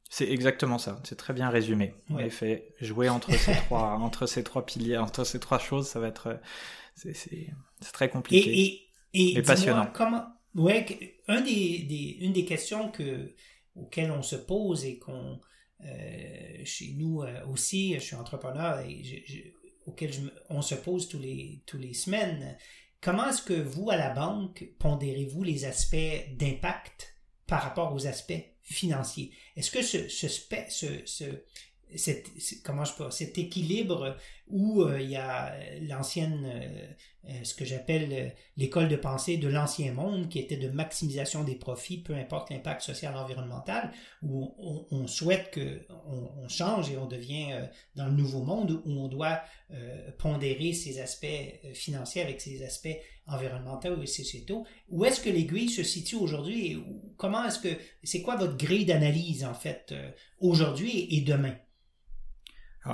C'est 0.10 0.30
exactement 0.30 0.78
ça. 0.78 1.02
C'est 1.06 1.16
très 1.16 1.34
bien 1.34 1.50
résumé. 1.50 1.96
En 2.12 2.20
effet, 2.20 2.76
jouer 2.82 3.10
entre 3.10 3.32
ces 3.32 3.56
trois, 3.66 3.94
entre 3.94 4.28
ces 4.28 4.44
trois 4.44 4.64
piliers, 4.64 4.98
entre 4.98 5.24
ces 5.24 5.40
trois 5.40 5.58
choses, 5.58 5.88
ça 5.88 6.00
va 6.00 6.08
être, 6.08 6.40
c'est 6.94 7.48
très 7.94 8.10
compliqué. 8.10 8.60
Et, 8.60 8.90
et, 9.14 9.38
et 9.38 9.42
passionnant. 9.42 9.88
Comment, 9.92 10.26
ouais, 10.56 11.18
un 11.28 11.42
des, 11.42 11.80
des, 11.80 12.18
une 12.22 12.34
des 12.34 12.46
questions 12.46 12.92
que, 12.92 13.34
auxquelles 13.76 14.12
on 14.12 14.22
se 14.24 14.36
pose 14.36 14.86
et 14.86 15.00
qu'on, 15.00 15.40
euh, 15.86 16.66
chez 16.66 16.94
nous 16.98 17.22
euh, 17.22 17.46
aussi, 17.48 17.94
je 17.96 18.00
suis 18.00 18.16
entrepreneur 18.16 18.80
et 18.80 19.54
auquel 19.86 20.12
on 20.50 20.62
se 20.62 20.76
pose 20.76 21.08
tous 21.10 21.20
les, 21.20 21.62
tous 21.66 21.78
les 21.78 21.94
semaines. 21.94 22.58
Comment 23.02 23.30
est-ce 23.30 23.42
que 23.42 23.54
vous, 23.54 23.90
à 23.90 23.98
la 23.98 24.12
banque, 24.12 24.66
pondérez-vous 24.80 25.44
les 25.44 25.66
aspects 25.66 26.36
d'impact 26.38 27.16
par 27.48 27.64
rapport 27.64 27.94
aux 27.94 28.08
aspects 28.08 28.46
financiers? 28.62 29.32
Est-ce 29.58 29.72
que 29.72 29.82
ce, 29.82 30.08
ce, 30.08 30.28
ce, 31.06 31.26
comment 32.64 32.86
je 32.86 33.10
cet 33.12 33.38
équilibre 33.38 34.16
où 34.48 34.88
il 35.00 35.10
y 35.10 35.16
a 35.16 35.54
l'ancienne, 35.82 36.48
ce 37.44 37.54
que 37.54 37.66
j'appelle 37.66 38.36
l'école 38.58 38.90
de 38.90 38.96
pensée 38.96 39.38
de 39.38 39.48
l'ancien 39.48 39.94
monde, 39.94 40.30
qui 40.30 40.40
était 40.40 40.58
de 40.58 40.70
maximisation 40.70 41.44
des 41.44 41.56
profits, 41.56 41.98
peu 41.98 42.14
importe 42.14 42.50
l'impact 42.50 42.82
social 42.82 43.16
environnemental, 43.16 43.92
où 44.22 44.54
on, 44.92 45.08
souhaite 45.08 45.50
que 45.52 45.86
on, 45.90 46.48
change 46.50 46.92
et 46.92 46.98
on 46.98 47.08
devient 47.08 47.68
dans 47.96 48.06
le 48.06 48.12
nouveau 48.12 48.44
monde 48.44 48.82
où 48.86 48.92
on 48.92 49.08
doit 49.08 49.42
pondérer 50.20 50.74
ses 50.74 51.00
aspects 51.00 51.26
financiers 51.74 52.22
avec 52.22 52.42
ses 52.42 52.64
aspects 52.64 52.98
environnementaux 53.28 54.02
et 54.02 54.08
sociétaux. 54.08 54.66
Où 54.90 55.06
est-ce 55.06 55.22
que 55.22 55.30
l'aiguille 55.30 55.70
se 55.70 55.84
situe 55.84 56.18
aujourd'hui 56.18 56.72
et 56.74 56.78
comment 57.18 57.46
est-ce 57.46 57.60
que 57.60 57.76
c'est 58.04 58.22
quoi 58.22 58.36
votre 58.36 58.58
grille 58.58 58.86
d'analyse 58.86 59.46
en 59.46 59.54
fait 59.54 59.94
aujourd'hui 60.40 61.08
et 61.12 61.22
demain? 61.22 61.56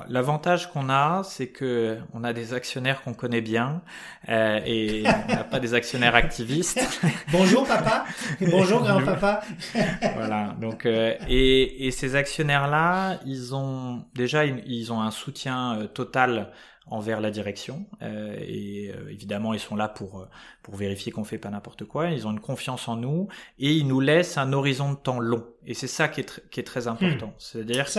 L'avantage 0.08 0.72
qu'on 0.72 0.88
a, 0.90 1.24
c'est 1.24 1.48
que 1.48 1.98
on 2.14 2.24
a 2.24 2.32
des 2.32 2.54
actionnaires 2.54 3.02
qu'on 3.02 3.16
connaît 3.16 3.42
bien 3.42 3.82
euh, 4.30 4.60
et 4.64 5.04
on 5.06 5.34
n'a 5.34 5.44
pas 5.44 5.60
des 5.60 5.74
actionnaires 5.74 6.14
activistes. 6.14 6.80
Bonjour 7.32 7.66
papa, 7.66 8.06
bonjour 8.40 8.82
grand-papa. 8.82 9.42
voilà. 10.16 10.56
Donc 10.62 10.86
euh, 10.86 11.16
et, 11.28 11.88
et, 11.88 11.92
ces 11.92 12.16
actionnaires-là, 12.16 13.20
ils 13.26 13.56
ont 13.56 14.06
déjà 14.14 14.46
ils 14.46 14.94
ont 14.94 15.02
un 15.02 15.12
soutien 15.12 15.80
euh, 15.80 15.88
total 15.88 16.52
envers 16.92 17.22
la 17.22 17.32
direction 17.32 17.86
euh, 18.02 18.36
et 18.40 18.92
euh, 18.94 19.10
évidemment 19.12 19.54
ils 19.54 19.60
sont 19.60 19.76
là 19.76 19.88
pour 19.88 20.28
pour 20.64 20.76
vérifier 20.76 21.12
qu'on 21.12 21.24
fait 21.24 21.38
pas 21.38 21.50
n'importe 21.50 21.86
quoi. 21.86 22.10
Ils 22.10 22.28
ont 22.28 22.32
une 22.32 22.40
confiance 22.40 22.88
en 22.88 22.96
nous 22.96 23.28
et 23.58 23.74
ils 23.74 23.88
nous 23.88 24.00
laissent 24.00 24.38
un 24.38 24.54
horizon 24.54 24.92
de 24.92 24.98
temps 24.98 25.20
long 25.20 25.46
et 25.66 25.74
c'est 25.74 25.88
ça 25.88 26.08
qui 26.08 26.22
est 26.22 26.48
qui 26.50 26.60
est 26.60 26.64
très 26.64 26.88
important. 26.88 27.28
Hmm. 27.28 27.40
C'est-à-dire 27.40 27.86
que 27.86 27.92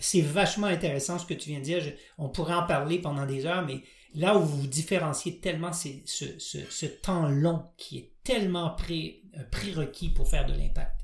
c'est 0.00 0.20
vachement 0.20 0.66
intéressant 0.66 1.18
ce 1.18 1.26
que 1.26 1.34
tu 1.34 1.50
viens 1.50 1.60
de 1.60 1.64
dire. 1.64 1.82
on 2.18 2.28
pourrait 2.28 2.54
en 2.54 2.66
parler 2.66 2.98
pendant 2.98 3.26
des 3.26 3.46
heures, 3.46 3.64
mais 3.66 3.82
là 4.14 4.36
où 4.36 4.40
vous 4.40 4.62
vous 4.62 4.66
différenciez 4.66 5.38
tellement, 5.38 5.72
c'est 5.72 6.02
ce, 6.04 6.24
ce, 6.38 6.86
temps 6.86 7.28
long 7.28 7.62
qui 7.76 7.98
est 7.98 8.10
tellement 8.22 8.70
pré, 8.70 9.22
prérequis 9.50 10.08
pour 10.08 10.28
faire 10.28 10.46
de 10.46 10.52
l'impact. 10.52 11.00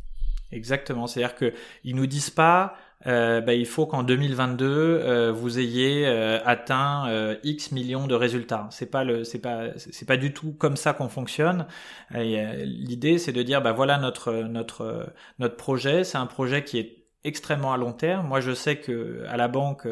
Exactement. 0.52 1.06
C'est-à-dire 1.06 1.36
que 1.36 1.52
ils 1.84 1.94
nous 1.94 2.06
disent 2.06 2.30
pas, 2.30 2.74
euh, 3.06 3.40
bah, 3.40 3.54
il 3.54 3.66
faut 3.66 3.86
qu'en 3.86 4.02
2022 4.02 4.66
euh, 4.66 5.32
vous 5.32 5.58
ayez 5.58 6.06
euh, 6.06 6.38
atteint 6.44 7.08
euh, 7.08 7.36
X 7.44 7.72
millions 7.72 8.06
de 8.06 8.14
résultats. 8.14 8.68
C'est 8.70 8.90
pas 8.90 9.04
pas, 9.42 9.66
pas 10.06 10.16
du 10.16 10.32
tout 10.32 10.52
comme 10.52 10.76
ça 10.76 10.92
qu'on 10.92 11.08
fonctionne. 11.08 11.66
L'idée, 12.12 13.18
c'est 13.18 13.32
de 13.32 13.42
dire, 13.42 13.62
bah 13.62 13.72
voilà 13.72 13.98
notre 13.98 14.32
notre 14.42 15.12
notre 15.38 15.56
projet. 15.56 16.04
C'est 16.04 16.18
un 16.18 16.26
projet 16.26 16.64
qui 16.64 16.78
est 16.78 16.99
extrêmement 17.24 17.72
à 17.72 17.76
long 17.76 17.92
terme. 17.92 18.26
Moi, 18.28 18.40
je 18.40 18.52
sais 18.52 18.76
que 18.76 19.24
à 19.28 19.36
la 19.36 19.48
banque, 19.48 19.86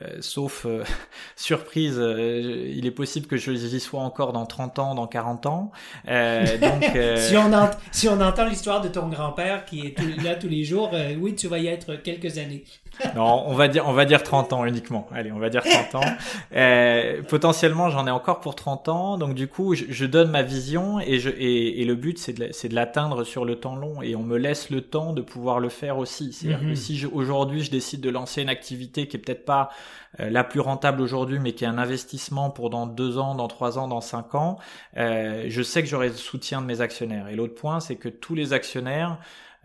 euh, 0.00 0.04
euh, 0.04 0.16
sauf 0.20 0.66
euh, 0.66 0.84
surprise, 1.36 1.96
il 1.98 2.86
est 2.86 2.90
possible 2.90 3.26
que 3.26 3.36
je 3.36 3.52
y 3.52 3.80
sois 3.80 4.00
encore 4.00 4.32
dans 4.32 4.46
30 4.46 4.78
ans, 4.78 4.94
dans 4.94 5.06
40 5.06 5.46
ans. 5.46 5.72
donc, 6.06 6.84
si, 7.16 7.36
on 7.36 7.70
si 7.92 8.08
on 8.08 8.20
entend 8.20 8.46
l'histoire 8.46 8.80
de 8.80 8.88
ton 8.88 9.08
grand-père 9.08 9.64
qui 9.64 9.80
est 9.86 10.22
là 10.22 10.34
tous 10.34 10.48
les 10.48 10.64
jours, 10.64 10.90
oui, 11.18 11.34
tu 11.34 11.48
vas 11.48 11.58
y 11.58 11.66
être 11.66 11.96
quelques 11.96 12.38
années. 12.38 12.64
non, 13.16 13.44
on 13.46 13.54
va 13.54 13.68
dire, 13.68 13.86
on 13.88 13.92
va 13.92 14.04
dire 14.04 14.22
30 14.22 14.52
ans 14.52 14.64
uniquement. 14.64 15.08
Allez, 15.12 15.32
on 15.32 15.38
va 15.38 15.50
dire 15.50 15.62
30 15.62 15.94
ans. 15.96 16.08
Euh, 16.54 17.22
potentiellement, 17.22 17.90
j'en 17.90 18.06
ai 18.06 18.10
encore 18.10 18.40
pour 18.40 18.54
30 18.54 18.88
ans. 18.88 19.18
Donc, 19.18 19.34
du 19.34 19.48
coup, 19.48 19.74
je, 19.74 19.84
je 19.88 20.06
donne 20.06 20.30
ma 20.30 20.42
vision 20.42 21.00
et, 21.00 21.18
je, 21.18 21.30
et, 21.30 21.80
et 21.80 21.84
le 21.84 21.94
but, 21.94 22.18
c'est 22.18 22.32
de, 22.32 22.68
de 22.68 22.74
l'atteindre 22.74 23.24
sur 23.24 23.44
le 23.44 23.56
temps 23.56 23.76
long. 23.76 24.02
Et 24.02 24.14
on 24.16 24.22
me 24.22 24.36
laisse 24.36 24.70
le 24.70 24.80
temps 24.80 25.12
de 25.12 25.22
pouvoir 25.22 25.60
le 25.60 25.68
faire 25.68 25.98
aussi. 25.98 26.32
C'est-à-dire 26.32 26.60
que 26.60 26.66
mhm. 26.66 26.76
si 26.76 27.06
aujourd'hui, 27.12 27.62
je 27.62 27.70
décide 27.70 28.00
de 28.00 28.10
lancer 28.10 28.42
une 28.42 28.48
activité 28.48 29.06
qui 29.08 29.16
est 29.16 29.20
peut-être 29.20 29.44
pas 29.44 29.70
euh, 29.70 29.74
la 30.18 30.44
plus 30.44 30.60
rentable 30.60 31.00
aujourd'hui, 31.00 31.38
mais 31.38 31.52
qui 31.52 31.64
est 31.64 31.66
un 31.66 31.78
investissement 31.78 32.50
pour 32.50 32.70
dans 32.70 32.86
deux 32.86 33.18
ans, 33.18 33.34
dans 33.34 33.48
trois 33.48 33.78
ans, 33.78 33.88
dans 33.88 34.00
cinq 34.00 34.34
ans, 34.34 34.58
euh, 34.96 35.46
je 35.48 35.62
sais 35.62 35.82
que 35.82 35.88
j'aurai 35.88 36.08
le 36.08 36.14
soutien 36.14 36.60
de 36.60 36.66
mes 36.66 36.80
actionnaires. 36.80 37.28
Et 37.28 37.34
l'autre 37.34 37.54
point, 37.54 37.80
c'est 37.80 37.96
que 37.96 38.08
tous 38.08 38.34
les 38.34 38.52
actionnaires 38.52 39.18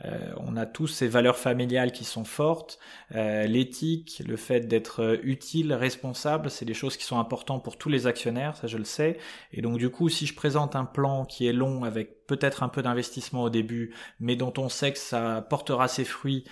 euh, 0.05 0.33
on 0.37 0.55
a 0.55 0.65
tous 0.65 0.87
ces 0.87 1.07
valeurs 1.07 1.37
familiales 1.37 1.91
qui 1.91 2.05
sont 2.05 2.23
fortes. 2.23 2.79
Euh, 3.15 3.45
l'éthique, 3.45 4.23
le 4.25 4.37
fait 4.37 4.61
d'être 4.61 5.01
euh, 5.01 5.17
utile, 5.23 5.73
responsable, 5.73 6.49
c'est 6.49 6.65
des 6.65 6.73
choses 6.73 6.95
qui 6.95 7.03
sont 7.03 7.19
importantes 7.19 7.63
pour 7.63 7.77
tous 7.77 7.89
les 7.89 8.07
actionnaires, 8.07 8.55
ça 8.55 8.67
je 8.67 8.77
le 8.77 8.85
sais. 8.85 9.17
Et 9.51 9.61
donc 9.61 9.77
du 9.77 9.89
coup, 9.89 10.09
si 10.09 10.25
je 10.25 10.33
présente 10.33 10.75
un 10.75 10.85
plan 10.85 11.25
qui 11.25 11.47
est 11.47 11.53
long 11.53 11.83
avec 11.83 12.25
peut-être 12.27 12.63
un 12.63 12.69
peu 12.69 12.81
d'investissement 12.81 13.43
au 13.43 13.49
début, 13.49 13.93
mais 14.19 14.35
dont 14.35 14.53
on 14.57 14.69
sait 14.69 14.93
que 14.93 14.99
ça 14.99 15.45
portera 15.49 15.87
ses 15.87 16.05
fruits 16.05 16.43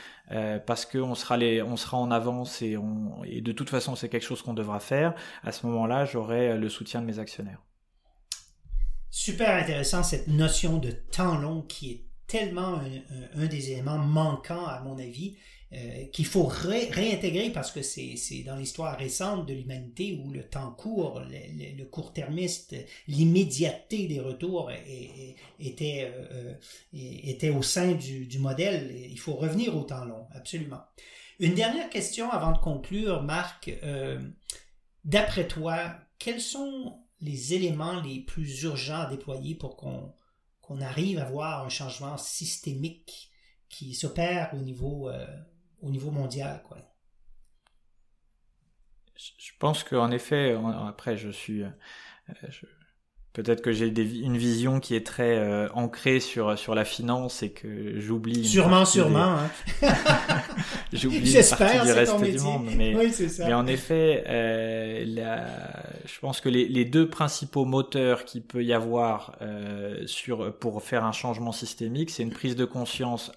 parce 0.65 0.85
qu'on 0.85 1.15
sera 1.15 1.37
on 1.37 1.77
sera 1.77 1.97
en 1.97 2.11
avance 2.11 2.61
et, 2.61 2.75
on, 2.75 3.23
et 3.23 3.39
de 3.39 3.51
toute 3.53 3.69
façon 3.69 3.95
c'est 3.95 4.09
quelque 4.09 4.25
chose 4.25 4.41
qu'on 4.41 4.55
devra 4.55 4.79
faire. 4.79 5.13
À 5.43 5.51
ce 5.51 5.65
moment-là, 5.67 6.03
j'aurai 6.03 6.57
le 6.57 6.67
soutien 6.67 6.99
de 7.01 7.05
mes 7.05 7.19
actionnaires. 7.19 7.61
Super 9.09 9.55
intéressant 9.55 10.03
cette 10.03 10.27
notion 10.27 10.79
de 10.79 10.91
temps 10.91 11.37
long 11.37 11.61
qui 11.61 11.91
est 11.91 12.06
tellement 12.27 12.81
un, 13.35 13.45
des 13.45 13.71
éléments 13.71 13.97
manquants, 13.97 14.65
à 14.65 14.81
mon 14.81 14.97
avis, 14.97 15.37
euh, 15.73 16.05
qu'il 16.13 16.25
faut 16.25 16.45
réintégrer 16.45 17.49
parce 17.49 17.71
que 17.71 17.81
c'est 17.81 18.43
dans 18.45 18.55
l'histoire 18.55 18.97
récente 18.97 19.45
de 19.45 19.53
l'humanité 19.53 20.17
où 20.23 20.31
le 20.31 20.43
temps 20.43 20.71
court, 20.71 21.21
le, 21.29 21.83
court-termiste, 21.85 22.75
l'immédiateté 23.07 24.07
des 24.07 24.19
retours 24.19 24.71
était, 25.59 26.09
euh, 26.13 26.53
était 26.93 27.49
au 27.49 27.61
sein 27.61 27.93
du, 27.93 28.25
du, 28.27 28.39
modèle. 28.39 28.95
Il 29.09 29.19
faut 29.19 29.35
revenir 29.35 29.75
au 29.75 29.83
temps 29.83 30.05
long, 30.05 30.27
absolument. 30.33 30.81
Une 31.39 31.53
dernière 31.53 31.89
question 31.89 32.31
avant 32.31 32.53
de 32.53 32.59
conclure, 32.59 33.23
Marc. 33.23 33.69
Euh, 33.83 34.19
D'après 35.07 35.47
toi, 35.47 35.95
quels 36.19 36.41
sont 36.41 36.99
les 37.21 37.53
éléments 37.53 38.01
les 38.01 38.19
plus 38.19 38.63
urgents 38.63 38.99
à 38.99 39.09
déployer 39.09 39.55
pour 39.55 39.77
qu'on 39.77 40.13
qu'on 40.67 40.81
arrive 40.81 41.17
à 41.19 41.23
voir 41.23 41.63
un 41.65 41.69
changement 41.69 42.17
systémique 42.17 43.31
qui 43.69 43.93
s'opère 43.93 44.53
au 44.53 44.57
niveau, 44.57 45.09
euh, 45.09 45.25
au 45.81 45.89
niveau 45.89 46.11
mondial. 46.11 46.61
Quoi. 46.67 46.77
Je 49.15 49.51
pense 49.59 49.85
qu'en 49.85 50.11
effet, 50.11 50.55
après, 50.85 51.15
je 51.15 51.29
suis. 51.29 51.63
Euh, 51.63 51.69
peut-être 53.37 53.61
que 53.61 53.71
j'ai 53.71 53.87
une 53.87 54.35
vision 54.35 54.79
qui 54.79 54.95
est 54.95 55.05
très 55.05 55.37
euh, 55.37 55.69
ancrée 55.75 56.19
sur, 56.19 56.57
sur 56.57 56.73
la 56.73 56.85
finance 56.85 57.43
et 57.43 57.51
que 57.51 57.99
j'oublie. 57.99 58.43
Sûrement, 58.43 58.83
sûrement. 58.83 59.37
Hein. 59.37 59.49
j'oublie 60.91 61.37
une 61.37 61.57
partie 61.57 61.85
du 61.85 61.91
reste 61.91 62.19
du 62.19 62.39
monde. 62.39 62.67
Mais, 62.75 62.95
oui, 62.95 63.11
ça. 63.11 63.45
mais 63.45 63.53
en 63.53 63.67
effet, 63.67 64.23
euh, 64.27 65.03
la, 65.05 65.45
je 66.05 66.19
pense 66.19 66.41
que 66.41 66.49
les, 66.49 66.67
les, 66.67 66.83
deux 66.83 67.07
principaux 67.07 67.65
moteurs 67.65 68.25
qu'il 68.25 68.41
peut 68.41 68.63
y 68.63 68.73
avoir 68.73 69.37
euh, 69.43 70.01
sur, 70.07 70.57
pour 70.57 70.81
faire 70.81 71.05
un 71.05 71.11
changement 71.11 71.51
systémique, 71.51 72.09
c'est 72.09 72.23
une 72.23 72.33
prise 72.33 72.55
de 72.55 72.65
conscience 72.65 73.31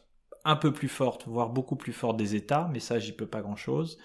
un 0.45 0.57
peu 0.57 0.72
plus 0.72 0.88
forte, 0.88 1.24
voire 1.26 1.51
beaucoup 1.51 1.76
plus 1.76 1.93
forte 1.93 2.16
des 2.16 2.34
États, 2.34 2.68
mais 2.72 2.80
ça 2.80 2.99
j'y 2.99 3.12
peux 3.12 3.26
pas 3.26 3.41
grand-chose. 3.41 3.99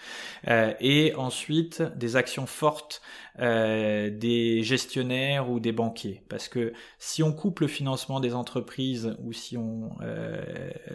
Euh, 0.48 0.74
et 0.80 1.14
ensuite 1.16 1.82
des 1.82 2.16
actions 2.16 2.46
fortes 2.46 3.02
euh, 3.40 4.10
des 4.10 4.64
gestionnaires 4.64 5.50
ou 5.50 5.60
des 5.60 5.74
banquiers, 5.74 6.24
parce 6.30 6.48
que 6.48 6.72
si 7.00 7.22
on 7.22 7.34
coupe 7.34 7.60
le 7.60 7.68
financement 7.68 8.22
des 8.22 8.34
entreprises 8.34 9.16
ou 9.24 9.34
si 9.34 9.58
on, 9.58 9.90
euh, 10.02 10.42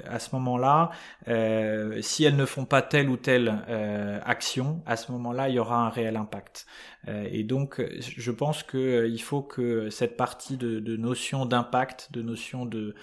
à 0.06 0.18
ce 0.18 0.34
moment-là, 0.36 0.90
euh, 1.28 2.00
si 2.00 2.24
elles 2.24 2.36
ne 2.36 2.46
font 2.46 2.64
pas 2.64 2.80
telle 2.80 3.10
ou 3.10 3.18
telle 3.18 3.62
euh, 3.68 4.18
action, 4.24 4.82
à 4.86 4.96
ce 4.96 5.12
moment-là 5.12 5.50
il 5.50 5.56
y 5.56 5.58
aura 5.58 5.76
un 5.84 5.90
réel 5.90 6.16
impact. 6.16 6.66
Euh, 7.08 7.28
et 7.30 7.44
donc 7.44 7.82
je 8.00 8.30
pense 8.30 8.62
que 8.62 9.06
il 9.06 9.20
faut 9.20 9.42
que 9.42 9.90
cette 9.90 10.16
partie 10.16 10.56
de, 10.56 10.80
de 10.80 10.96
notion 10.96 11.44
d'impact, 11.46 12.10
de 12.12 12.22
notion 12.22 12.64
de 12.66 12.94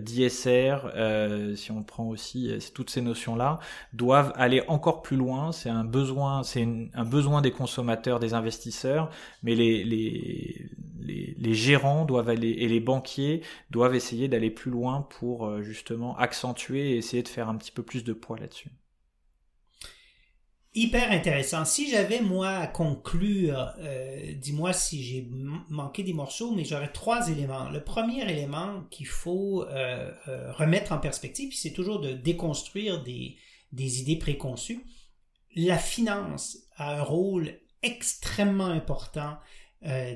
d'ISR, 0.00 0.76
si 1.54 1.70
on 1.70 1.75
prend 1.82 2.06
aussi 2.08 2.50
toutes 2.74 2.90
ces 2.90 3.02
notions-là, 3.02 3.58
doivent 3.92 4.32
aller 4.36 4.62
encore 4.68 5.02
plus 5.02 5.16
loin. 5.16 5.52
C'est 5.52 5.70
un 5.70 5.84
besoin, 5.84 6.42
c'est 6.42 6.66
un 6.94 7.04
besoin 7.04 7.42
des 7.42 7.50
consommateurs, 7.50 8.20
des 8.20 8.34
investisseurs, 8.34 9.10
mais 9.42 9.54
les, 9.54 9.84
les, 9.84 10.70
les, 11.06 11.54
gérants 11.54 12.04
doivent 12.04 12.28
aller 12.28 12.50
et 12.50 12.68
les 12.68 12.80
banquiers 12.80 13.42
doivent 13.70 13.94
essayer 13.94 14.28
d'aller 14.28 14.50
plus 14.50 14.70
loin 14.70 15.06
pour 15.18 15.46
euh, 15.46 15.62
justement 15.62 16.16
accentuer 16.16 16.92
et 16.92 16.96
essayer 16.96 17.22
de 17.22 17.28
faire 17.28 17.48
un 17.48 17.56
petit 17.56 17.72
peu 17.72 17.82
plus 17.82 18.04
de 18.04 18.12
poids 18.12 18.38
là-dessus 18.38 18.70
hyper 20.76 21.10
intéressant. 21.10 21.64
Si 21.64 21.90
j'avais, 21.90 22.20
moi, 22.20 22.50
à 22.50 22.66
conclure, 22.66 23.72
euh, 23.78 24.34
dis-moi 24.34 24.74
si 24.74 25.02
j'ai 25.02 25.26
manqué 25.70 26.02
des 26.02 26.12
morceaux, 26.12 26.54
mais 26.54 26.64
j'aurais 26.64 26.92
trois 26.92 27.28
éléments. 27.30 27.70
Le 27.70 27.82
premier 27.82 28.30
élément 28.30 28.82
qu'il 28.90 29.06
faut 29.06 29.62
euh, 29.62 30.12
euh, 30.28 30.52
remettre 30.52 30.92
en 30.92 30.98
perspective, 30.98 31.52
c'est 31.54 31.72
toujours 31.72 32.00
de 32.00 32.12
déconstruire 32.12 33.02
des, 33.02 33.38
idées 33.72 34.16
préconçues. 34.16 34.84
La 35.56 35.78
finance 35.78 36.58
a 36.76 36.98
un 36.98 37.02
rôle 37.02 37.58
extrêmement 37.82 38.66
important 38.66 39.38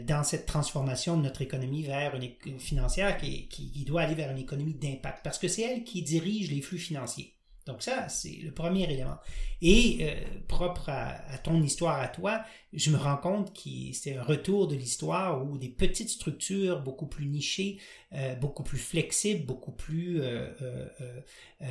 dans 0.06 0.24
cette 0.24 0.46
transformation 0.46 1.16
de 1.16 1.22
notre 1.22 1.42
économie 1.42 1.84
vers 1.84 2.16
une 2.16 2.58
financière 2.58 3.16
qui, 3.18 3.46
qui 3.46 3.84
doit 3.84 4.00
aller 4.02 4.16
vers 4.16 4.32
une 4.32 4.38
économie 4.38 4.74
d'impact, 4.74 5.20
parce 5.22 5.38
que 5.38 5.46
c'est 5.46 5.62
elle 5.62 5.84
qui 5.84 6.02
dirige 6.02 6.50
les 6.50 6.61
flux 6.61 6.78
financiers. 6.78 7.34
Donc 7.70 7.82
ça, 7.82 8.08
c'est 8.08 8.36
le 8.42 8.50
premier 8.50 8.90
élément. 8.90 9.18
Et 9.62 9.98
euh, 10.00 10.14
propre 10.48 10.88
à, 10.88 11.38
ton 11.44 11.62
histoire 11.62 12.00
à 12.00 12.08
toi, 12.08 12.42
je 12.72 12.90
me 12.90 12.96
rends 12.96 13.16
compte 13.16 13.54
que 13.54 13.92
c'est 13.92 14.16
un 14.16 14.24
retour 14.24 14.66
de 14.66 14.74
l'histoire 14.74 15.46
où 15.46 15.56
des 15.56 15.68
petites 15.68 16.08
structures 16.08 16.80
beaucoup 16.80 17.06
plus 17.06 17.26
nichées, 17.26 17.78
euh, 18.12 18.34
beaucoup 18.34 18.64
plus 18.64 18.78
flexibles, 18.78 19.46
beaucoup 19.46 19.70
plus 19.70 20.20
euh, 20.20 20.48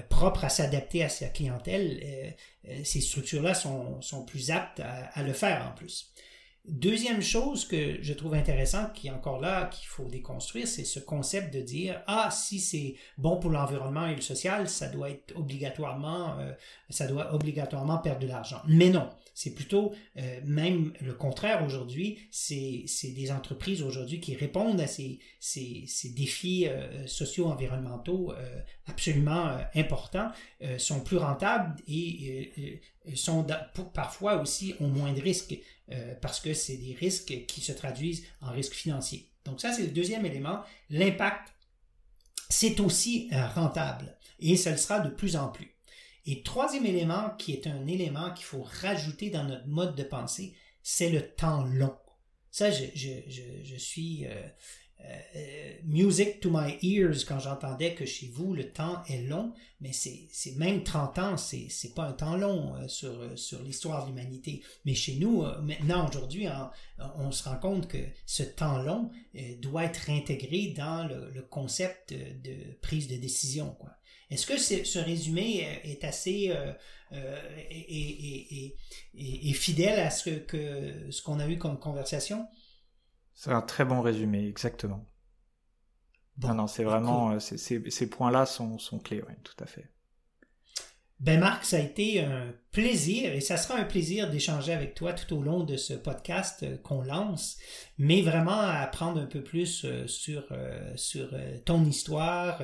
propres 0.08 0.46
à 0.46 0.50
s'adapter 0.50 1.04
à 1.04 1.10
sa 1.10 1.28
clientèle, 1.28 2.34
ces 2.86 3.02
structures-là 3.02 3.54
sont, 3.54 4.02
sont, 4.02 4.24
plus 4.24 4.52
aptes 4.52 4.80
à 4.80 5.22
le 5.22 5.34
faire 5.34 5.68
en 5.70 5.76
plus. 5.76 6.14
Deuxième 6.70 7.24
chose 7.24 7.68
que 7.68 7.98
je 8.00 8.14
trouve 8.14 8.36
intéressante, 8.36 8.94
qui 8.94 9.08
est 9.08 9.12
encore 9.12 9.42
là, 9.42 9.66
qu'il 9.66 9.88
faut 9.88 10.08
déconstruire, 10.08 10.68
c'est 10.68 10.84
ce 10.84 11.00
concept 11.00 11.52
de 11.52 11.62
dire 11.62 12.04
ah 12.06 12.30
si 12.32 12.60
c'est 12.60 12.96
bon 13.18 13.38
pour 13.38 13.50
l'environnement 13.50 14.06
et 14.06 14.14
le 14.14 14.22
social, 14.22 14.70
ça 14.70 14.88
doit 14.88 15.10
être 15.10 15.36
obligatoirement, 15.36 16.38
euh, 16.40 16.52
ça 16.92 17.08
doit 17.08 17.34
obligatoirement 17.34 17.98
perdre 17.98 18.20
de 18.20 18.28
l'argent. 18.28 18.62
Mais 18.68 18.90
non, 18.92 19.10
c'est 19.34 19.56
plutôt 19.56 19.94
euh, 20.18 20.42
même 20.46 20.94
le 21.02 21.14
contraire 21.14 21.66
aujourd'hui. 21.66 22.20
C'est 22.30 22.86
des 23.16 23.32
entreprises 23.32 23.82
aujourd'hui 23.82 24.20
qui 24.20 24.36
répondent 24.36 24.80
à 24.80 24.88
ces, 24.88 25.18
ces, 25.40 25.88
défis 26.16 26.68
euh, 26.68 27.08
socio-environnementaux 27.08 28.32
absolument 28.86 29.58
importants, 29.76 30.32
sont 30.78 31.00
plus 31.00 31.18
rentables 31.18 31.76
et 31.88 32.82
sont 33.16 33.46
parfois 33.94 34.42
aussi 34.42 34.76
ont 34.80 34.88
moins 34.88 35.14
de 35.14 35.22
risques 35.22 35.58
euh, 35.92 36.16
parce 36.22 36.40
que 36.40 36.54
c'est 36.54 36.78
des 36.78 36.94
risques 36.94 37.46
qui 37.48 37.62
se 37.62 37.72
traduisent 37.72 38.26
en 38.42 38.52
risques 38.52 38.74
financiers. 38.74 39.30
Donc 39.46 39.62
ça, 39.62 39.74
c'est 39.74 39.84
le 39.84 39.92
deuxième 39.92 40.26
élément. 40.26 40.62
L'impact, 40.90 41.54
c'est 42.50 42.80
aussi 42.80 43.30
euh, 43.34 43.48
rentable 43.48 44.18
et 44.40 44.56
ça 44.56 44.72
le 44.72 44.78
sera 44.78 45.00
de 45.00 45.10
plus 45.10 45.36
en 45.36 45.50
plus. 45.50 45.76
Et 46.26 46.44
troisième 46.44 46.86
élément, 46.86 47.32
qui 47.38 47.54
est 47.54 47.66
un 47.66 47.88
élément 47.88 48.32
qu'il 48.34 48.46
faut 48.46 48.62
rajouter 48.82 49.30
dans 49.30 49.44
notre 49.46 49.68
mode 49.68 49.96
de 49.96 50.04
pensée, 50.04 50.56
c'est 50.84 51.10
le 51.10 51.22
temps 51.22 51.64
long. 51.64 51.96
Ça, 52.52 52.72
je, 52.72 52.86
je, 52.96 53.10
je, 53.64 53.76
suis 53.76 54.26
euh, 54.26 54.48
music 55.84 56.40
to 56.40 56.50
my 56.50 56.78
ears 56.82 57.26
quand 57.28 57.40
j'entendais 57.40 57.96
que 57.96 58.06
chez 58.06 58.28
vous 58.28 58.54
le 58.54 58.72
temps 58.72 59.02
est 59.08 59.24
long, 59.24 59.54
mais 59.82 59.92
c'est 59.94 60.56
même 60.58 60.84
30 60.84 61.20
ans, 61.20 61.38
c'est 61.38 61.94
pas 61.96 62.04
un 62.04 62.14
temps 62.14 62.36
long 62.38 62.76
euh, 62.76 62.88
sur, 62.88 63.10
euh, 63.10 63.36
sur 63.36 63.62
l'histoire 63.62 64.04
de 64.04 64.10
l'humanité. 64.10 64.62
Mais 64.86 64.94
chez 64.94 65.16
nous, 65.16 65.44
maintenant, 65.62 66.08
aujourd'hui, 66.08 66.48
on 67.18 67.32
se 67.32 67.44
rend 67.48 67.58
compte 67.58 67.88
que 67.88 67.98
ce 68.26 68.44
temps 68.44 68.80
long 68.80 69.12
doit 69.62 69.86
être 69.86 70.10
intégré 70.10 70.74
dans 70.76 71.08
le, 71.08 71.42
concept 71.42 72.14
de, 72.14 72.78
prise 72.82 73.08
de 73.08 73.16
décision. 73.16 73.76
Est-ce 74.30 74.46
que 74.46 74.58
ce 74.58 75.00
résumé 75.00 75.66
est 75.84 76.04
assez 76.04 76.54
et, 77.72 79.54
fidèle 79.54 80.00
à 80.00 80.12
ce 80.12 80.30
que 80.30 81.12
ce 81.12 81.22
qu'on 81.22 81.40
a 81.40 81.48
eu 81.48 81.58
comme 81.58 81.80
conversation? 81.80 82.48
C'est 83.40 83.52
un 83.52 83.62
très 83.62 83.86
bon 83.86 84.02
résumé, 84.02 84.50
exactement. 84.50 85.06
non, 86.44 86.54
non, 86.56 86.68
c'est 86.68 86.84
vraiment, 86.84 87.32
euh, 87.32 87.40
ces 87.40 88.10
points-là 88.10 88.46
sont, 88.46 88.78
sont 88.80 89.00
clés, 89.00 89.24
oui, 89.26 89.34
tout 89.46 89.56
à 89.64 89.66
fait. 89.66 89.90
Ben 91.22 91.40
Marc, 91.40 91.64
ça 91.64 91.78
a 91.78 91.80
été 91.80 92.20
un 92.20 92.54
plaisir 92.72 93.34
et 93.34 93.40
ça 93.40 93.56
sera 93.56 93.80
un 93.80 93.86
plaisir 93.86 94.30
d'échanger 94.30 94.74
avec 94.74 94.94
toi 94.94 95.14
tout 95.14 95.38
au 95.38 95.42
long 95.42 95.64
de 95.64 95.78
ce 95.78 95.94
podcast 95.94 96.64
euh, 96.64 96.76
qu'on 96.80 97.02
lance, 97.02 97.58
mais 97.98 98.22
vraiment 98.22 98.60
apprendre 98.60 99.22
un 99.22 99.26
peu 99.26 99.42
plus 99.42 99.86
euh, 99.86 100.06
sur, 100.06 100.46
sur 100.98 101.30
ton 101.64 101.86
histoire, 101.86 102.62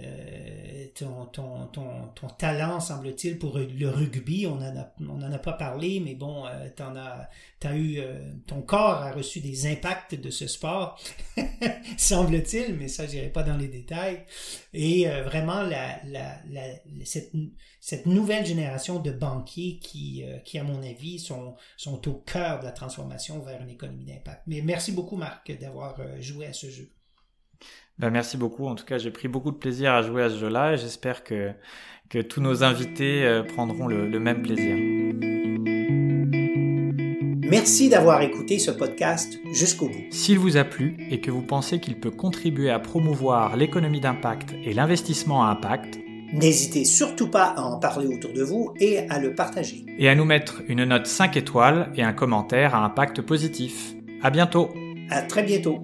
euh, 0.00 0.86
ton, 0.94 1.26
ton, 1.26 1.66
ton, 1.66 2.08
ton, 2.14 2.28
talent, 2.28 2.78
semble-t-il, 2.80 3.38
pour 3.38 3.58
le 3.58 3.88
rugby. 3.88 4.46
On 4.46 4.56
n'en 4.56 4.76
a, 4.76 5.26
en 5.26 5.32
a 5.32 5.38
pas 5.38 5.52
parlé, 5.52 6.00
mais 6.00 6.14
bon, 6.14 6.46
euh, 6.46 6.68
t'en 6.74 6.94
as, 6.96 7.28
t'as 7.58 7.74
eu, 7.74 7.98
euh, 7.98 8.32
ton 8.46 8.62
corps 8.62 9.02
a 9.02 9.12
reçu 9.12 9.40
des 9.40 9.66
impacts 9.66 10.14
de 10.14 10.30
ce 10.30 10.46
sport, 10.46 11.00
semble-t-il, 11.96 12.74
mais 12.76 12.88
ça, 12.88 13.06
j'irai 13.06 13.28
pas 13.28 13.42
dans 13.42 13.56
les 13.56 13.68
détails. 13.68 14.24
Et 14.72 15.06
vraiment, 15.06 15.62
la, 15.62 16.00
la, 16.04 16.36
la, 16.50 16.62
cette, 17.04 17.32
cette 17.80 18.06
nouvelle 18.06 18.46
génération 18.46 19.00
de 19.00 19.10
banquiers 19.10 19.78
qui, 19.80 20.24
qui 20.44 20.58
à 20.58 20.64
mon 20.64 20.82
avis, 20.82 21.18
sont, 21.18 21.56
sont 21.76 22.08
au 22.08 22.14
cœur 22.14 22.60
de 22.60 22.64
la 22.64 22.72
transformation 22.72 23.40
vers 23.40 23.60
une 23.62 23.70
économie 23.70 24.04
d'impact. 24.04 24.42
Mais 24.46 24.60
merci 24.60 24.92
beaucoup, 24.92 25.16
Marc, 25.16 25.50
d'avoir 25.58 25.96
joué 26.20 26.46
à 26.46 26.52
ce 26.52 26.70
jeu. 26.70 26.92
Ben, 27.98 28.10
merci 28.10 28.36
beaucoup. 28.36 28.66
En 28.66 28.74
tout 28.74 28.84
cas, 28.84 28.98
j'ai 28.98 29.10
pris 29.10 29.28
beaucoup 29.28 29.50
de 29.50 29.56
plaisir 29.56 29.92
à 29.92 30.02
jouer 30.02 30.22
à 30.22 30.30
ce 30.30 30.36
jeu-là 30.36 30.74
et 30.74 30.76
j'espère 30.76 31.24
que, 31.24 31.50
que 32.08 32.20
tous 32.20 32.40
nos 32.40 32.62
invités 32.62 33.24
euh, 33.24 33.42
prendront 33.42 33.88
le, 33.88 34.08
le 34.08 34.20
même 34.20 34.42
plaisir. 34.42 34.76
Merci 37.50 37.88
d'avoir 37.88 38.20
écouté 38.22 38.58
ce 38.58 38.70
podcast 38.70 39.38
jusqu'au 39.52 39.88
bout. 39.88 40.04
S'il 40.10 40.38
vous 40.38 40.58
a 40.58 40.64
plu 40.64 40.96
et 41.10 41.20
que 41.20 41.30
vous 41.30 41.42
pensez 41.42 41.80
qu'il 41.80 41.98
peut 41.98 42.10
contribuer 42.10 42.70
à 42.70 42.78
promouvoir 42.78 43.56
l'économie 43.56 44.00
d'impact 44.00 44.54
et 44.64 44.74
l'investissement 44.74 45.44
à 45.44 45.48
impact, 45.48 45.98
n'hésitez 46.32 46.84
surtout 46.84 47.28
pas 47.28 47.46
à 47.46 47.62
en 47.62 47.78
parler 47.78 48.06
autour 48.06 48.32
de 48.32 48.42
vous 48.42 48.74
et 48.78 48.98
à 49.08 49.18
le 49.18 49.34
partager. 49.34 49.86
Et 49.98 50.08
à 50.08 50.14
nous 50.14 50.26
mettre 50.26 50.62
une 50.68 50.84
note 50.84 51.06
5 51.06 51.36
étoiles 51.38 51.90
et 51.96 52.02
un 52.02 52.12
commentaire 52.12 52.74
à 52.74 52.84
impact 52.84 53.22
positif. 53.22 53.94
À 54.22 54.30
bientôt. 54.30 54.68
À 55.10 55.22
très 55.22 55.42
bientôt. 55.42 55.82